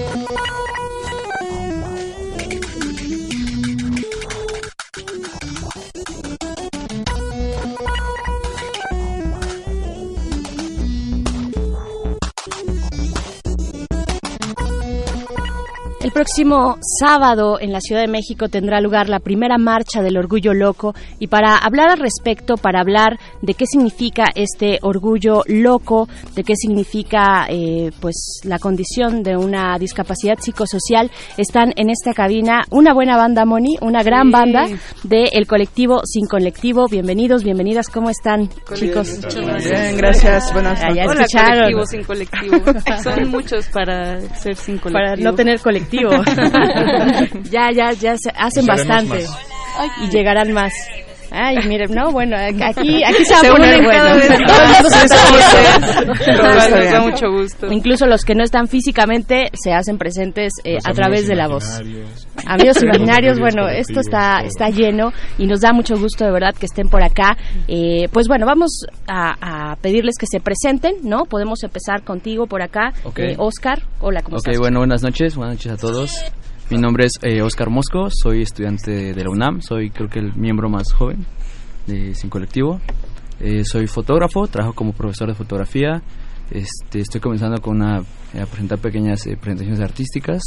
[16.36, 20.94] próximo sábado en la Ciudad de México tendrá lugar la primera marcha del orgullo loco
[21.18, 26.58] y para hablar al respecto, para hablar de qué significa este orgullo loco, de qué
[26.58, 33.16] significa eh, pues la condición de una discapacidad psicosocial, están en esta cabina una buena
[33.16, 34.32] banda Moni, una gran Sí.
[34.34, 34.68] banda
[35.04, 36.88] del colectivo Sin Colectivo.
[36.90, 39.22] Bienvenidos, bienvenidas, ¿cómo están chicos?
[39.34, 41.72] Bien, gracias, buenas Ah, ya Hola, escucharon.
[41.72, 42.58] colectivo sin colectivo.
[43.04, 44.92] Son muchos para ser sin colectivo.
[44.92, 46.10] para no tener colectivo.
[47.52, 49.26] ya, ya, ya se hacen bastante.
[50.02, 50.74] Y llegarán más.
[51.38, 54.16] Ay, miren, no, bueno, aquí, aquí se va a poner bueno.
[56.40, 57.72] nos da mucho gusto.
[57.72, 61.82] Incluso los que no están físicamente se hacen presentes eh, a través de la voz.
[62.48, 66.66] Amigos imaginarios, bueno, esto está, está lleno y nos da mucho gusto de verdad que
[66.68, 67.38] estén por acá.
[67.68, 71.26] Eh, pues bueno, vamos a, a pedirles que se presenten, ¿no?
[71.26, 72.94] Podemos empezar contigo por acá.
[73.04, 73.20] Ok.
[73.20, 74.60] Eh, Oscar, hola, ¿cómo Ok, estás?
[74.60, 76.12] bueno, buenas noches, buenas noches a todos.
[76.70, 80.34] Mi nombre es eh, Oscar Mosco, soy estudiante de la UNAM, soy creo que el
[80.36, 81.26] miembro más joven
[81.86, 82.80] de Sin Colectivo.
[83.40, 86.02] Eh, soy fotógrafo, trabajo como profesor de fotografía.
[86.50, 88.00] Este, estoy comenzando con una,
[88.34, 90.42] eh, a presentar pequeñas eh, presentaciones artísticas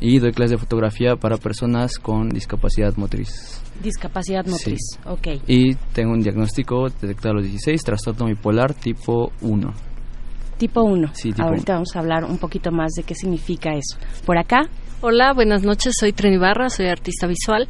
[0.00, 3.60] y doy clases de fotografía para personas con discapacidad motriz.
[3.82, 4.98] Discapacidad motriz, Sí.
[5.04, 5.42] ok.
[5.46, 9.72] Y tengo un diagnóstico detectado a los 16, trastorno bipolar tipo 1.
[10.56, 11.10] Tipo 1.
[11.14, 13.98] Sí, tipo Ahorita vamos a hablar un poquito más de qué significa eso.
[14.24, 14.68] Por acá,
[15.02, 15.94] Hola, buenas noches.
[15.98, 17.68] Soy Trini Barra, soy artista visual.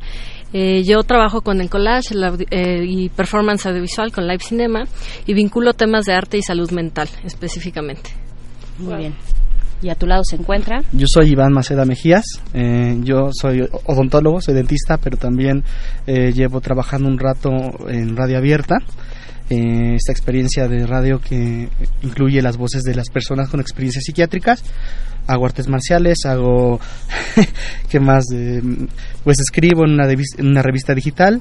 [0.52, 2.12] Eh, yo trabajo con el collage
[2.50, 4.82] eh, y performance audiovisual con Live Cinema
[5.26, 8.10] y vinculo temas de arte y salud mental específicamente.
[8.80, 9.14] Muy bien.
[9.80, 10.82] Y a tu lado se encuentra.
[10.92, 15.62] Yo soy Iván Maceda Mejías, eh, yo soy odontólogo, soy dentista, pero también
[16.08, 17.50] eh, llevo trabajando un rato
[17.88, 18.78] en radio abierta.
[19.50, 21.68] eh, esta experiencia de radio que
[22.02, 24.62] incluye las voces de las personas con experiencias psiquiátricas.
[25.30, 26.80] Hago artes marciales, hago,
[27.88, 28.24] ¿qué más?
[28.34, 28.60] Eh,
[29.24, 31.40] pues escribo en una, devis- en una revista digital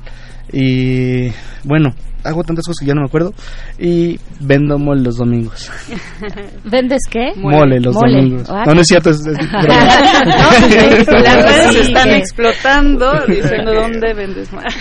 [0.52, 1.30] y
[1.64, 1.90] bueno,
[2.24, 3.34] hago tantas cosas que ya no me acuerdo
[3.80, 5.72] y vendo mole los domingos.
[6.66, 7.32] ¿Vendes qué?
[7.38, 8.18] Mole, los Mole.
[8.18, 8.50] domingos.
[8.50, 9.62] Ah, no, no es cierto, es, es broma.
[10.26, 10.34] No,
[11.24, 14.76] las redes Sí, están que- explotando diciendo dónde vendes más.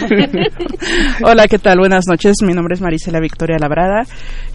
[1.23, 1.79] Hola, ¿qué tal?
[1.79, 2.37] Buenas noches.
[2.45, 4.03] Mi nombre es Marisela Victoria Labrada.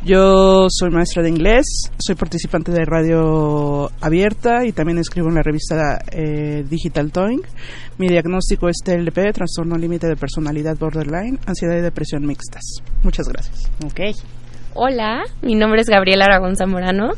[0.03, 1.65] Yo soy maestra de inglés,
[1.97, 7.41] soy participante de Radio Abierta y también escribo en la revista eh, Digital Toing.
[7.97, 11.02] Mi diagnóstico es TLP, trastorno límite de personalidad borderline,
[11.45, 12.63] ansiedad y depresión mixtas.
[13.03, 13.71] Muchas gracias.
[13.85, 14.15] Ok.
[14.75, 17.11] Hola, mi nombre es Gabriela Aragón Zamorano.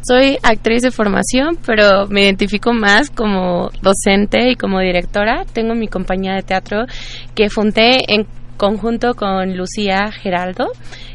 [0.00, 5.44] Soy actriz de formación, pero me identifico más como docente y como directora.
[5.52, 6.84] Tengo mi compañía de teatro
[7.34, 10.68] que fundé en conjunto con Lucía Geraldo.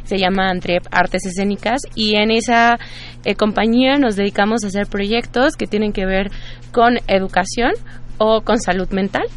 [0.04, 2.78] Se llama Antrep Artes Escénicas y en esa
[3.24, 6.30] eh, compañía nos dedicamos a hacer proyectos que tienen que ver
[6.74, 7.72] con educación
[8.18, 9.28] o con salud mental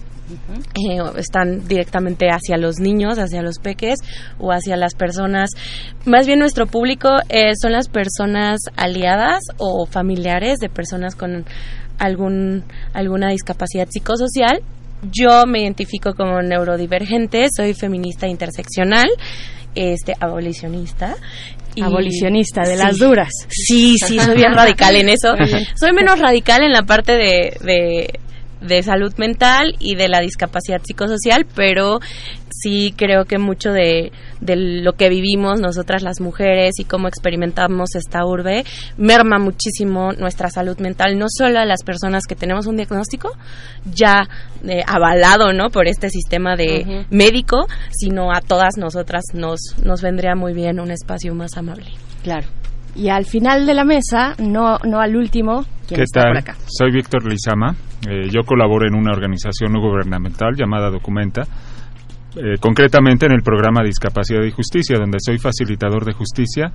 [0.74, 3.98] eh, están directamente hacia los niños, hacia los peques
[4.38, 5.50] o hacia las personas.
[6.04, 11.44] Más bien nuestro público eh, son las personas aliadas o familiares de personas con
[11.98, 12.64] algún
[12.94, 14.60] alguna discapacidad psicosocial.
[15.12, 19.08] Yo me identifico como neurodivergente, soy feminista interseccional,
[19.74, 21.14] este abolicionista.
[21.74, 22.82] y- Abolicionista, de Sí.
[22.82, 23.30] las duras.
[23.48, 25.34] Sí, sí, soy bien radical en eso.
[25.76, 28.18] Soy menos radical en la parte de, de,
[28.60, 32.00] de salud mental y de la discapacidad psicosocial, pero
[32.50, 37.94] sí creo que mucho de, de lo que vivimos nosotras las mujeres y cómo experimentamos
[37.94, 38.64] esta urbe
[38.96, 43.30] merma muchísimo nuestra salud mental, no solo a las personas que tenemos un diagnóstico
[43.84, 44.28] ya
[44.66, 45.70] eh, avalado ¿no?
[45.70, 50.90] por este sistema de médico, sino a todas nosotras nos, nos vendría muy bien un
[50.90, 51.86] espacio más amable.
[52.22, 52.48] Claro.
[52.94, 56.30] Y al final de la mesa, no, no al último, ¿quién ¿Qué está tal?
[56.30, 56.56] por acá?
[56.66, 57.76] Soy Víctor Lizama.
[58.06, 61.42] Eh, yo colaboro en una organización no gubernamental llamada Documenta,
[62.36, 66.70] eh, concretamente en el programa Discapacidad y Justicia, donde soy facilitador de justicia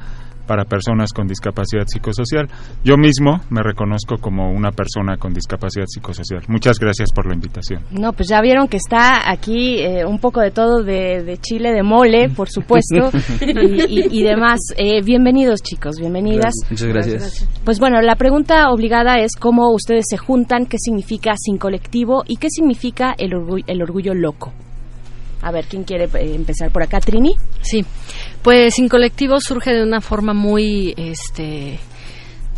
[0.48, 2.50] para personas con discapacidad psicosocial.
[2.84, 6.42] Yo mismo me reconozco como una persona con discapacidad psicosocial.
[6.50, 7.82] Muchas gracias por la invitación.
[7.92, 11.72] No, pues ya vieron que está aquí eh, un poco de todo de, de chile,
[11.72, 13.10] de mole, por supuesto,
[13.42, 14.60] y, y- y demás.
[14.76, 16.54] Eh, bienvenidos, chicos, bienvenidas.
[16.70, 17.48] Muchas gracias.
[17.64, 22.36] Pues bueno, la pregunta obligada es cómo ustedes se juntan, qué significa sin colectivo y
[22.36, 24.52] qué significa el, orgu- el orgullo loco.
[25.44, 27.00] A ver, ¿quién quiere eh, empezar por acá?
[27.00, 27.36] ¿Trini?
[27.62, 27.86] Sí,
[28.42, 31.80] pues Sin Colectivo surge de una forma muy este,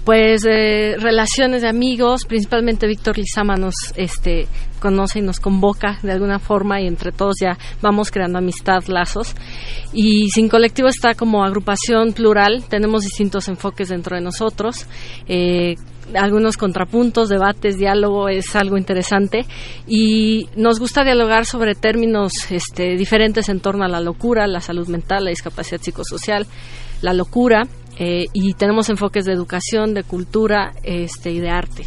[0.05, 4.47] Pues eh, relaciones de amigos, principalmente Víctor Lizama nos este,
[4.79, 9.35] conoce y nos convoca de alguna forma y entre todos ya vamos creando amistad, lazos.
[9.93, 14.85] Y Sin Colectivo está como agrupación plural, tenemos distintos enfoques dentro de nosotros.
[15.27, 15.73] Eh,
[16.13, 19.47] algunos contrapuntos, debates, diálogo es algo interesante
[19.87, 24.87] y nos gusta dialogar sobre términos este, diferentes en torno a la locura, la salud
[24.87, 26.45] mental, la discapacidad psicosocial,
[27.01, 27.63] la locura
[27.97, 31.85] eh, y tenemos enfoques de educación, de cultura este, y de arte.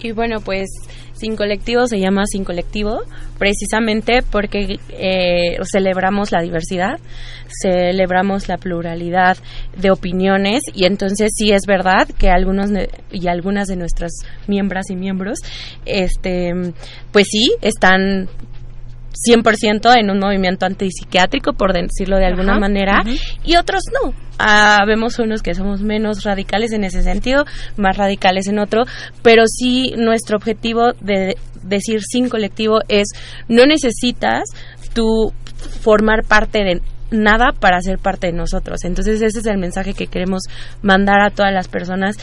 [0.00, 0.68] Y bueno, pues
[1.14, 3.00] Sin Colectivo se llama Sin Colectivo
[3.38, 7.00] precisamente porque eh, celebramos la diversidad,
[7.62, 9.38] celebramos la pluralidad
[9.76, 12.70] de opiniones y entonces sí es verdad que algunos
[13.10, 14.12] y algunas de nuestras
[14.46, 15.38] miembros y miembros,
[15.84, 16.52] este,
[17.10, 18.28] pues sí están
[19.12, 23.02] 100% en un movimiento antipsiquiátrico, por decirlo de alguna Ajá, manera,
[23.44, 24.12] y otros no.
[24.38, 27.44] Ah, vemos unos que somos menos radicales en ese sentido,
[27.76, 28.84] más radicales en otro,
[29.22, 33.08] pero sí nuestro objetivo de decir sin colectivo es
[33.48, 34.44] no necesitas
[34.94, 35.32] tú
[35.80, 36.80] formar parte de
[37.10, 38.84] nada para ser parte de nosotros.
[38.84, 40.42] Entonces ese es el mensaje que queremos
[40.82, 42.16] mandar a todas las personas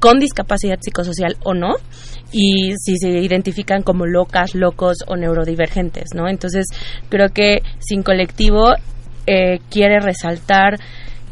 [0.00, 1.74] con discapacidad psicosocial o no
[2.32, 6.28] y si se identifican como locas, locos o neurodivergentes, ¿no?
[6.28, 6.66] Entonces
[7.08, 8.72] creo que sin colectivo
[9.26, 10.78] eh, quiere resaltar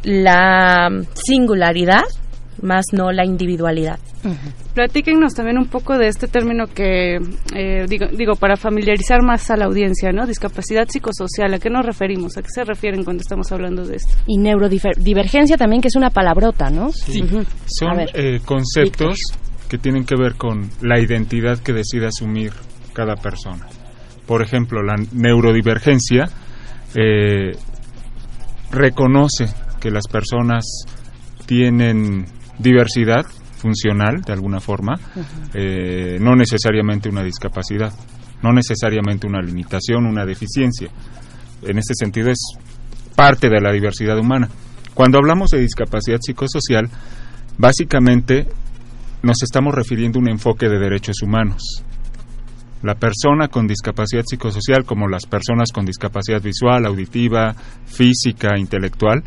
[0.03, 2.03] la singularidad
[2.61, 3.99] más no la individualidad.
[4.75, 7.15] Platíquenos también un poco de este término que,
[7.55, 10.27] eh, digo, digo, para familiarizar más a la audiencia, ¿no?
[10.27, 12.37] Discapacidad psicosocial, ¿a qué nos referimos?
[12.37, 14.15] ¿A qué se refieren cuando estamos hablando de esto?
[14.27, 16.87] Y neurodivergencia también, que es una palabrota, ¿no?
[16.87, 17.43] Ujú.
[17.65, 19.17] Son eh, conceptos
[19.71, 22.51] que tienen que ver con la identidad que decide asumir
[22.91, 23.67] cada persona.
[24.27, 26.27] Por ejemplo, la neurodivergencia
[26.93, 27.51] eh,
[28.69, 29.45] reconoce
[29.79, 30.65] que las personas
[31.45, 32.25] tienen
[32.59, 33.25] diversidad
[33.59, 34.99] funcional de alguna forma,
[35.53, 37.93] eh, no necesariamente una discapacidad,
[38.43, 40.89] no necesariamente una limitación, una deficiencia.
[41.61, 42.39] En este sentido es
[43.15, 44.49] parte de la diversidad humana.
[44.93, 46.89] Cuando hablamos de discapacidad psicosocial,
[47.57, 48.47] básicamente
[49.23, 51.83] nos estamos refiriendo a un enfoque de derechos humanos.
[52.83, 57.53] La persona con discapacidad psicosocial, como las personas con discapacidad visual, auditiva,
[57.85, 59.23] física, intelectual,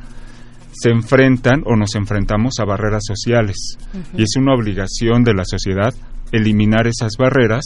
[0.73, 3.79] se enfrentan o nos enfrentamos a barreras sociales.
[4.19, 5.95] Y es una obligación de la sociedad
[6.33, 7.65] eliminar esas barreras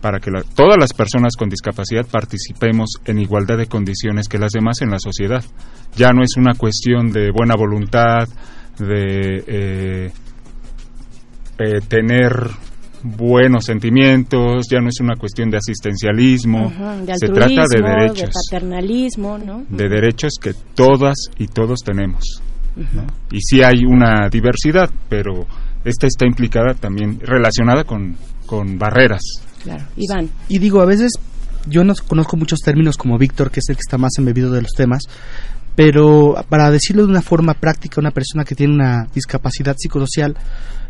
[0.00, 4.50] para que la- todas las personas con discapacidad participemos en igualdad de condiciones que las
[4.50, 5.44] demás en la sociedad.
[5.94, 8.26] Ya no es una cuestión de buena voluntad,
[8.78, 10.12] de eh,
[11.60, 12.32] eh, tener
[13.02, 18.30] buenos sentimientos, ya no es una cuestión de asistencialismo, Ujú, de se trata de derechos,
[18.50, 19.64] paternalismo, ¿no?
[19.68, 22.42] de derechos que todas y todos tenemos.
[22.76, 23.06] ¿no?
[23.30, 25.46] Y sí hay una diversidad, pero
[25.84, 28.16] esta está implicada también relacionada con,
[28.46, 29.22] con barreras.
[29.62, 29.84] Claro.
[29.96, 30.30] Iván.
[30.48, 31.12] Y digo, a veces
[31.66, 34.62] yo no conozco muchos términos como Víctor, que es el que está más embebido de
[34.62, 35.02] los temas,
[35.82, 40.36] pero para decirlo de una forma práctica, una persona que tiene una discapacidad psicosocial,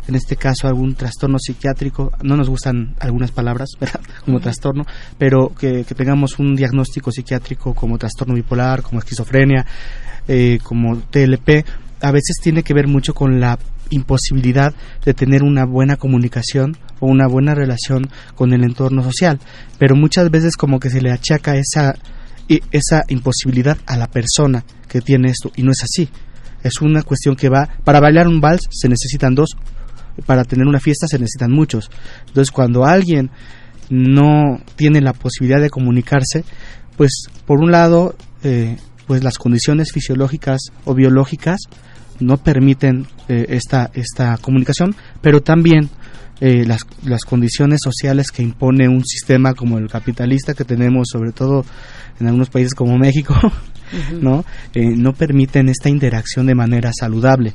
[0.05, 4.01] en este caso algún trastorno psiquiátrico, no nos gustan algunas palabras, ¿verdad?
[4.25, 4.85] Como trastorno,
[5.17, 9.65] pero que, que tengamos un diagnóstico psiquiátrico como trastorno bipolar, como esquizofrenia,
[10.27, 11.65] eh, como TLP,
[12.01, 13.59] a veces tiene que ver mucho con la
[13.91, 14.73] imposibilidad
[15.05, 19.39] de tener una buena comunicación o una buena relación con el entorno social,
[19.77, 21.95] pero muchas veces como que se le achaca esa
[22.47, 26.09] i- esa imposibilidad a la persona que tiene esto y no es así.
[26.63, 29.51] Es una cuestión que va para bailar un vals se necesitan dos,
[30.25, 31.89] para tener una fiesta se necesitan muchos.
[32.27, 33.31] Entonces, cuando alguien
[33.89, 36.43] no tiene la posibilidad de comunicarse,
[36.97, 38.77] pues por un lado, eh,
[39.07, 41.59] pues las condiciones fisiológicas o biológicas
[42.19, 45.89] no permiten eh, esta, esta comunicación, pero también
[46.39, 51.31] eh, las, las condiciones sociales que impone un sistema como el capitalista que tenemos, sobre
[51.31, 51.65] todo
[52.21, 53.35] en algunos países como México,
[54.21, 54.45] ¿no?
[54.73, 57.53] Eh, no permiten esta interacción de manera saludable.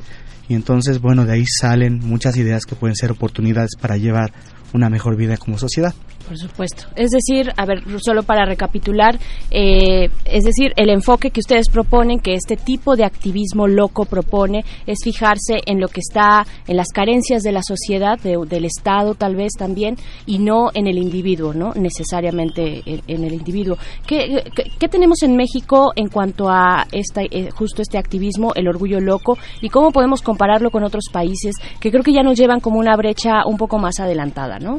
[0.48, 4.32] Y entonces, bueno, de ahí salen muchas ideas que pueden ser oportunidades para llevar
[4.72, 5.94] una mejor vida como sociedad.
[6.27, 6.86] Por supuesto.
[6.97, 9.16] Es decir, a ver, solo para recapitular,
[9.53, 14.65] eh, es decir, el enfoque que ustedes proponen, que este tipo de activismo loco propone,
[14.89, 19.15] es fijarse en lo que está, en las carencias de la sociedad, de- del Estado
[19.15, 19.97] tal vez también,
[20.27, 21.73] y no en el individuo, ¿no?
[21.74, 23.77] Necesariamente en, el individuo.
[24.05, 28.66] ¿Qué, qué, qué tenemos en México en cuanto a esta, eh, justo este activismo, el
[28.66, 32.59] orgullo loco, y cómo podemos compararlo con otros países que creo que ya nos llevan
[32.59, 34.78] como una brecha un poco más adelantada, ¿no?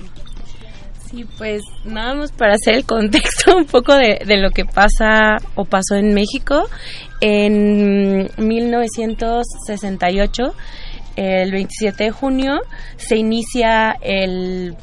[1.09, 5.38] Sí, pues nada más para hacer el contexto un poco de, de lo que pasa
[5.55, 6.67] o pasó en México.
[7.21, 10.53] En 1968
[11.15, 12.59] el 27 de junio
[12.97, 14.75] se inicia el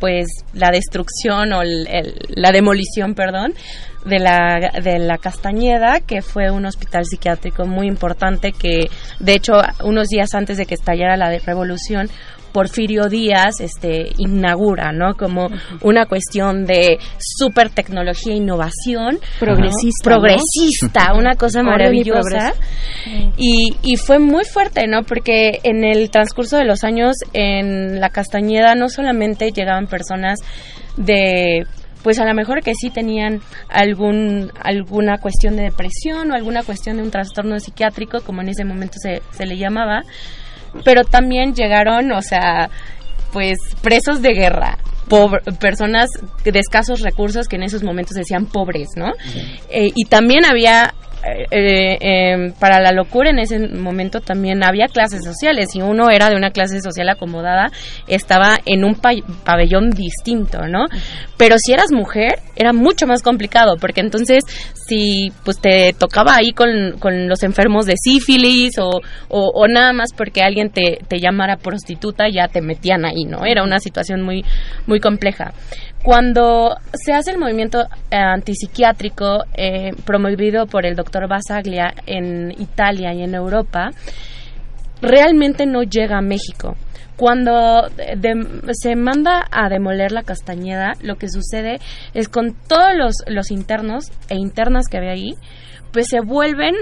[0.00, 3.52] pues la destrucción o el- el- la demolición, perdón,
[4.06, 8.88] de la, de la Castañeda, que fue un hospital psiquiátrico muy importante que,
[9.18, 12.08] de hecho, unos días antes de que estallara la revolución,
[12.52, 15.14] Porfirio Díaz este, inaugura, ¿no?
[15.14, 15.48] Como
[15.82, 19.14] una cuestión de super tecnología e innovación.
[19.14, 19.20] ¿no?
[19.38, 20.16] Progresista, ¿no?
[20.16, 22.54] Progresista, una cosa maravillosa.
[23.36, 25.02] Y, y fue muy fuerte, ¿no?
[25.02, 30.38] Porque en el transcurso de los años en la Castañeda no solamente llegaban personas
[30.96, 31.66] de
[32.02, 36.96] pues a lo mejor que sí tenían algún alguna cuestión de depresión o alguna cuestión
[36.96, 40.02] de un trastorno psiquiátrico, como en ese momento se, se le llamaba,
[40.84, 42.70] pero también llegaron, o sea,
[43.32, 44.78] pues presos de guerra,
[45.08, 46.08] pobre- personas
[46.44, 49.12] de escasos recursos que en esos momentos decían pobres, ¿no?
[49.68, 50.94] Eh, y también había
[51.36, 56.10] eh, eh, eh, para la locura en ese momento también había clases sociales y uno
[56.10, 57.70] era de una clase social acomodada
[58.06, 59.12] estaba en un pa-
[59.44, 60.86] pabellón distinto no
[61.36, 64.44] pero si eras mujer era mucho más complicado porque entonces
[64.74, 70.70] si pues te tocaba ahí con, los enfermos de sífilis o nada más porque alguien
[70.70, 74.44] te, te llamara prostituta ya te metían ahí no era una situación muy
[74.86, 75.52] muy compleja
[76.08, 83.12] cuando se hace el movimiento eh, antipsiquiátrico eh, promovido por el doctor Basaglia en Italia
[83.12, 83.90] y en Europa,
[85.02, 86.76] realmente no llega a México.
[87.18, 87.90] Cuando
[88.72, 91.78] se manda a demoler la Castañeda, lo que sucede
[92.14, 95.34] es con todos los, los internos e internas que había ahí,
[95.92, 96.74] pues se vuelven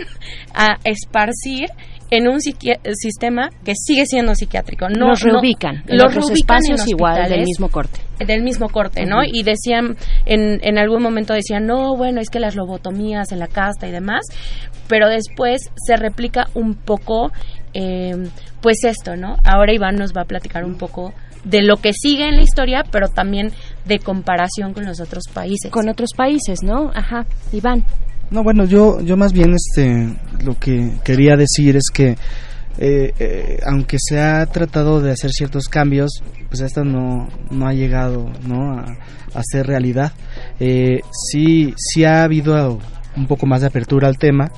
[0.55, 1.71] a esparcir
[2.11, 4.89] en un psiqui- sistema que sigue siendo psiquiátrico.
[4.89, 8.01] No, Los no- reubican en los otros reubican en espacios igual del mismo corte.
[8.25, 9.25] del mismo corte, ¿no?
[9.25, 13.49] Y decían, en, en algún momento decían, no, bueno, es que las lobotomías en la
[13.49, 14.23] casta y demás,
[14.89, 17.33] pero después se replica un poco,
[17.75, 18.15] eh,
[18.63, 19.37] pues esto, ¿no?
[19.45, 21.13] Ahora Iván nos va a platicar un poco
[21.45, 23.53] de lo que sigue en la historia, pero también
[23.85, 25.71] de comparación con los otros países.
[25.71, 26.91] Con otros países, ¿no?
[26.95, 27.25] Ajá.
[27.53, 27.85] Iván.
[28.31, 32.17] No, bueno, yo, yo más bien este, lo que quería decir es que
[32.79, 37.73] eh, eh, aunque se ha tratado de hacer ciertos cambios, pues esto no, no ha
[37.73, 38.73] llegado ¿no?
[38.73, 38.85] a,
[39.33, 40.13] a ser realidad.
[40.61, 42.79] Eh, sí, sí ha habido
[43.17, 44.51] un poco más de apertura al tema.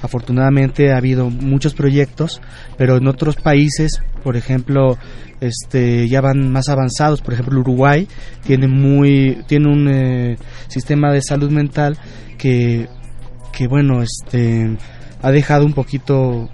[0.00, 2.40] Afortunadamente ha habido muchos proyectos,
[2.76, 4.98] pero en otros países, por ejemplo,
[5.40, 7.20] este, ya van más avanzados.
[7.20, 8.08] Por ejemplo, Uruguay
[8.44, 11.98] tiene muy, tiene un eh, sistema de salud mental
[12.38, 12.88] que,
[13.52, 14.76] que bueno, este,
[15.22, 16.48] ha dejado un poquito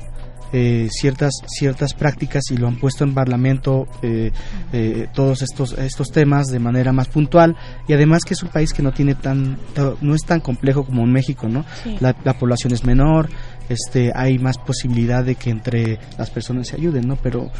[0.50, 4.30] eh, ciertas ciertas prácticas y lo han puesto en parlamento eh,
[4.72, 7.54] eh, todos estos estos temas de manera más puntual.
[7.86, 9.58] Y además que es un país que no tiene tan
[10.00, 11.96] no es tan complejo como en México no Sí.
[12.00, 13.28] la, la población es menor
[13.68, 17.50] este hay más posibilidad de que entre las personas se ayuden no pero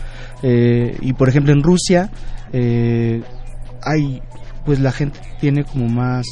[0.42, 2.10] eh, y por ejemplo en Rusia
[2.54, 3.22] eh,
[3.82, 4.22] hay
[4.64, 6.26] pues la gente tiene como más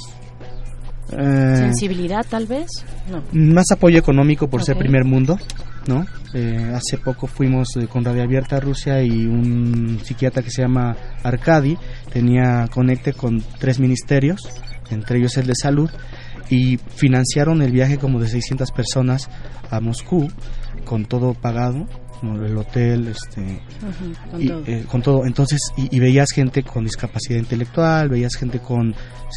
[1.13, 2.67] eh, Sensibilidad, tal vez.
[3.11, 3.23] No.
[3.33, 5.39] más apoyo económico por ser primer mundo,
[5.87, 6.05] ¿no?
[6.35, 10.63] Eh, hace poco fuimos eh, con Radio Abierta a Rusia y un psiquiatra que se
[10.63, 11.79] llama Arkady
[12.13, 14.41] tenía conecte con tres ministerios,
[14.91, 15.91] entre ellos el de salud,
[16.51, 19.31] y financiaron el viaje como de 600 personas
[19.71, 20.29] a Moscú
[20.85, 21.87] con todo pagado.
[22.23, 24.63] El hotel, este, Ujú, con y, todo.
[24.67, 25.27] eh, con todo.
[25.27, 28.91] Entonces, y, y veías gente con discapacidad intelectual, veías gente con,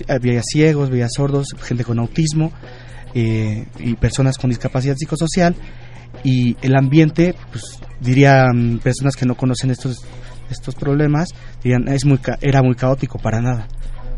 [0.08, 2.52] eh, veías ciegos, veías sordos, gente con autismo
[3.14, 5.56] eh, y personas con discapacidad psicosocial.
[6.24, 7.64] Y el ambiente, pues
[8.00, 9.98] dirían personas que no conocen estos
[10.50, 11.30] estos problemas,
[11.64, 13.68] dirían es muy era muy caótico para nada.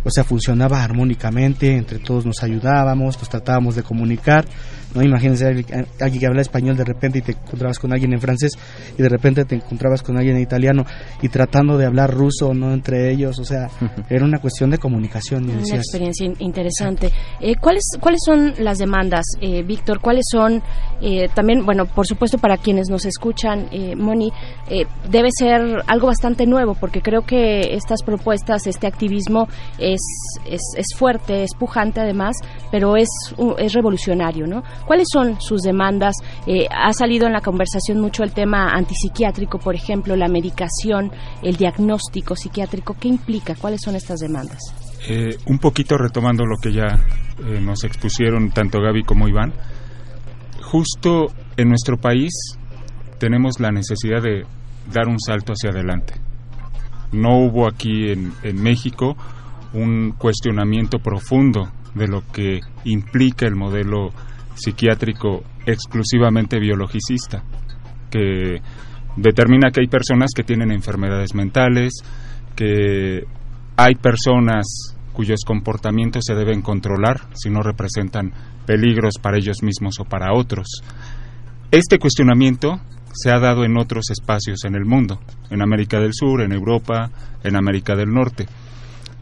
[0.04, 4.46] O sea, funcionaba armónicamente, entre todos nos ayudábamos, nos tratábamos de comunicar.
[4.95, 8.19] No imagínense alguien alguien que habla español de repente y te encontrabas con alguien en
[8.19, 8.51] francés
[8.97, 10.85] y de repente te encontrabas con alguien en italiano
[11.22, 13.69] y tratando de hablar ruso, no entre ellos, o sea,
[14.09, 17.09] era una cuestión de comunicación Una decías, experiencia in- interesante.
[17.39, 20.01] Eh, ¿cuáles, ¿Cuáles son las demandas, eh, Víctor?
[20.01, 20.61] ¿Cuáles son,
[21.01, 24.31] eh, también, bueno, por supuesto para quienes nos escuchan, eh, Moni,
[24.69, 29.47] eh, debe ser algo bastante nuevo, porque creo que estas propuestas, este activismo
[29.80, 30.01] es,
[30.45, 32.35] es, es fuerte, es pujante además,
[32.72, 33.09] pero es,
[33.57, 34.63] es revolucionario, ¿no?
[34.86, 36.16] ¿Cuáles son sus demandas?
[36.48, 41.56] Eh, ha salido en la conversación mucho el tema antipsiquiátrico, por ejemplo, la medicación, el
[41.56, 42.95] diagnóstico psiquiátrico.
[42.99, 43.56] ¿Qué implica?
[43.56, 44.60] ¿Cuáles son estas demandas?
[45.08, 47.06] Eh, un poquito retomando lo que ya
[47.44, 49.53] eh, nos expusieron tanto Gaby como Iván,
[50.62, 51.28] justo
[51.58, 52.32] en nuestro país
[53.18, 54.45] tenemos la necesidad de
[54.91, 56.14] dar un salto hacia adelante.
[57.12, 59.16] No hubo aquí en, en México
[59.74, 64.12] un cuestionamiento profundo de lo que implica el modelo
[64.62, 67.44] psiquiátrico exclusivamente biologicista,
[68.10, 68.62] que
[69.16, 71.94] determina que hay personas que tienen enfermedades mentales,
[72.56, 73.26] que
[73.78, 78.32] hay personas cuyos comportamientos se deben controlar si no representan
[78.66, 80.68] peligros para ellos mismos o para otros.
[81.72, 82.80] Este cuestionamiento
[83.14, 85.20] se ha dado en otros espacios en el mundo,
[85.50, 87.12] en América del Sur, en Europa,
[87.44, 88.48] en América del Norte.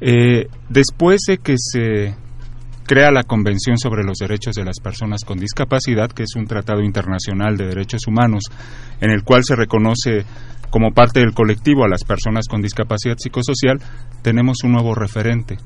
[0.01, 2.15] Eh, después de que se
[2.89, 6.81] crea la Convención sobre los Derechos de las Personas con Discapacidad, que es un tratado
[6.81, 8.45] internacional de derechos humanos
[8.99, 10.25] en el cual se reconoce
[10.71, 13.79] como parte del colectivo a las personas con discapacidad psicosocial,
[14.23, 15.57] tenemos un nuevo referente.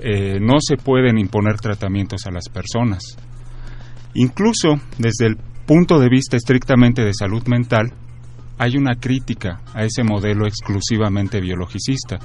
[0.00, 3.02] Eh, no se pueden imponer tratamientos a las personas.
[4.14, 7.92] Incluso desde el punto de vista estrictamente de salud mental,
[8.58, 12.20] hay una crítica a ese modelo exclusivamente biologicista.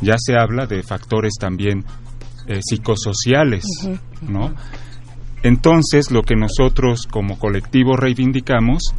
[0.00, 1.84] Ya se habla de factores también
[2.46, 3.64] eh, psicosociales,
[4.22, 4.54] ¿no?
[5.42, 8.94] Entonces, lo que nosotros como colectivo reivindicamos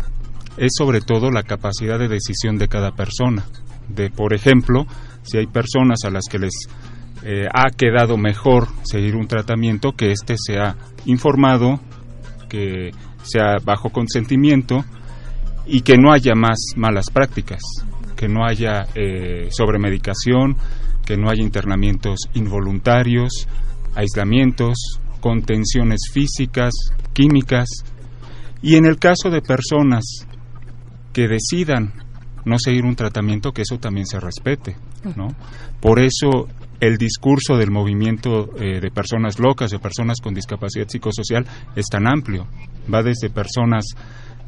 [0.57, 3.45] es sobre todo la capacidad de decisión de cada persona.
[3.87, 4.85] De, por ejemplo,
[5.23, 6.53] si hay personas a las que les
[7.23, 10.75] eh, ha quedado mejor seguir un tratamiento, que éste sea
[11.05, 11.79] informado,
[12.49, 12.91] que
[13.23, 14.83] sea bajo consentimiento
[15.65, 17.61] y que no haya más malas prácticas,
[18.17, 20.57] que no haya eh, sobremedicación,
[21.05, 23.47] que no haya internamientos involuntarios,
[23.95, 26.73] aislamientos, contenciones físicas,
[27.13, 27.67] químicas,
[28.61, 30.03] y en el caso de personas
[31.11, 31.93] que decidan
[32.45, 34.75] no seguir un tratamiento, que eso también se respete,
[35.15, 35.29] ¿no?
[35.79, 36.47] Por eso
[36.79, 42.07] el discurso del movimiento eh, de personas locas, de personas con discapacidad psicosocial, es tan
[42.07, 42.47] amplio.
[42.93, 43.85] Va desde personas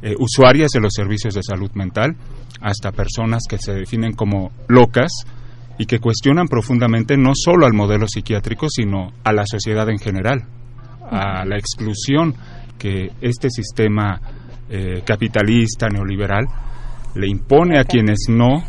[0.02, 2.16] eh, usuarias de los servicios de salud mental
[2.60, 5.10] hasta personas que se definen como locas
[5.78, 10.44] y que cuestionan profundamente no solo al modelo psiquiátrico, sino a la sociedad en general,
[11.10, 12.34] a la exclusión
[12.78, 14.20] que este sistema
[14.68, 16.46] eh, capitalista, neoliberal,
[17.14, 18.64] le impone a quienes no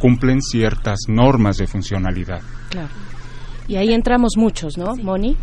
[0.00, 2.40] cumplen ciertas normas de funcionalidad.
[2.70, 2.88] Claro.
[3.68, 5.36] Y ahí entramos muchos, ¿no, Moni?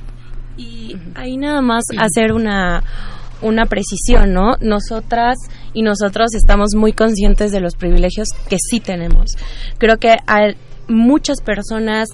[0.58, 2.84] Y ahí nada más hacer una
[3.42, 4.56] una precisión, ¿no?
[4.62, 5.38] Nosotras
[5.74, 9.32] y nosotros estamos muy conscientes de los privilegios que sí tenemos.
[9.78, 10.56] Creo que hay
[10.88, 12.10] muchas personas,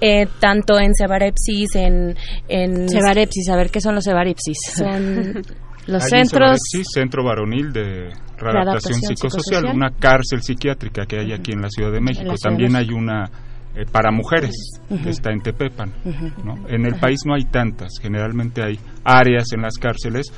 [0.00, 2.16] eh, tanto en Cebarepsis, en,
[2.48, 2.88] en...
[2.88, 4.58] Cebarepsis, a ver, ¿qué son los Cebarepsis?
[4.74, 5.34] Son
[5.86, 6.58] los Hay centros...
[6.74, 11.70] Un Centro Varonil de Readaptación Psicosocial, psicosocial, una cárcel psiquiátrica que hay aquí en la
[11.70, 12.34] Ciudad de México.
[12.42, 13.30] También hay una
[13.76, 14.54] eh, para mujeres,
[14.88, 15.92] que está en Tepepan.
[16.42, 16.54] ¿no?
[16.66, 20.32] En el país no hay tantas, generalmente hay áreas en las cárceles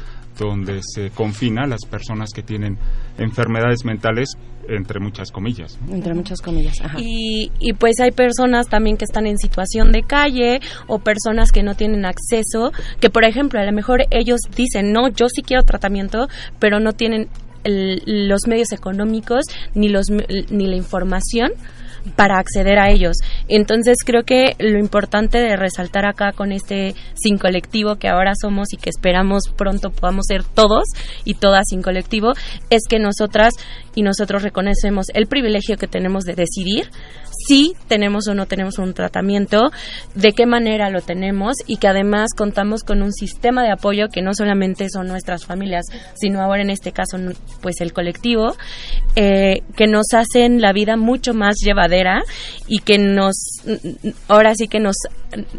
[0.46, 2.78] donde se confina a las personas que tienen
[3.18, 4.36] enfermedades mentales
[4.68, 5.78] entre muchas comillas.
[5.90, 6.80] Entre muchas comillas.
[6.82, 6.98] Ajá.
[7.00, 11.62] Y, y pues hay personas también que están en situación de calle o personas que
[11.62, 15.62] no tienen acceso, que por ejemplo a lo mejor ellos dicen, no, yo sí quiero
[15.62, 16.28] tratamiento,
[16.58, 17.28] pero no tienen
[17.64, 19.44] el, los medios económicos
[19.74, 21.52] ni, los, ni la información
[22.08, 23.16] para acceder a ellos.
[23.48, 28.72] Entonces creo que lo importante de resaltar acá con este sin colectivo que ahora somos
[28.72, 30.84] y que esperamos pronto podamos ser todos
[31.24, 32.32] y todas sin colectivo
[32.70, 33.54] es que nosotras
[33.94, 36.90] y nosotros reconocemos el privilegio que tenemos de decidir
[37.46, 39.70] si tenemos o no tenemos un tratamiento,
[40.14, 44.22] de qué manera lo tenemos y que además contamos con un sistema de apoyo que
[44.22, 47.16] no solamente son nuestras familias, sino ahora en este caso
[47.60, 48.56] pues el colectivo,
[49.16, 51.97] eh, que nos hacen la vida mucho más llevadera
[52.66, 53.36] y que nos,
[54.28, 54.96] ahora sí que nos,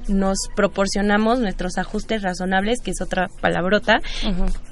[0.08, 4.00] nos proporcionamos nuestros ajustes razonables, que es otra palabrota,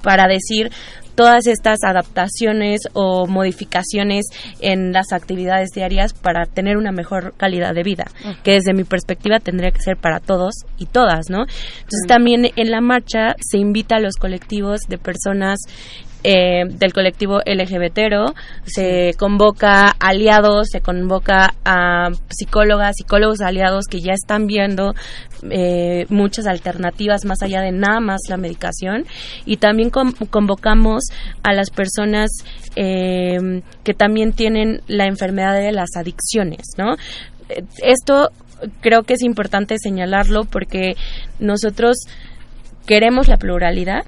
[0.02, 0.70] para decir
[1.14, 4.26] todas estas adaptaciones o modificaciones
[4.60, 8.04] en las actividades diarias para tener una mejor calidad de vida,
[8.44, 11.40] que desde mi perspectiva tendría que ser para todos y todas, ¿no?
[11.40, 15.58] Entonces también en la marcha se invita a los colectivos de personas
[16.24, 18.34] eh, del colectivo LGBTero,
[18.64, 24.94] se convoca aliados, se convoca a psicólogas, psicólogos aliados que ya están viendo
[25.50, 29.04] eh, muchas alternativas más allá de nada más la medicación.
[29.44, 31.04] Y también convocamos
[31.42, 32.30] a las personas
[32.74, 36.96] eh, que también tienen la enfermedad de las adicciones, ¿no?
[37.82, 38.30] Esto
[38.80, 40.96] creo que es importante señalarlo porque
[41.38, 41.96] nosotros
[42.86, 44.04] queremos la pluralidad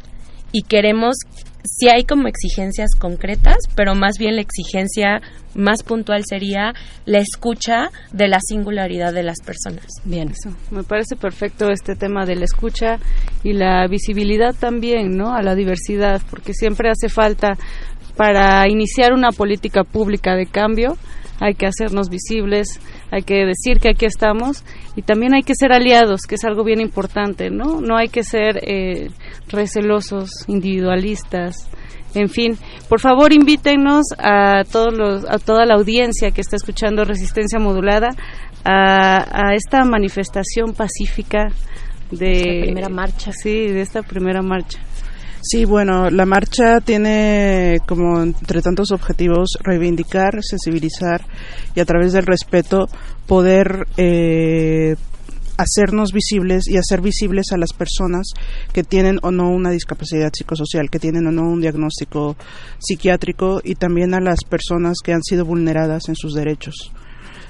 [0.53, 1.17] y queremos
[1.65, 5.21] si hay como exigencias concretas, pero más bien la exigencia
[5.55, 6.73] más puntual sería
[7.07, 9.87] la escucha de la singularidad de las personas.
[10.05, 10.57] Bien, eso.
[10.71, 12.99] Me parece perfecto este tema de la escucha
[13.43, 15.35] y la visibilidad también, ¿no?
[15.35, 17.59] A la diversidad, porque siempre hace falta
[18.17, 20.97] para iniciar una política pública de cambio
[21.41, 22.81] hay que hacernos visibles,
[23.11, 24.63] hay que decir que aquí estamos
[24.95, 27.81] y también hay que ser aliados, que es algo bien importante, ¿no?
[27.81, 29.11] No hay que ser eh,
[29.49, 31.69] recelosos, individualistas,
[32.15, 32.59] en fin,
[32.89, 38.11] por favor invítenos a todos los, a toda la audiencia que está escuchando Resistencia Modulada
[38.65, 41.49] a, a esta manifestación pacífica
[42.11, 43.33] de primera marcha.
[43.33, 44.81] Sí, de esta primera marcha.
[45.43, 51.25] Sí, bueno, la marcha tiene como entre tantos objetivos reivindicar, sensibilizar
[51.75, 52.89] y a través del respeto
[53.27, 54.97] poder eh,
[55.57, 58.33] hacernos visibles y hacer visibles a las personas
[58.75, 62.37] que tienen o no una discapacidad psicosocial, que tienen o no un diagnóstico
[62.79, 66.93] psiquiátrico y también a las personas que han sido vulneradas en sus derechos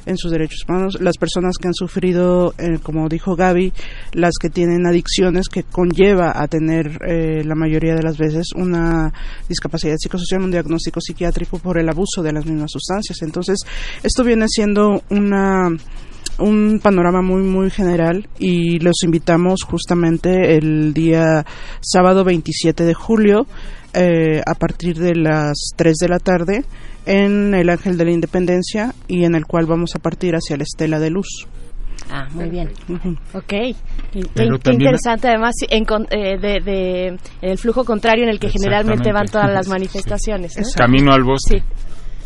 [0.06, 3.72] en sus derechos humanos, las personas que han sufrido, eh, como dijo Gaby,
[4.12, 9.12] las que tienen adicciones que conlleva a tener eh, la mayoría de las veces una
[9.48, 13.22] discapacidad psicosocial, un diagnóstico psiquiátrico por el abuso de las mismas sustancias.
[13.22, 13.58] Entonces,
[14.02, 15.68] esto viene siendo una
[16.38, 21.44] un panorama muy muy general y los invitamos justamente el día
[21.80, 23.46] sábado 27 de julio
[23.94, 26.64] eh, a partir de las 3 de la tarde
[27.06, 30.62] en el Ángel de la Independencia y en el cual vamos a partir hacia la
[30.64, 31.46] Estela de Luz.
[32.12, 32.70] Ah, muy bien.
[33.34, 33.44] Ok.
[33.46, 33.74] Qué,
[34.34, 39.12] qué interesante, además, en eh, de, de- en el flujo contrario en el que generalmente
[39.12, 40.56] van todas las manifestaciones.
[40.58, 40.64] ¿no?
[40.76, 41.62] Camino al bosque.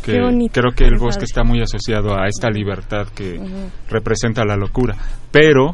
[0.03, 1.25] Que Qué bonito, creo que el bosque padre.
[1.25, 3.69] está muy asociado a esta libertad que Ujú.
[3.89, 4.95] representa la locura.
[5.31, 5.73] Pero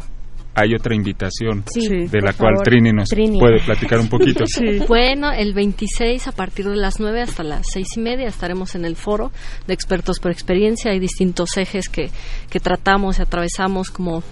[0.54, 2.64] hay otra invitación Sí, de la cual favor.
[2.66, 3.40] Trini nos Trini.
[3.40, 4.44] puede platicar un poquito.
[4.88, 8.86] Bueno, el 26 a partir de las 9 hasta las seis y media estaremos en
[8.86, 9.32] el foro
[9.68, 10.92] de expertos por experiencia.
[10.92, 12.10] Hay distintos ejes que,
[12.50, 14.24] que tratamos y atravesamos como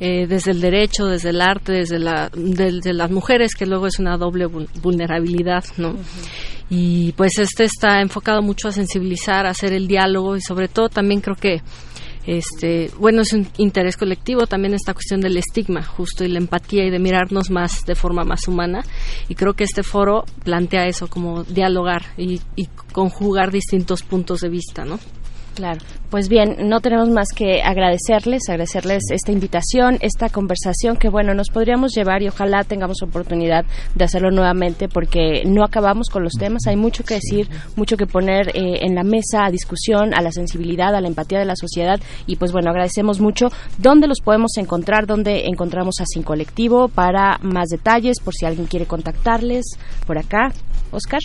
[0.00, 3.98] eh, desde el derecho, desde el arte, desde, la, desde las mujeres, que luego es
[3.98, 5.94] una doble vul- vulnerabilidad, ¿no?
[6.70, 10.88] Y pues este está enfocado mucho a sensibilizar, a hacer el diálogo y sobre todo
[10.90, 11.62] también creo que
[12.28, 16.84] este, bueno, es un interés colectivo también esta cuestión del estigma, justo, y la empatía
[16.84, 18.84] y de mirarnos más de forma más humana.
[19.30, 24.50] Y creo que este foro plantea eso, como dialogar y, y conjugar distintos puntos de
[24.50, 25.00] vista, ¿no?
[25.58, 25.80] Claro.
[26.08, 31.50] Pues bien, no tenemos más que agradecerles, agradecerles esta invitación, esta conversación que bueno, nos
[31.50, 36.68] podríamos llevar y ojalá tengamos oportunidad de hacerlo nuevamente porque no acabamos con los temas,
[36.68, 40.30] hay mucho que decir, mucho que poner eh, en la mesa a discusión, a la
[40.30, 41.98] sensibilidad, a la empatía de la sociedad
[42.28, 43.48] y pues bueno, agradecemos mucho.
[43.78, 45.08] ¿Dónde los podemos encontrar?
[45.08, 49.76] ¿Dónde encontramos a Sin Colectivo para más detalles, por si alguien quiere contactarles
[50.06, 50.52] por acá?
[50.92, 51.20] Oscar,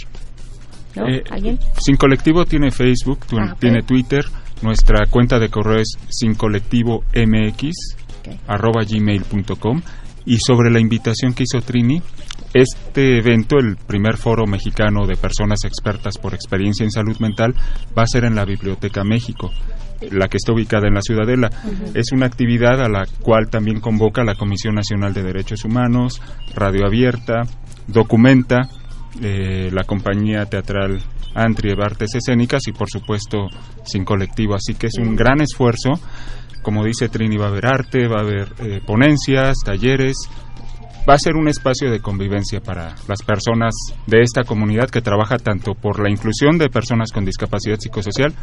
[0.96, 1.08] ¿no?
[1.08, 1.60] Eh, ¿Alguien?
[1.80, 4.26] Sin Colectivo tiene Facebook, Ah, tiene Twitter,
[4.62, 7.98] nuestra cuenta de correo es sincolectivomx
[8.48, 9.82] arroba gmail.com
[10.26, 12.02] y sobre la invitación que hizo Trini,
[12.54, 17.56] este evento, el primer foro mexicano de personas expertas por experiencia en salud mental,
[17.98, 19.52] va a ser en la Biblioteca México,
[20.12, 21.50] la que está ubicada en la Ciudadela.
[21.94, 26.22] Es una actividad a la cual también convoca la Comisión Nacional de Derechos Humanos,
[26.56, 27.42] Radio Abierta,
[27.88, 28.70] Documenta,
[29.22, 31.00] eh, la compañía teatral
[31.36, 33.48] Antrie Artes Escénicas y por supuesto
[33.84, 34.56] Sin Colectivo.
[34.56, 35.92] Así que es un gran esfuerzo.
[36.62, 40.16] Como dice Trini, va a haber arte, va a haber eh, ponencias, talleres.
[41.08, 43.74] Va a ser un espacio de convivencia para las personas
[44.08, 48.34] de esta comunidad que trabaja tanto por la inclusión de personas con discapacidad psicosocial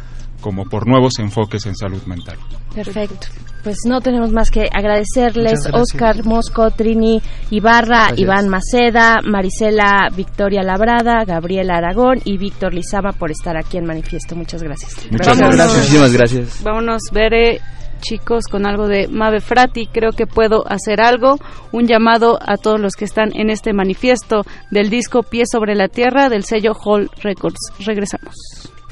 [0.41, 2.37] como por nuevos enfoques en salud mental.
[2.75, 3.27] Perfecto.
[3.63, 5.67] Pues no tenemos más que agradecerles.
[5.73, 8.19] Oscar Mosco, Trini Ibarra, Gracias.
[8.19, 14.35] Iván Maceda, Marisela Victoria Labrada, Gabriela Aragón y Víctor Lizama por estar aquí en Manifiesto.
[14.35, 14.95] Muchas gracias.
[15.11, 15.77] Muchas gracias.
[15.77, 16.63] Muchísimas gracias.
[16.63, 17.59] Vámonos, Bere,
[18.01, 19.87] chicos, con algo de Mave Frati.
[19.87, 21.37] Creo que puedo hacer algo.
[21.71, 25.87] Un llamado a todos los que están en este manifiesto del disco Pie sobre la
[25.87, 27.71] Tierra del sello Hall Records.
[27.85, 28.35] Regresamos.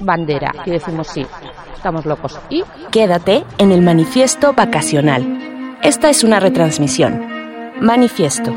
[0.01, 1.25] Bandera, y decimos sí,
[1.75, 2.39] estamos locos.
[2.49, 5.77] Y Quédate en el manifiesto vacacional.
[5.83, 7.21] Esta es una retransmisión.
[7.81, 8.55] Manifiesto.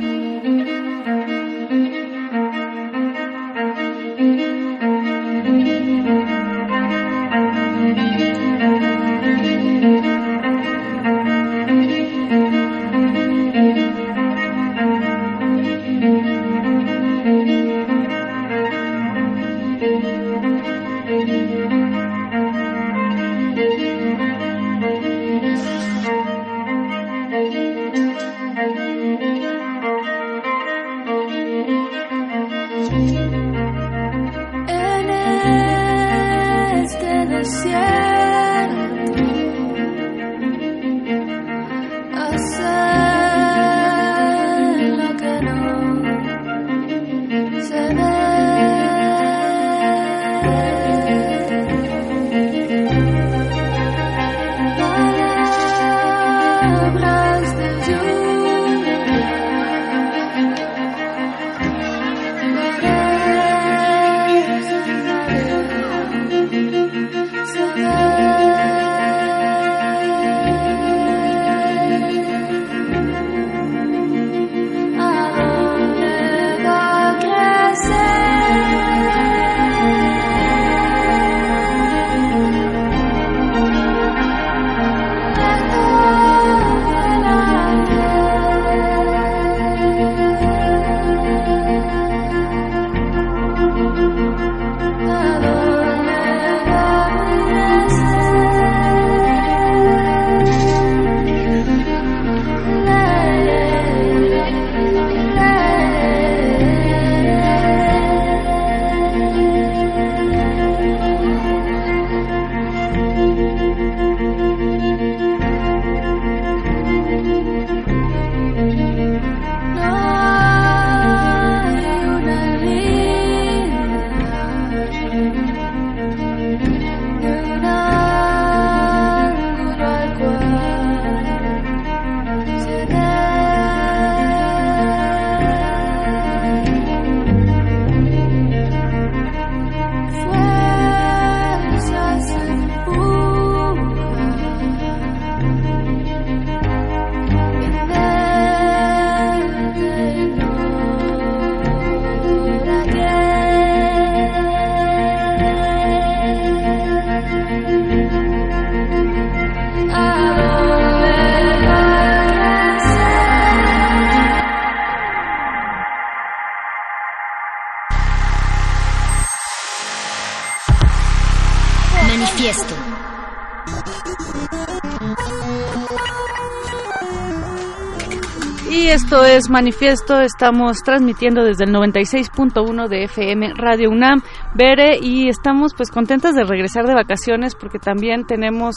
[179.37, 184.23] Es Manifiesto, estamos transmitiendo desde el 96.1 de FM Radio UNAM,
[184.55, 188.75] Bere, y estamos pues contentas de regresar de vacaciones porque también tenemos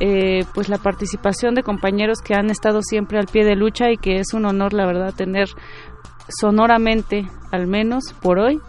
[0.00, 3.96] eh, pues la participación de compañeros que han estado siempre al pie de lucha y
[3.96, 5.48] que es un honor la verdad tener
[6.28, 8.60] sonoramente, al menos por hoy,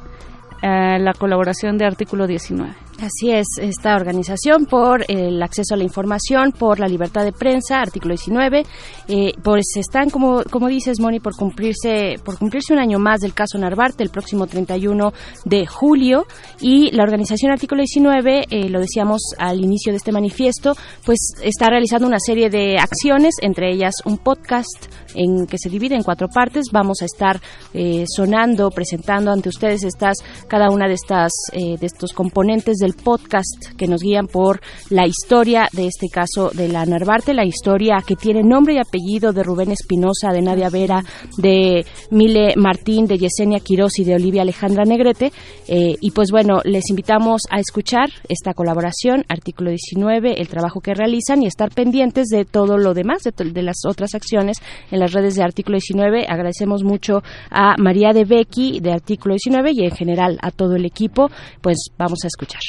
[0.61, 2.73] eh, la colaboración de Artículo 19.
[3.01, 7.81] Así es, esta organización por el acceso a la información, por la libertad de prensa,
[7.81, 8.65] artículo 19,
[9.09, 13.33] eh, pues están, como, como dices, Moni, por cumplirse, por cumplirse un año más del
[13.33, 15.11] caso Narvarte, el próximo 31
[15.43, 16.25] de julio,
[16.61, 20.73] y la organización artículo 19, eh, lo decíamos al inicio de este manifiesto,
[21.05, 25.95] pues está realizando una serie de acciones, entre ellas un podcast en que se divide
[25.95, 26.67] en cuatro partes.
[26.71, 27.41] Vamos a estar
[27.73, 30.17] eh, sonando, presentando ante ustedes estas,
[30.47, 35.07] cada una de estas, eh, de estos componentes del podcast que nos guían por la
[35.07, 39.41] historia de este caso de la Narvarte, la historia que tiene nombre y apellido de
[39.41, 41.03] Rubén Espinosa, de Nadia Vera,
[41.37, 45.31] de Mile Martín, de Yesenia Quiroz y de Olivia Alejandra Negrete.
[45.67, 50.93] Eh, y pues bueno, les invitamos a escuchar esta colaboración, artículo 19, el trabajo que
[50.93, 54.57] realizan y estar pendientes de todo lo demás, de, de las otras acciones
[54.91, 56.27] en las redes de artículo 19.
[56.29, 60.85] Agradecemos mucho a María de Becky de artículo 19 y en general a todo el
[60.85, 61.31] equipo.
[61.61, 62.61] Pues vamos a escuchar.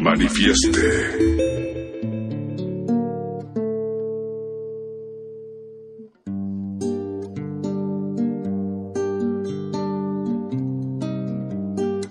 [0.00, 0.80] Manifieste.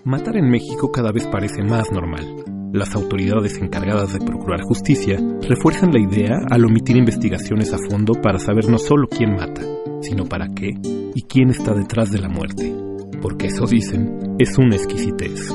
[0.04, 2.44] Matar en México cada vez parece más normal.
[2.72, 8.38] Las autoridades encargadas de procurar justicia refuerzan la idea al omitir investigaciones a fondo para
[8.38, 9.64] saber no solo quién mata,
[10.02, 10.70] sino para qué
[11.16, 12.72] y quién está detrás de la muerte.
[13.20, 15.52] Porque eso dicen, es una exquisitez.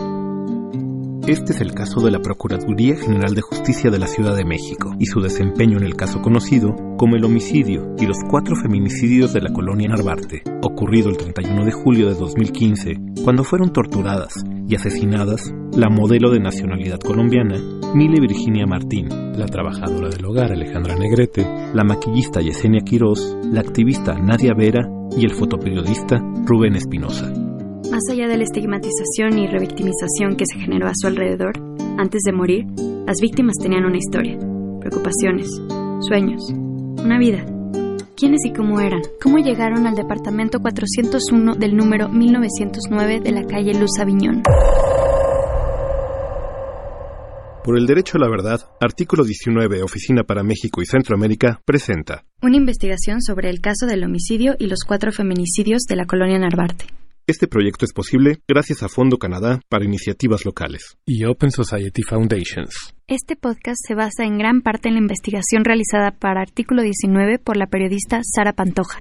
[1.26, 4.94] Este es el caso de la Procuraduría General de Justicia de la Ciudad de México
[4.98, 9.40] y su desempeño en el caso conocido como el homicidio y los cuatro feminicidios de
[9.40, 15.50] la colonia Narvarte, ocurrido el 31 de julio de 2015, cuando fueron torturadas y asesinadas
[15.74, 17.58] la modelo de nacionalidad colombiana
[17.94, 24.12] Mile Virginia Martín, la trabajadora del hogar Alejandra Negrete, la maquillista Yesenia Quiroz, la activista
[24.12, 24.86] Nadia Vera
[25.16, 27.43] y el fotoperiodista Rubén Espinosa.
[27.94, 31.52] Más allá de la estigmatización y revictimización que se generó a su alrededor,
[31.96, 32.64] antes de morir,
[33.06, 34.36] las víctimas tenían una historia,
[34.80, 35.46] preocupaciones,
[36.00, 37.46] sueños, una vida.
[38.16, 39.00] ¿Quiénes y cómo eran?
[39.22, 44.42] ¿Cómo llegaron al departamento 401 del número 1909 de la calle Luz Aviñón?
[47.62, 52.56] Por el derecho a la verdad, artículo 19, Oficina para México y Centroamérica, presenta Una
[52.56, 56.86] investigación sobre el caso del homicidio y los cuatro feminicidios de la colonia Narvarte.
[57.26, 62.94] Este proyecto es posible gracias a Fondo Canadá para iniciativas locales y Open Society Foundations.
[63.06, 67.56] Este podcast se basa en gran parte en la investigación realizada para Artículo 19 por
[67.56, 68.98] la periodista Sara Pantoja.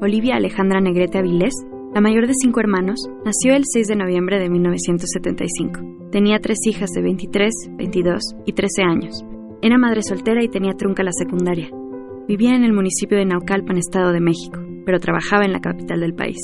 [0.00, 1.54] Olivia Alejandra Negrete Avilés,
[1.92, 6.10] la mayor de cinco hermanos, nació el 6 de noviembre de 1975.
[6.12, 9.24] Tenía tres hijas de 23, 22 y 13 años.
[9.62, 11.70] Era madre soltera y tenía trunca la secundaria.
[12.28, 16.14] Vivía en el municipio de Naucalpan, Estado de México, pero trabajaba en la capital del
[16.14, 16.38] país.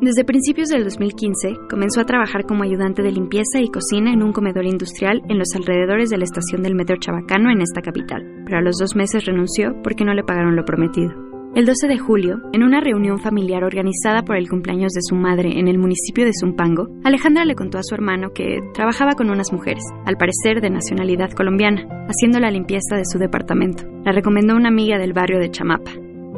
[0.00, 4.32] Desde principios del 2015 comenzó a trabajar como ayudante de limpieza y cocina en un
[4.32, 8.56] comedor industrial en los alrededores de la estación del metro Chabacano en esta capital, pero
[8.56, 11.12] a los dos meses renunció porque no le pagaron lo prometido.
[11.54, 15.58] El 12 de julio, en una reunión familiar organizada por el cumpleaños de su madre
[15.58, 19.52] en el municipio de Zumpango, Alejandra le contó a su hermano que trabajaba con unas
[19.52, 23.82] mujeres, al parecer de nacionalidad colombiana, haciendo la limpieza de su departamento.
[24.06, 25.90] La recomendó una amiga del barrio de Chamapa.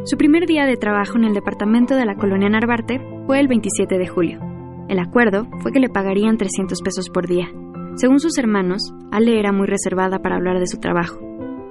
[0.05, 3.99] Su primer día de trabajo en el departamento de la colonia Narvarte fue el 27
[3.99, 4.41] de julio.
[4.89, 7.49] El acuerdo fue que le pagarían 300 pesos por día.
[7.95, 11.21] Según sus hermanos, Ale era muy reservada para hablar de su trabajo.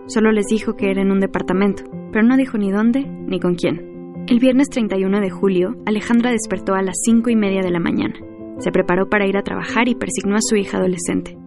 [0.05, 1.83] Solo les dijo que era en un departamento,
[2.13, 4.25] pero no dijo ni dónde ni con quién.
[4.29, 8.15] El viernes 31 de julio, Alejandra despertó a las 5 y media de la mañana.
[8.59, 11.37] Se preparó para ir a trabajar y persignó a su hija adolescente.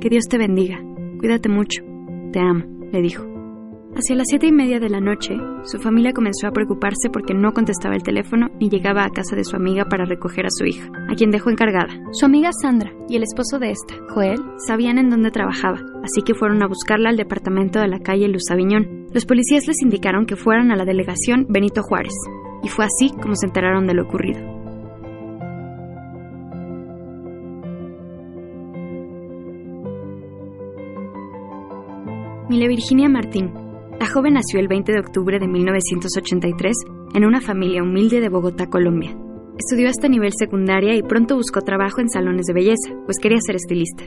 [0.00, 0.80] Que Dios te bendiga.
[1.18, 1.82] Cuídate mucho.
[2.32, 3.33] Te amo, le dijo.
[3.96, 7.52] Hacia las siete y media de la noche, su familia comenzó a preocuparse porque no
[7.52, 10.90] contestaba el teléfono ni llegaba a casa de su amiga para recoger a su hija,
[11.08, 11.94] a quien dejó encargada.
[12.10, 16.34] Su amiga Sandra y el esposo de esta, Joel, sabían en dónde trabajaba, así que
[16.34, 19.06] fueron a buscarla al departamento de la calle Luz Aviñón.
[19.12, 22.14] Los policías les indicaron que fueran a la delegación Benito Juárez,
[22.64, 24.40] y fue así como se enteraron de lo ocurrido.
[32.48, 33.63] Mile Virginia Martín,
[34.04, 36.76] la joven nació el 20 de octubre de 1983
[37.14, 39.16] en una familia humilde de Bogotá, Colombia.
[39.58, 43.56] Estudió hasta nivel secundaria y pronto buscó trabajo en salones de belleza, pues quería ser
[43.56, 44.04] estilista.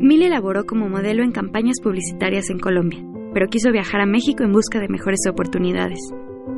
[0.00, 3.02] Mile laboró como modelo en campañas publicitarias en Colombia.
[3.32, 6.00] pero quiso viajar a México en busca de mejores oportunidades.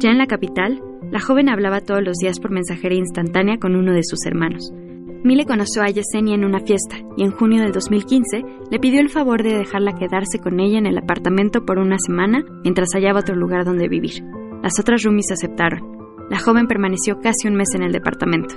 [0.01, 3.93] Ya en la capital, la joven hablaba todos los días por mensajería instantánea con uno
[3.93, 4.73] de sus hermanos.
[5.23, 9.11] Mile conoció a Yesenia en una fiesta y en junio del 2015 le pidió el
[9.11, 13.37] favor de dejarla quedarse con ella en el apartamento por una semana mientras hallaba otro
[13.37, 14.25] lugar donde vivir.
[14.63, 15.81] Las otras roomies aceptaron.
[16.31, 18.55] La joven permaneció casi un mes en el departamento.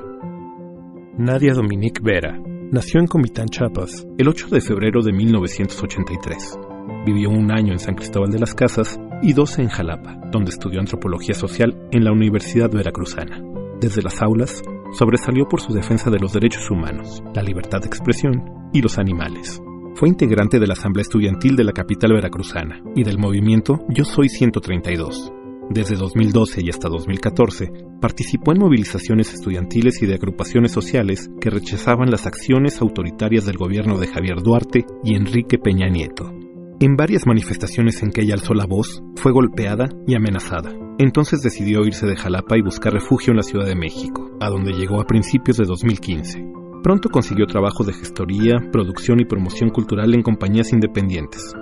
[1.18, 2.40] Nadia Dominique Vera
[2.72, 6.60] nació en Comitán, Chiapas, el 8 de febrero de 1983.
[7.06, 10.80] Vivió un año en San Cristóbal de las Casas y 12 en Jalapa, donde estudió
[10.80, 13.44] antropología social en la Universidad Veracruzana.
[13.80, 14.64] Desde las aulas,
[14.94, 19.62] sobresalió por su defensa de los derechos humanos, la libertad de expresión y los animales.
[19.96, 24.30] Fue integrante de la Asamblea Estudiantil de la capital veracruzana y del movimiento Yo Soy
[24.30, 25.32] 132.
[25.70, 27.72] Desde 2012 y hasta 2014,
[28.02, 33.98] participó en movilizaciones estudiantiles y de agrupaciones sociales que rechazaban las acciones autoritarias del gobierno
[33.98, 36.43] de Javier Duarte y Enrique Peña Nieto.
[36.84, 40.74] En varias manifestaciones en que ella alzó la voz, fue golpeada y amenazada.
[41.00, 44.74] Entonces decidió irse de Jalapa y buscar refugio en la Ciudad de México, a donde
[44.74, 46.46] llegó a principios de 2015.
[46.84, 51.54] Pronto consiguió trabajo de gestoría, producción y promoción cultural en compañías independientes.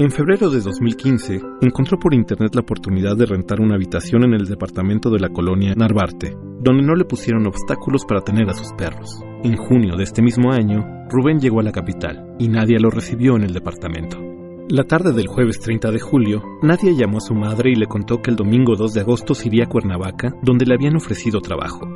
[0.00, 4.46] En febrero de 2015, encontró por internet la oportunidad de rentar una habitación en el
[4.46, 9.22] departamento de la colonia Narvarte, donde no le pusieron obstáculos para tener a sus perros.
[9.44, 13.36] En junio de este mismo año, Rubén llegó a la capital y nadie lo recibió
[13.36, 14.26] en el departamento.
[14.68, 18.20] La tarde del jueves 30 de julio, Nadia llamó a su madre y le contó
[18.20, 21.86] que el domingo 2 de agosto se iría a Cuernavaca, donde le habían ofrecido trabajo.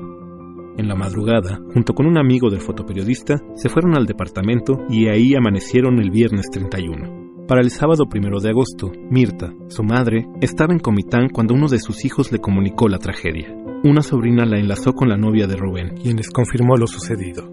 [0.79, 5.35] En la madrugada, junto con un amigo del fotoperiodista, se fueron al departamento y ahí
[5.35, 7.47] amanecieron el viernes 31.
[7.49, 11.81] Para el sábado 1 de agosto, Mirta, su madre, estaba en Comitán cuando uno de
[11.81, 13.53] sus hijos le comunicó la tragedia.
[13.83, 17.51] Una sobrina la enlazó con la novia de Rubén, quien les confirmó lo sucedido.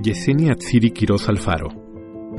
[0.00, 1.87] Yesenia Atsiri Quiroz Alfaro,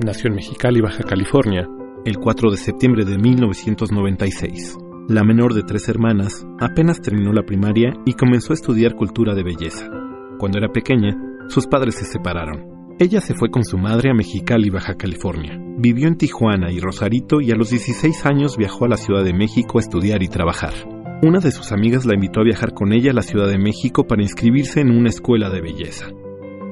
[0.06, 1.68] Nació en Mexicali, Baja California,
[2.06, 4.78] el 4 de septiembre de 1996.
[5.10, 9.44] La menor de tres hermanas, apenas terminó la primaria y comenzó a estudiar cultura de
[9.44, 9.90] belleza.
[10.38, 11.18] Cuando era pequeña,
[11.50, 12.96] sus padres se separaron.
[12.98, 15.60] Ella se fue con su madre a Mexicali, Baja California.
[15.78, 19.34] Vivió en Tijuana y Rosarito y a los 16 años viajó a la Ciudad de
[19.34, 20.74] México a estudiar y trabajar.
[21.22, 24.08] Una de sus amigas la invitó a viajar con ella a la Ciudad de México
[24.08, 26.08] para inscribirse en una escuela de belleza.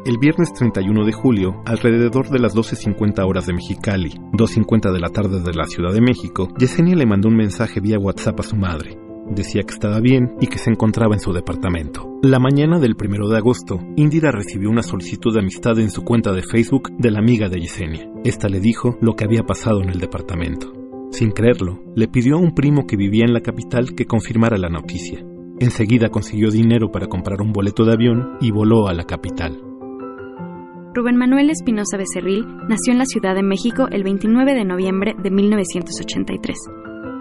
[0.07, 5.09] El viernes 31 de julio, alrededor de las 12.50 horas de Mexicali, 2.50 de la
[5.09, 8.55] tarde de la Ciudad de México, Yesenia le mandó un mensaje vía WhatsApp a su
[8.55, 8.97] madre.
[9.29, 12.09] Decía que estaba bien y que se encontraba en su departamento.
[12.23, 16.31] La mañana del 1 de agosto, Indira recibió una solicitud de amistad en su cuenta
[16.31, 18.09] de Facebook de la amiga de Yesenia.
[18.23, 20.71] Esta le dijo lo que había pasado en el departamento.
[21.11, 24.69] Sin creerlo, le pidió a un primo que vivía en la capital que confirmara la
[24.69, 25.21] noticia.
[25.59, 29.67] Enseguida consiguió dinero para comprar un boleto de avión y voló a la capital.
[30.97, 35.29] Rubén Manuel Espinosa Becerril nació en la Ciudad de México el 29 de noviembre de
[35.29, 36.57] 1983.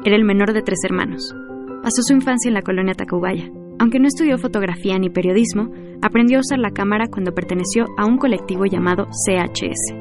[0.03, 1.37] Era el menor de tres hermanos.
[1.83, 3.51] Pasó su infancia en la colonia Tacubaya.
[3.79, 5.71] Aunque no estudió fotografía ni periodismo,
[6.01, 9.93] aprendió a usar la cámara cuando perteneció a un colectivo llamado CHS.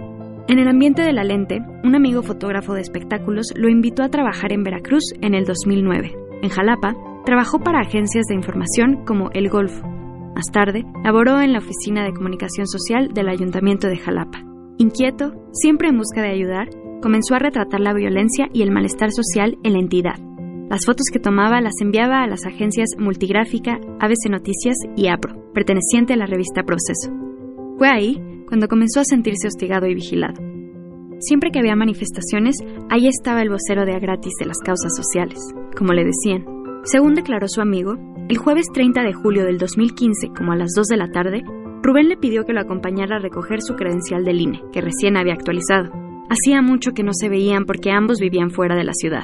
[0.47, 4.53] En el ambiente de la lente, un amigo fotógrafo de espectáculos lo invitó a trabajar
[4.53, 6.15] en Veracruz en el 2009.
[6.43, 6.95] En Jalapa,
[7.25, 9.85] trabajó para agencias de información como El Golfo,
[10.35, 14.43] más tarde, laboró en la Oficina de Comunicación Social del Ayuntamiento de Jalapa.
[14.77, 16.69] Inquieto, siempre en busca de ayudar,
[17.01, 20.19] comenzó a retratar la violencia y el malestar social en la entidad.
[20.69, 26.13] Las fotos que tomaba las enviaba a las agencias Multigráfica, ABC Noticias y APRO, perteneciente
[26.13, 27.11] a la revista Proceso.
[27.77, 30.41] Fue ahí cuando comenzó a sentirse hostigado y vigilado.
[31.19, 32.57] Siempre que había manifestaciones,
[32.89, 35.39] ahí estaba el vocero de a gratis de las causas sociales,
[35.77, 36.54] como le decían.
[36.85, 37.95] Según declaró su amigo,
[38.29, 41.43] el jueves 30 de julio del 2015, como a las 2 de la tarde,
[41.81, 45.33] Rubén le pidió que lo acompañara a recoger su credencial del INE, que recién había
[45.33, 45.89] actualizado.
[46.29, 49.23] Hacía mucho que no se veían porque ambos vivían fuera de la ciudad.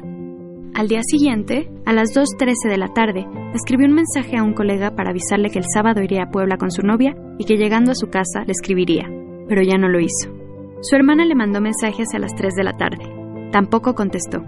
[0.73, 4.95] Al día siguiente, a las 2.13 de la tarde, escribió un mensaje a un colega
[4.95, 7.95] para avisarle que el sábado iría a Puebla con su novia y que llegando a
[7.95, 9.07] su casa le escribiría,
[9.47, 10.31] pero ya no lo hizo.
[10.81, 13.05] Su hermana le mandó mensajes a las 3 de la tarde.
[13.51, 14.43] Tampoco contestó.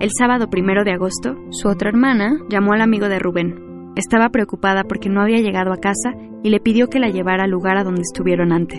[0.00, 4.84] El sábado primero de agosto, su otra hermana llamó al amigo de Rubén, estaba preocupada
[4.84, 6.14] porque no había llegado a casa
[6.44, 8.78] y le pidió que la llevara al lugar a donde estuvieron antes.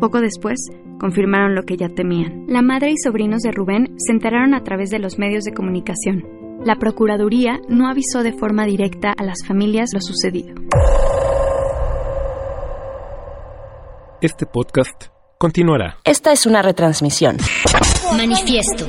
[0.00, 0.58] Poco después,
[0.98, 2.46] confirmaron lo que ya temían.
[2.48, 6.24] La madre y sobrinos de Rubén se enteraron a través de los medios de comunicación.
[6.64, 10.54] La Procuraduría no avisó de forma directa a las familias lo sucedido.
[14.22, 15.98] Este podcast continuará.
[16.04, 17.36] Esta es una retransmisión.
[18.16, 18.86] Manifiesto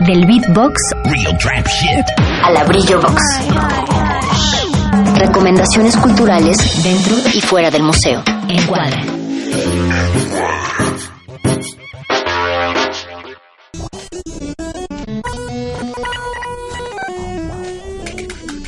[0.00, 2.04] del beatbox Real trap shit.
[2.44, 3.22] a la brillo box.
[5.16, 8.22] Recomendaciones culturales dentro y fuera del museo.
[8.46, 9.02] Encuadra.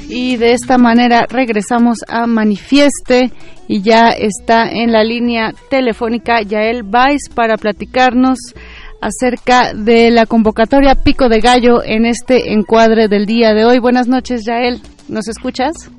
[0.09, 3.31] Y de esta manera regresamos a Manifieste
[3.69, 8.39] y ya está en la línea telefónica Yael Vais para platicarnos
[9.01, 13.79] acerca de la convocatoria Pico de Gallo en este encuadre del día de hoy.
[13.79, 14.81] Buenas noches, Yael.
[15.09, 15.91] ¿Nos escuchas?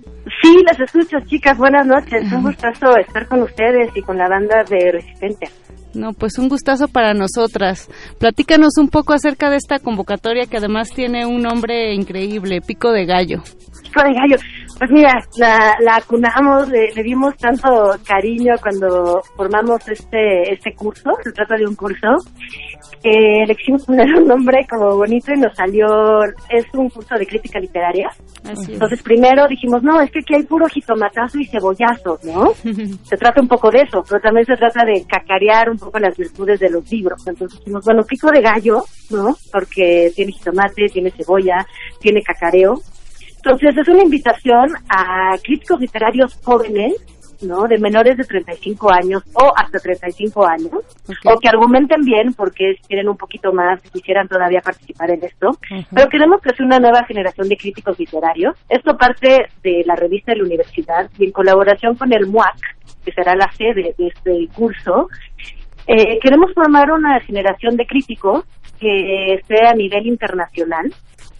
[0.41, 1.57] Sí, las escucho, chicas.
[1.57, 2.31] Buenas noches.
[2.31, 5.49] Un gustazo estar con ustedes y con la banda de Resistencia.
[5.93, 7.89] No, pues un gustazo para nosotras.
[8.19, 13.05] Platícanos un poco acerca de esta convocatoria que además tiene un nombre increíble, Pico de
[13.05, 13.41] Gallo.
[13.89, 14.37] Pico de Gallo.
[14.77, 21.11] Pues mira, la, la acunamos, le, le, dimos tanto cariño cuando formamos este este curso,
[21.21, 22.07] se trata de un curso,
[23.03, 27.27] que le quisimos poner un nombre como bonito y nos salió, es un curso de
[27.27, 28.09] crítica literaria.
[28.45, 32.53] Así Entonces primero dijimos, no, es que aquí hay puro jitomatazo y cebollazo, ¿no?
[33.03, 36.15] se trata un poco de eso, pero también se trata de cacarear un poco las
[36.15, 37.25] virtudes de los libros.
[37.27, 39.35] Entonces dijimos, bueno, pico de gallo, ¿no?
[39.51, 41.65] Porque tiene jitomate, tiene cebolla,
[41.99, 42.75] tiene cacareo.
[43.43, 46.93] Entonces es una invitación a críticos literarios jóvenes,
[47.41, 47.67] ¿no?
[47.67, 51.15] De menores de 35 años o hasta 35 años, okay.
[51.23, 55.49] o que argumenten bien porque quieren un poquito más, quisieran todavía participar en esto.
[55.49, 55.87] Uh -huh.
[55.93, 58.55] Pero queremos que sea una nueva generación de críticos literarios.
[58.67, 62.59] Esto parte de la revista de la universidad y en colaboración con el MUAC,
[63.05, 65.07] que será la sede de este curso,
[65.87, 68.43] eh, queremos formar una generación de críticos
[68.79, 70.93] que esté a nivel internacional,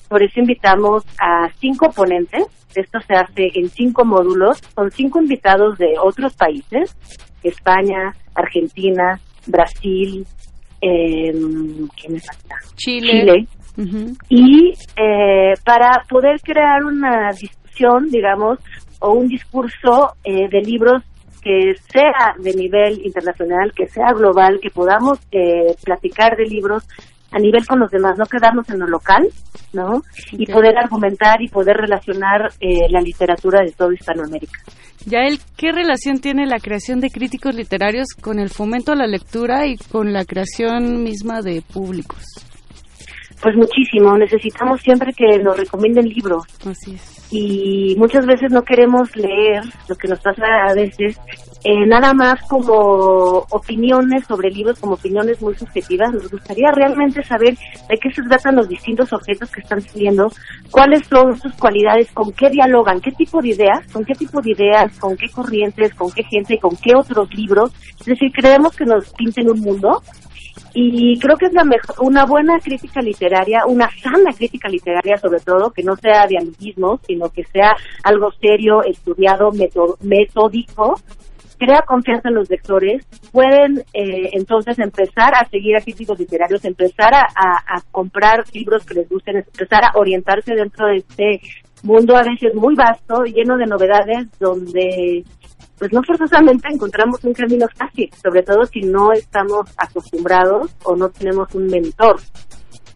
[0.10, 2.44] por eso invitamos a cinco ponentes.
[2.76, 4.60] Esto se hace en cinco módulos.
[4.76, 6.96] Son cinco invitados de otros países.
[7.44, 10.26] España, Argentina, Brasil,
[10.82, 11.32] eh,
[11.96, 12.56] ¿qué me falta?
[12.76, 13.12] Chile.
[13.12, 13.48] Chile.
[13.78, 14.18] Uh -huh.
[14.30, 18.60] Y eh, para poder crear una discusión, digamos,
[19.00, 21.04] o un discurso eh, de libros
[21.42, 26.84] que sea de nivel internacional, que sea global, que podamos eh, platicar de libros
[27.32, 29.28] a nivel con los demás, no quedarnos en lo local,
[29.74, 29.98] ¿no?
[29.98, 30.40] Okay.
[30.40, 34.60] Y poder argumentar y poder relacionar eh, la literatura de toda Hispanoamérica.
[35.06, 39.66] Yael, ¿qué relación tiene la creación de críticos literarios con el fomento a la lectura
[39.66, 42.24] y con la creación misma de públicos?
[43.42, 46.44] Pues muchísimo, necesitamos siempre que nos recomienden libros.
[46.66, 47.20] Así es.
[47.32, 51.20] Y muchas veces no queremos leer, lo que nos pasa a veces,
[51.64, 56.12] eh, nada más como opiniones sobre libros, como opiniones muy subjetivas.
[56.12, 60.32] Nos gustaría realmente saber de qué se tratan los distintos objetos que están saliendo,
[60.72, 64.52] cuáles son sus cualidades, con qué dialogan, qué tipo de ideas, con qué tipo de
[64.52, 67.72] ideas, con qué corrientes, con qué gente, con qué otros libros.
[68.00, 70.02] Es decir, creemos que nos pinten un mundo
[70.74, 75.40] y creo que es la mejor, una buena crítica literaria, una sana crítica literaria sobre
[75.40, 79.52] todo, que no sea de amiguismo, sino que sea algo serio, estudiado,
[80.02, 81.00] metódico,
[81.58, 87.14] crea confianza en los lectores, pueden eh, entonces empezar a seguir a críticos literarios, empezar
[87.14, 91.42] a, a comprar libros que les gusten, empezar a orientarse dentro de este
[91.84, 95.24] mundo a veces muy vasto, lleno de novedades, donde
[95.80, 101.10] pues no forzosamente encontramos un camino fácil, sobre todo si no estamos acostumbrados o no
[101.10, 102.20] tenemos un mentor.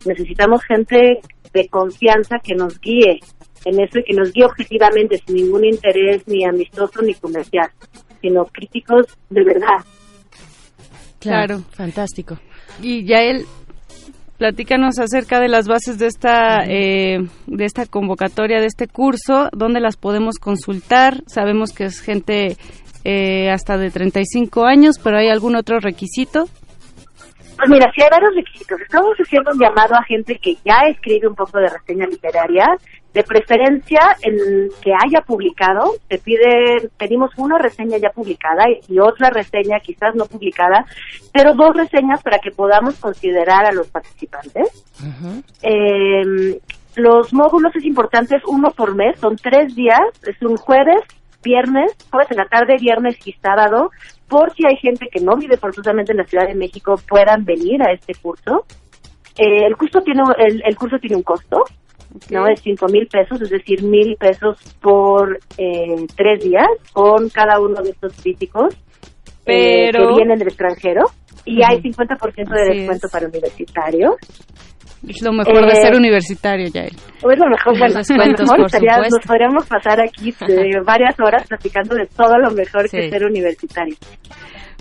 [0.05, 1.21] Necesitamos gente
[1.53, 3.19] de confianza que nos guíe
[3.63, 7.69] en eso y que nos guíe objetivamente, sin ningún interés ni amistoso ni comercial,
[8.21, 9.85] sino críticos de verdad.
[11.19, 12.37] Claro, fantástico.
[12.81, 13.45] Y ya él
[14.43, 19.79] platícanos acerca de las bases de esta eh, de esta convocatoria de este curso dónde
[19.79, 22.57] las podemos consultar sabemos que es gente
[23.05, 26.49] eh, hasta de 35 años pero hay algún otro requisito
[27.57, 28.81] pues mira, sí hay varios requisitos.
[28.81, 32.67] Estamos haciendo un llamado a gente que ya escribe un poco de reseña literaria,
[33.13, 35.93] de preferencia en que haya publicado.
[36.07, 40.85] Te pide, pedimos una reseña ya publicada y, y otra reseña quizás no publicada,
[41.31, 44.67] pero dos reseñas para que podamos considerar a los participantes.
[44.99, 45.43] Uh -huh.
[45.61, 46.59] eh,
[46.95, 51.01] los módulos es importante, es uno por mes, son tres días, es un jueves,
[51.43, 53.91] viernes, jueves en la tarde, viernes y sábado,
[54.33, 57.83] por si hay gente que no vive forzosamente en la Ciudad de México, puedan venir
[57.83, 58.65] a este curso.
[59.37, 61.63] Eh, el curso tiene el, el, curso tiene un costo,
[62.15, 62.35] okay.
[62.35, 67.59] no es cinco mil pesos, es decir, mil pesos por eh, tres días con cada
[67.59, 68.75] uno de estos críticos
[69.45, 70.03] Pero...
[70.03, 71.03] eh, que vienen del extranjero
[71.45, 71.69] y uh -huh.
[71.69, 73.11] hay 50% de descuento es.
[73.11, 74.15] para universitarios.
[75.07, 76.93] Es lo mejor de ser universitario, Yael.
[76.95, 80.33] Es lo mejor, bueno, mejor estaría, nos podríamos pasar aquí
[80.85, 82.97] varias horas platicando de todo lo mejor sí.
[82.97, 83.95] que ser universitario.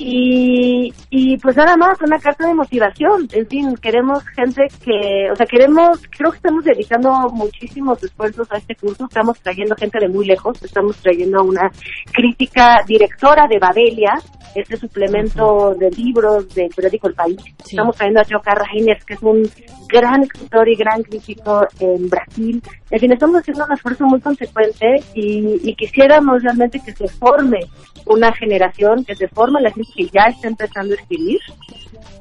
[0.05, 3.29] Y, y pues nada más, una carta de motivación.
[3.33, 8.57] En fin, queremos gente que, o sea, queremos, creo que estamos dedicando muchísimos esfuerzos a
[8.59, 9.05] este curso.
[9.05, 11.71] Estamos trayendo gente de muy lejos, estamos trayendo una
[12.13, 14.15] crítica directora de Babelia,
[14.57, 17.39] este suplemento de libros del periódico El País.
[17.65, 19.49] Estamos trayendo a Joka Reiner, que es un
[19.89, 22.61] gran escritor y gran crítico en Brasil.
[22.91, 27.61] En fin, estamos haciendo un esfuerzo muy consecuente y, y quisiéramos realmente que se forme
[28.07, 31.41] una generación, que se forme la gente que ya está empezando a escribir.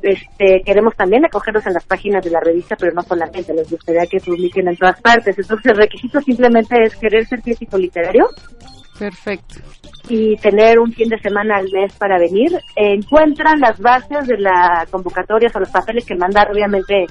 [0.01, 4.05] Este, queremos también acogerlos en las páginas de la revista, pero no solamente, les gustaría
[4.05, 5.37] que publiquen en todas partes.
[5.37, 8.27] Entonces el requisito simplemente es querer ser crítico literario.
[8.97, 9.55] Perfecto.
[10.09, 12.51] Y tener un fin de semana al mes para venir.
[12.75, 17.05] Encuentran las bases de la convocatoria o los papeles que mandar, obviamente,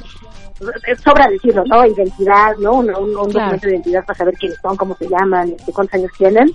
[1.03, 1.85] sobra decirlo, ¿no?
[1.87, 2.75] Identidad, ¿no?
[2.75, 5.95] Un, un, un documento de identidad para saber quiénes son, cómo se llaman, este, cuántos
[5.95, 6.49] años tienen.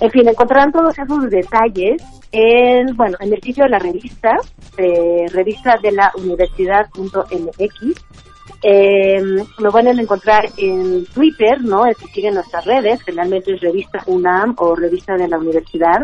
[0.00, 4.36] En fin, encontrarán todos esos detalles en, bueno, en el sitio de la revista,
[4.76, 8.04] eh, revista de la universidad.mx.
[8.62, 9.20] Eh,
[9.58, 11.84] lo van a encontrar en Twitter, ¿no?
[11.98, 16.00] Si siguen nuestras redes, generalmente es revista UNAM o revista de la universidad.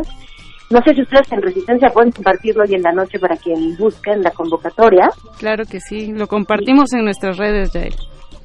[0.71, 4.23] No sé si ustedes en Resistencia pueden compartirlo hoy en la noche para quien busquen
[4.23, 5.11] la convocatoria.
[5.39, 7.95] Claro que sí, lo compartimos en nuestras redes, Jael.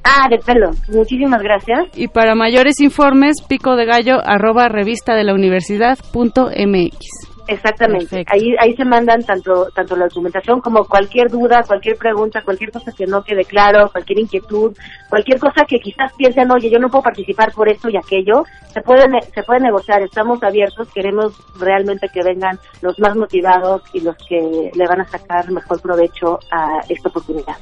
[0.02, 0.70] Ah, de pelo.
[0.88, 1.88] Muchísimas gracias.
[1.94, 7.30] Y para mayores informes, pico de gallo arroba revista de la universidad punto mx.
[7.50, 8.24] Exactamente.
[8.28, 12.92] Ahí ahí se mandan tanto tanto la documentación como cualquier duda, cualquier pregunta, cualquier cosa
[12.96, 14.76] que no quede claro, cualquier inquietud,
[15.08, 18.80] cualquier cosa que quizás piensen, oye, yo no puedo participar por esto y aquello, se
[18.82, 19.04] puede
[19.34, 20.00] se puede negociar.
[20.02, 25.08] Estamos abiertos, queremos realmente que vengan los más motivados y los que le van a
[25.08, 27.56] sacar mejor provecho a esta oportunidad.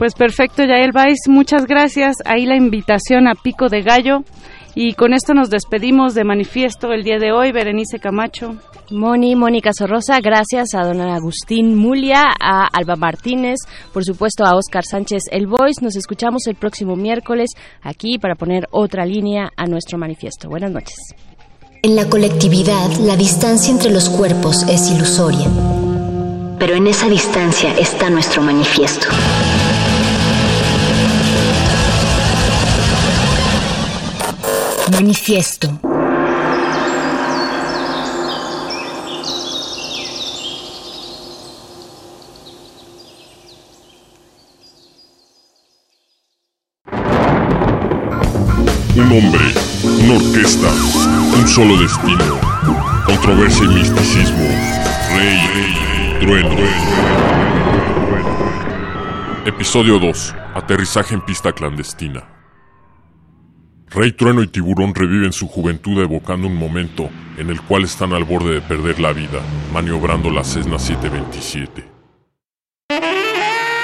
[0.00, 2.16] Pues perfecto, Yael Vais, muchas gracias.
[2.24, 4.24] Ahí la invitación a Pico de Gallo.
[4.74, 7.52] Y con esto nos despedimos de Manifiesto el día de hoy.
[7.52, 8.56] Berenice Camacho.
[8.90, 13.58] Moni, Mónica Sorrosa, gracias a don Agustín Mulia, a Alba Martínez,
[13.92, 15.84] por supuesto a Oscar Sánchez El Voice.
[15.84, 17.50] Nos escuchamos el próximo miércoles
[17.82, 20.48] aquí para poner otra línea a nuestro manifiesto.
[20.48, 20.96] Buenas noches.
[21.82, 25.46] En la colectividad, la distancia entre los cuerpos es ilusoria.
[26.58, 29.06] Pero en esa distancia está nuestro manifiesto.
[34.90, 35.68] Manifiesto.
[48.96, 49.40] Un hombre,
[49.84, 50.68] una orquesta,
[51.36, 52.38] un solo destino,
[53.06, 54.44] controversia y misticismo,
[55.14, 56.56] rey, trueno.
[59.46, 60.34] Episodio 2.
[60.54, 62.39] Aterrizaje en pista clandestina.
[63.92, 68.22] Rey Trueno y Tiburón reviven su juventud evocando un momento en el cual están al
[68.22, 69.40] borde de perder la vida,
[69.72, 71.84] maniobrando la Cessna 727.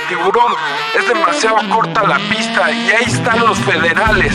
[0.09, 0.53] Tiburón,
[0.97, 4.33] es demasiado corta la pista y ahí están los federales.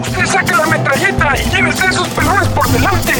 [0.00, 3.14] Usted saque la metralleta y llévese esos pelones por delante.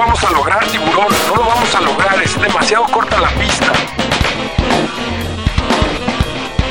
[0.00, 1.08] Vamos a lograr, tiburón.
[1.28, 2.22] No lo vamos a lograr.
[2.22, 3.70] Es demasiado corta la pista.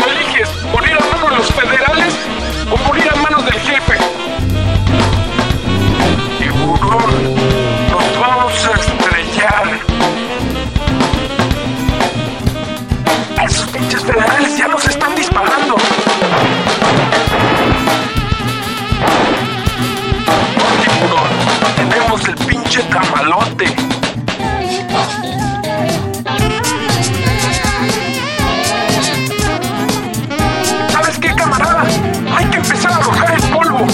[0.10, 2.16] ¿Eliges morir a manos de los federales
[2.72, 3.99] o morir a manos del jefe?
[22.88, 23.66] Camalote.
[30.92, 31.84] ¿Sabes qué, camarada?
[32.36, 33.88] Hay que empezar a arrojar el polvo.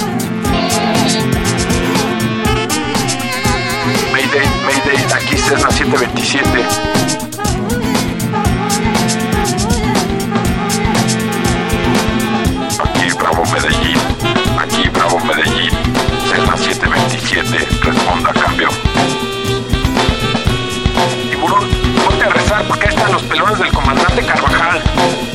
[4.11, 6.65] Mayday, Mayday, aquí Cessna 727.
[12.79, 13.97] Aquí Bravo Medellín,
[14.59, 15.71] aquí Bravo Medellín,
[16.29, 18.67] Cessna 727, responda cambio.
[21.29, 21.69] Tiburón,
[22.03, 25.34] ponte a rezar porque están los pelones del comandante Carvajal.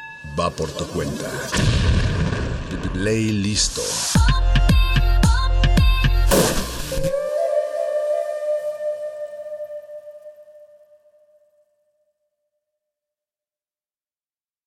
[0.39, 1.29] Va por tu cuenta.
[2.93, 3.81] Play listo.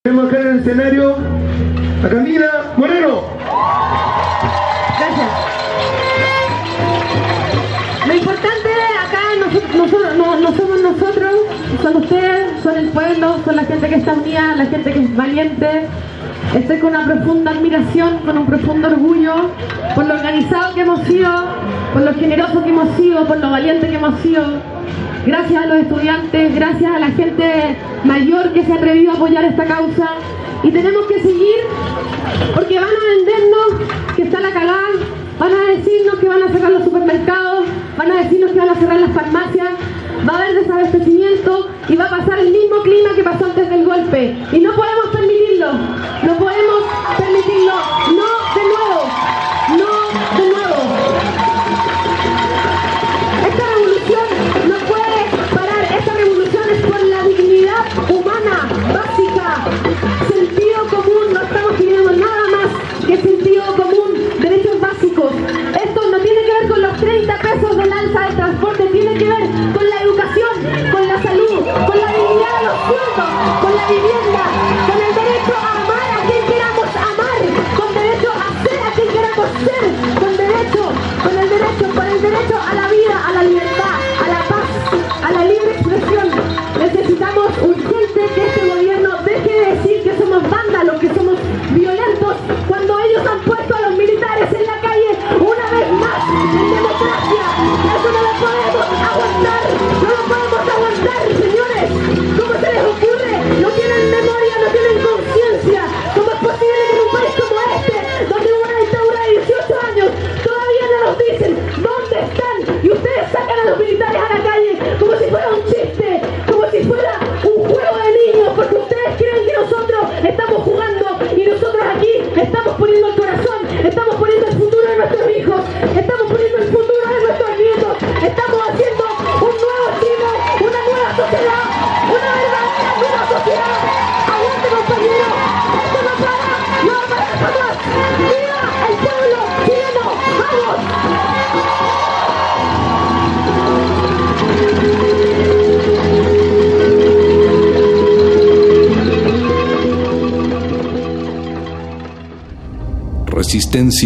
[0.05, 1.34] Vemos acá en el escenario
[16.55, 19.51] Estoy con una profunda admiración, con un profundo orgullo
[19.95, 21.31] por lo organizado que hemos sido,
[21.93, 24.45] por lo generoso que hemos sido, por lo valiente que hemos sido.
[25.27, 29.45] Gracias a los estudiantes, gracias a la gente mayor que se ha atrevido a apoyar
[29.45, 30.09] esta causa.
[30.63, 31.57] Y tenemos que seguir
[32.55, 34.91] porque van a vendernos que está la cagada,
[35.39, 37.65] van a decirnos que van a cerrar los supermercados,
[37.97, 39.69] van a decirnos que van a cerrar las farmacias,
[40.29, 42.53] va a haber desabastecimiento y va a pasar el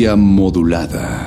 [0.06, 1.17] modulada.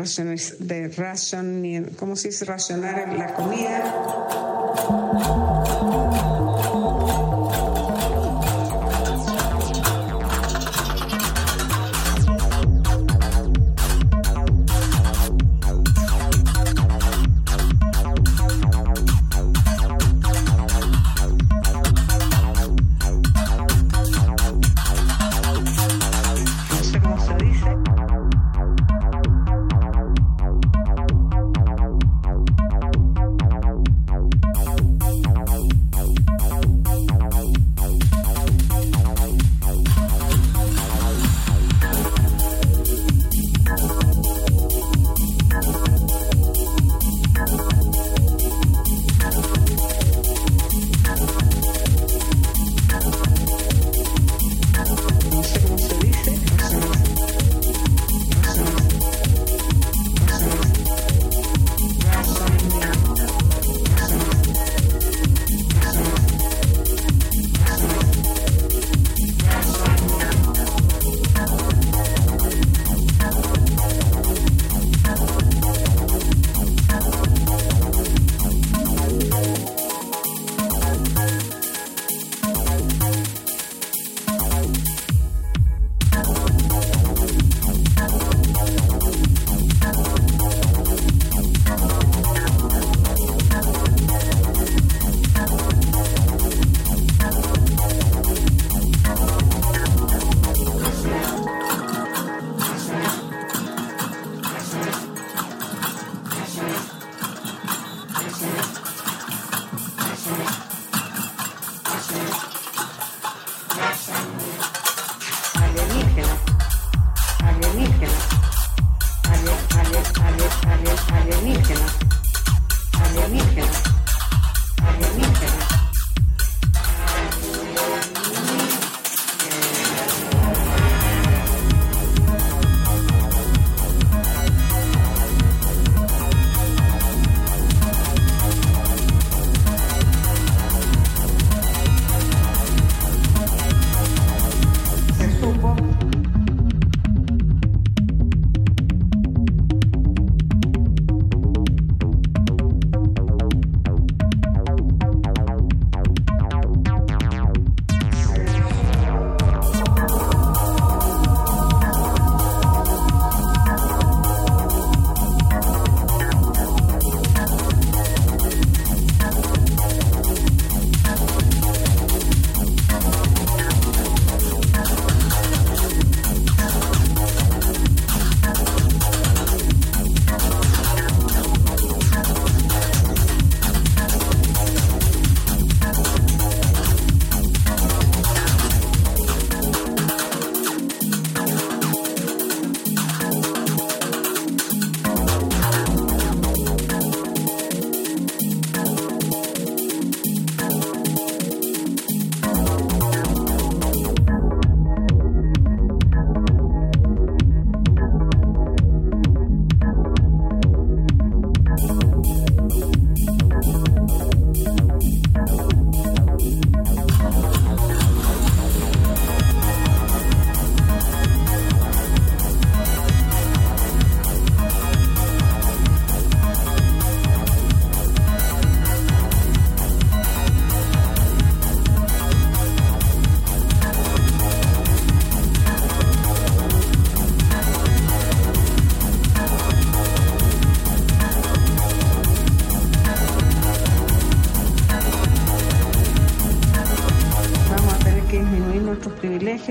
[0.00, 0.88] raciones, de
[1.98, 2.44] ¿cómo se dice?
[2.44, 4.39] Racionar la comida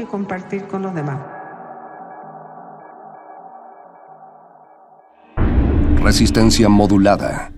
[0.09, 1.19] compartir con los demás.
[6.01, 7.51] Resistencia modulada.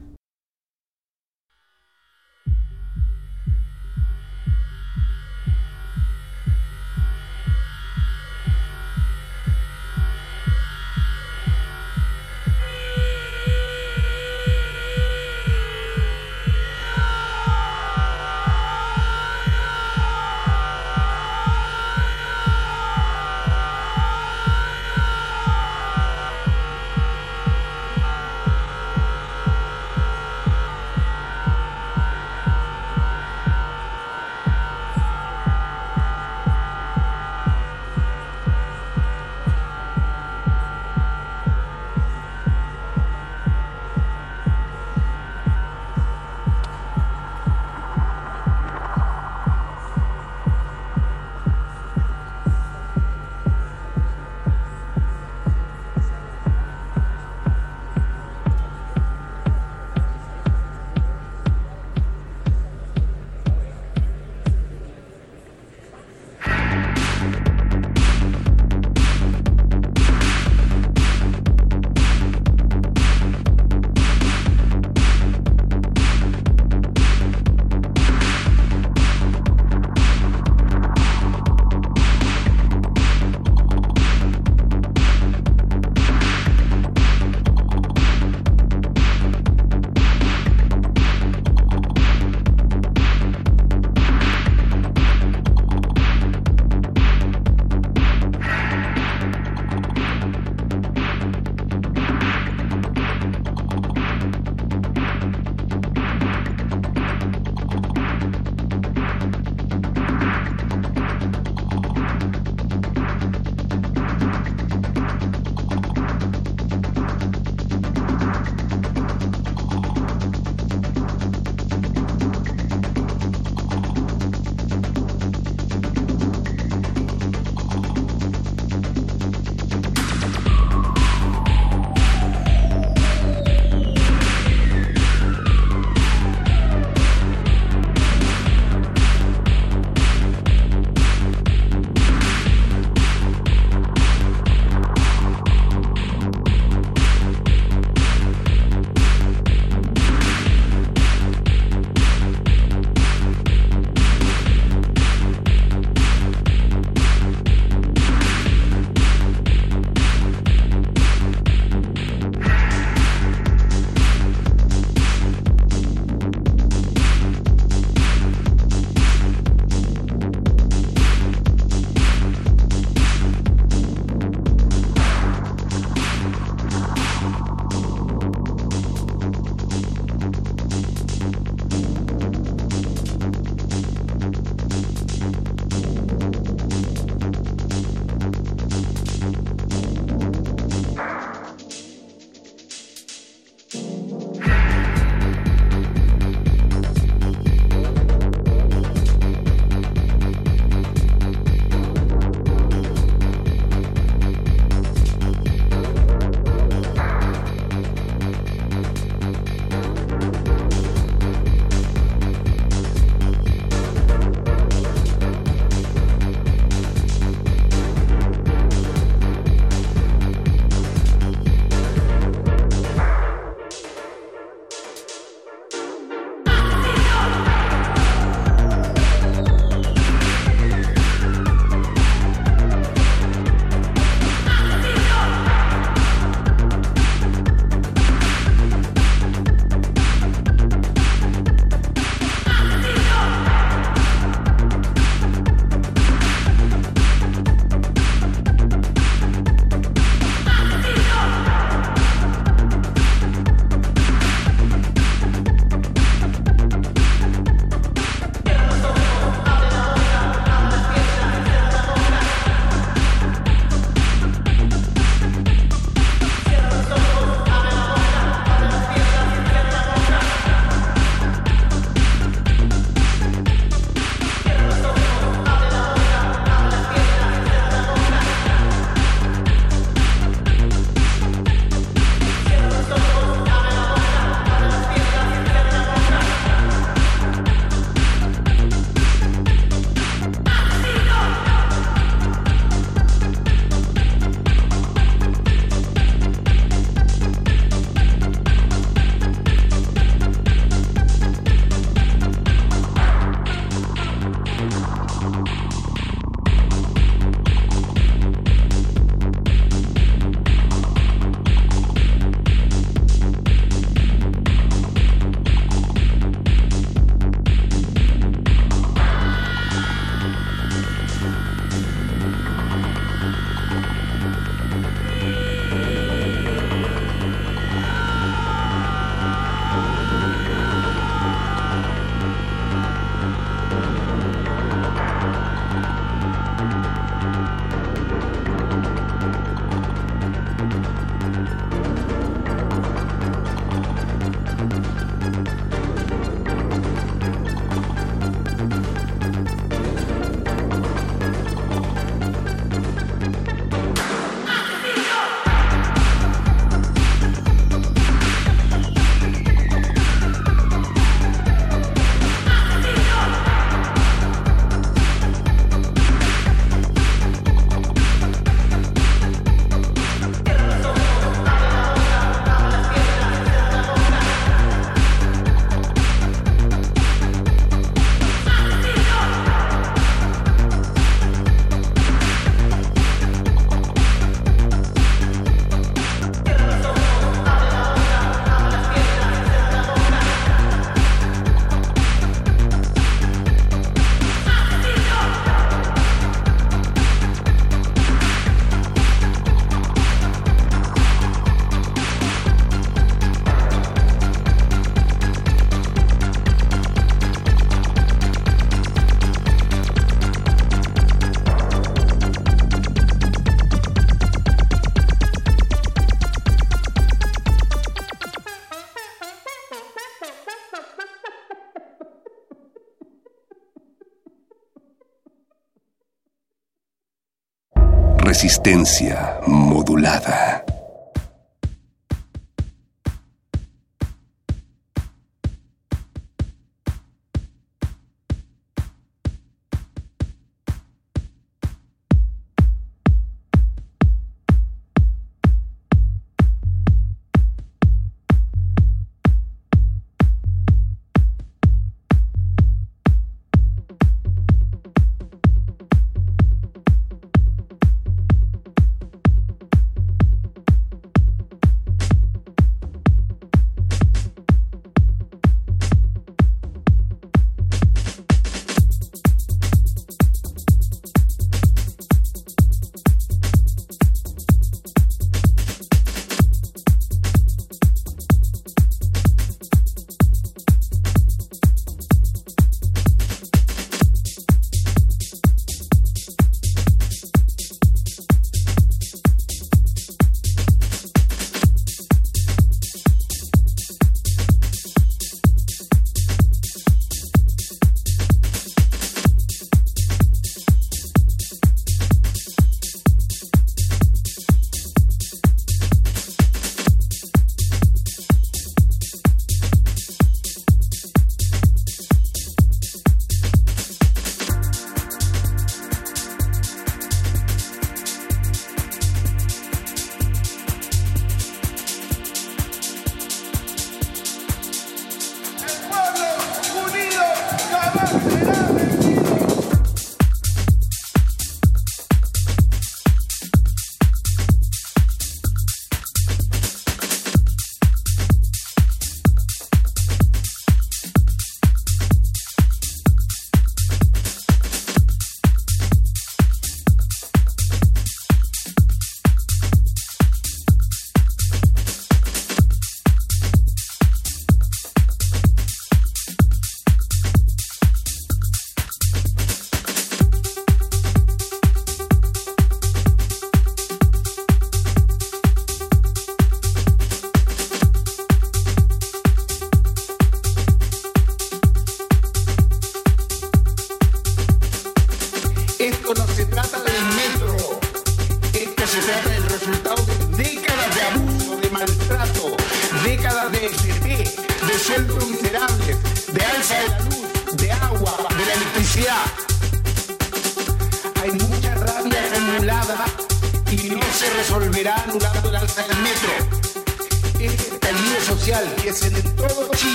[428.41, 430.65] Resistencia modulada.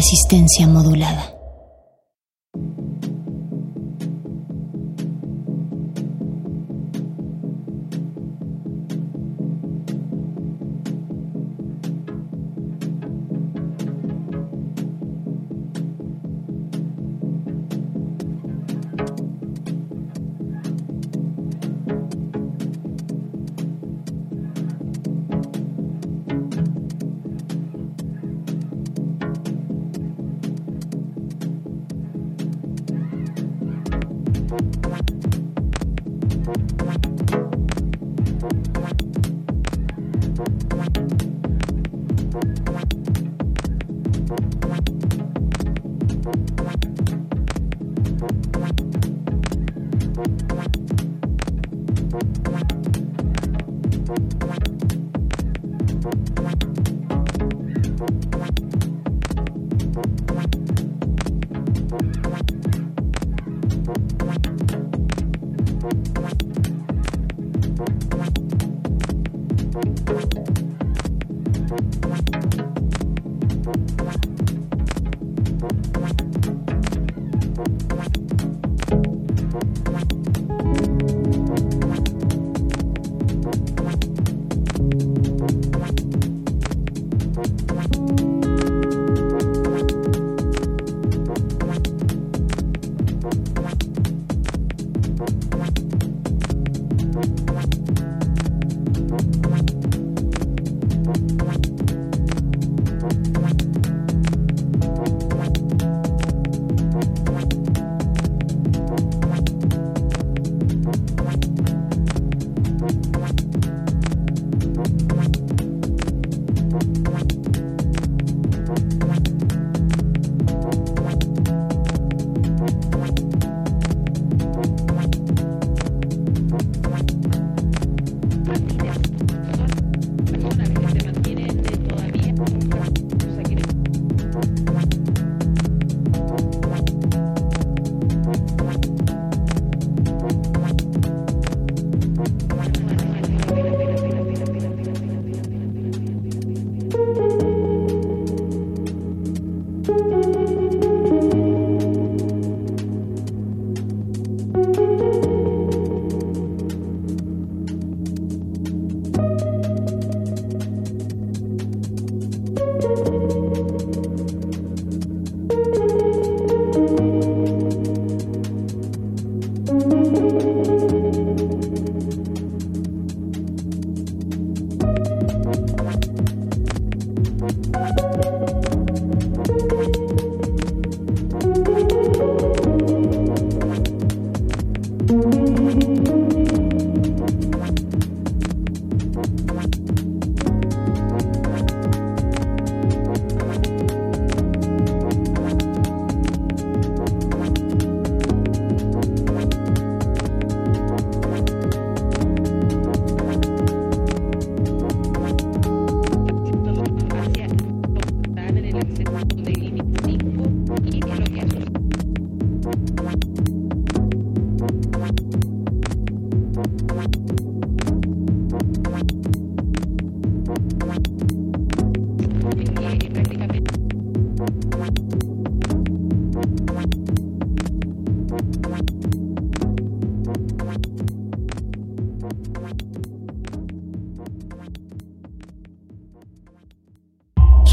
[0.00, 1.39] Resistencia modulada.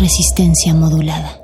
[0.08, 1.37] Resistencia modulada.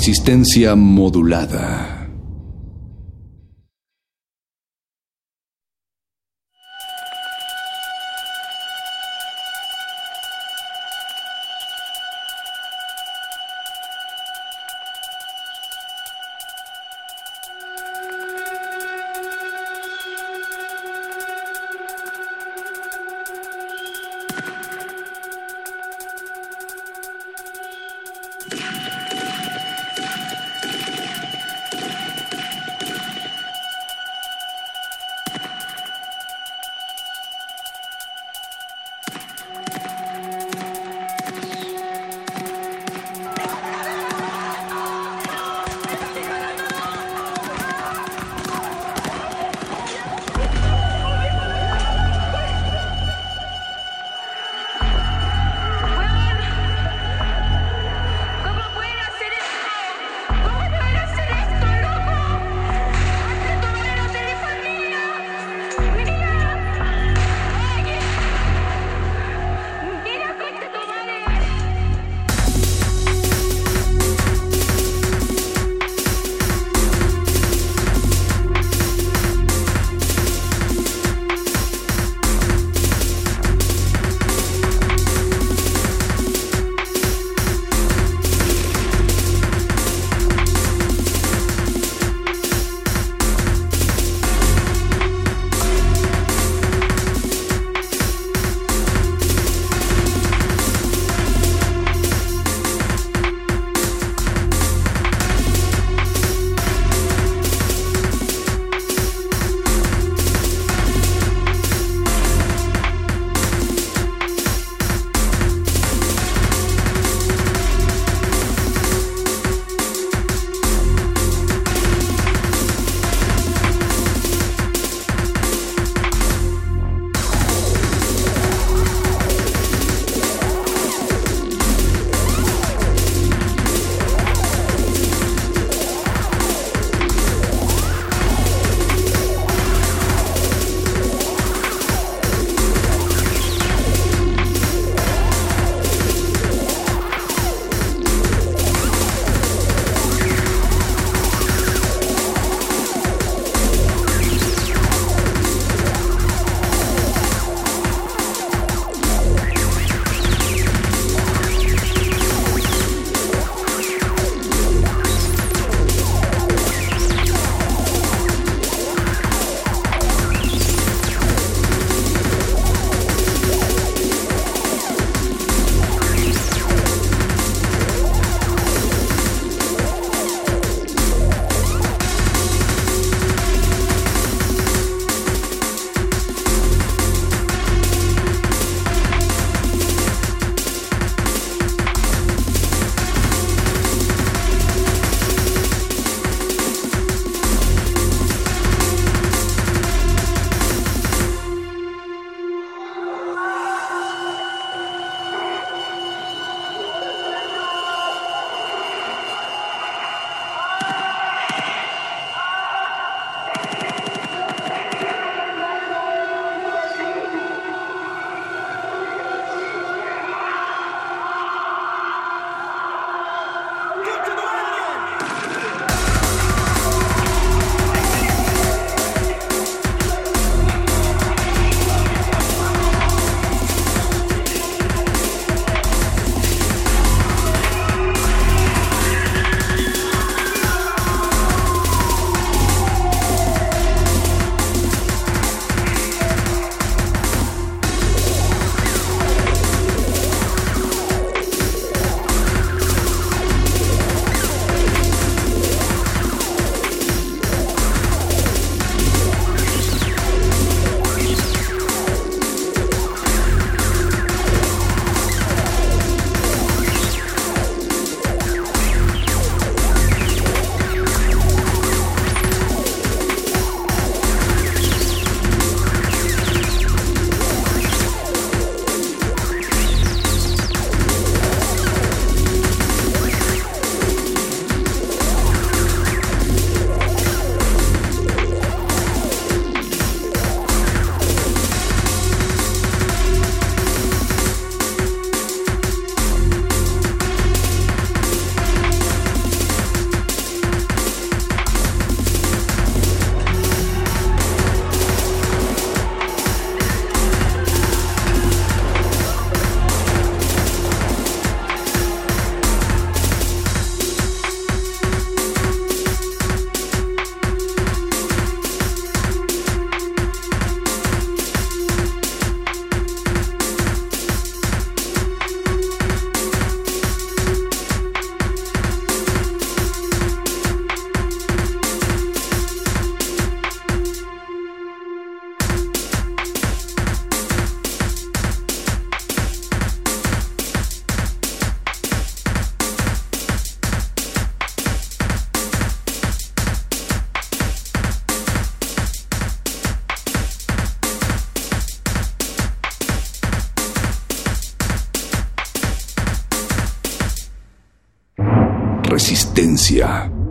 [0.00, 1.89] Resistencia modulada.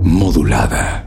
[0.01, 0.98] Modulada.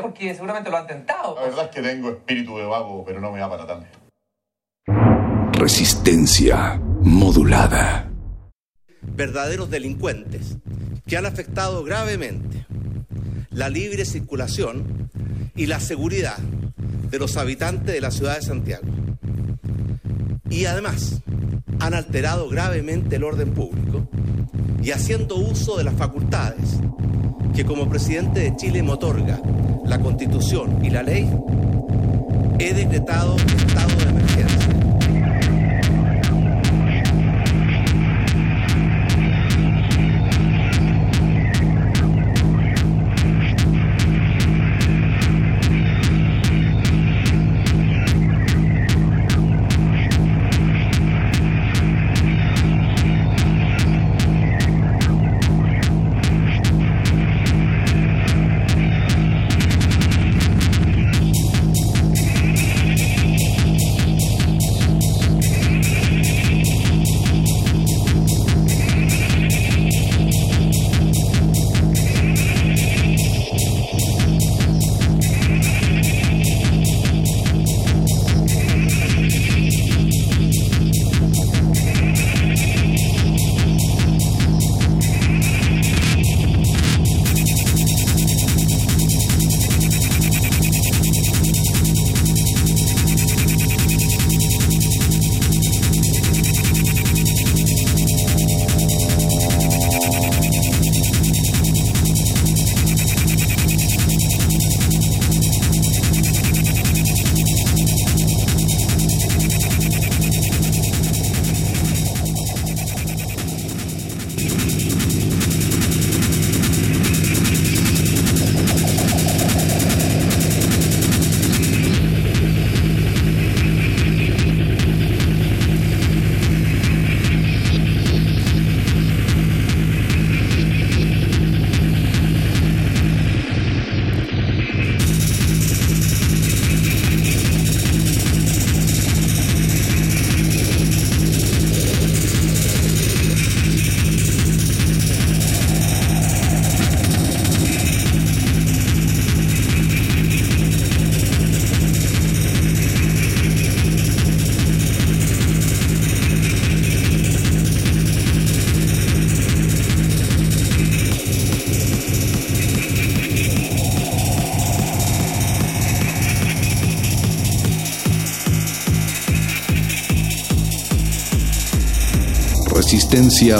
[0.00, 1.34] Porque seguramente lo ha intentado.
[1.36, 3.86] La verdad es que tengo espíritu de vago, pero no me da para tanto.
[5.52, 8.10] Resistencia modulada.
[9.02, 10.58] verdaderos delincuentes
[11.06, 12.66] que han afectado gravemente
[13.50, 15.08] la libre circulación
[15.54, 16.36] y la seguridad
[17.10, 18.86] de los habitantes de la ciudad de Santiago.
[20.50, 21.22] Y además
[21.80, 24.08] han alterado gravemente el orden público
[24.82, 26.78] y haciendo uso de las facultades
[27.54, 29.40] que como presidente de Chile me otorga
[29.86, 31.30] la constitución y la ley,
[32.58, 34.05] he decretado estado de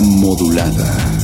[0.02, 1.15] Modulada.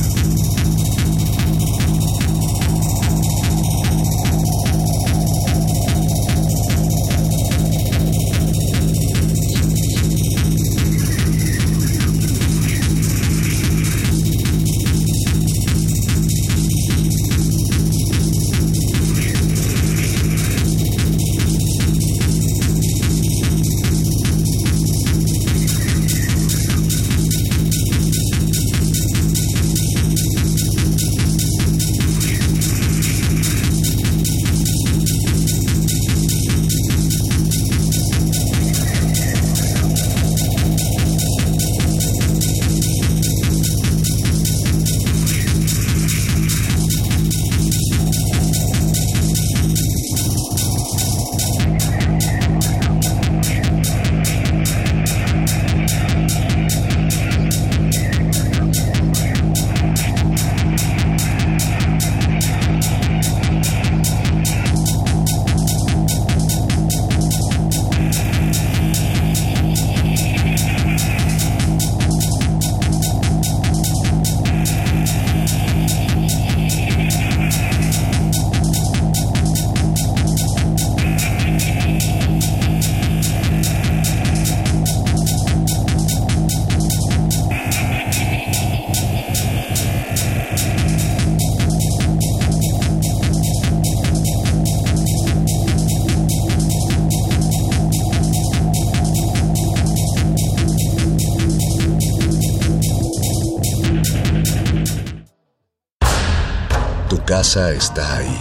[107.55, 108.35] Está ahí,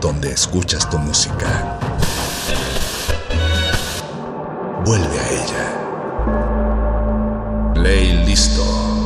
[0.00, 1.78] donde escuchas tu música.
[4.86, 5.66] Vuelve a ella.
[7.74, 8.97] Play listo.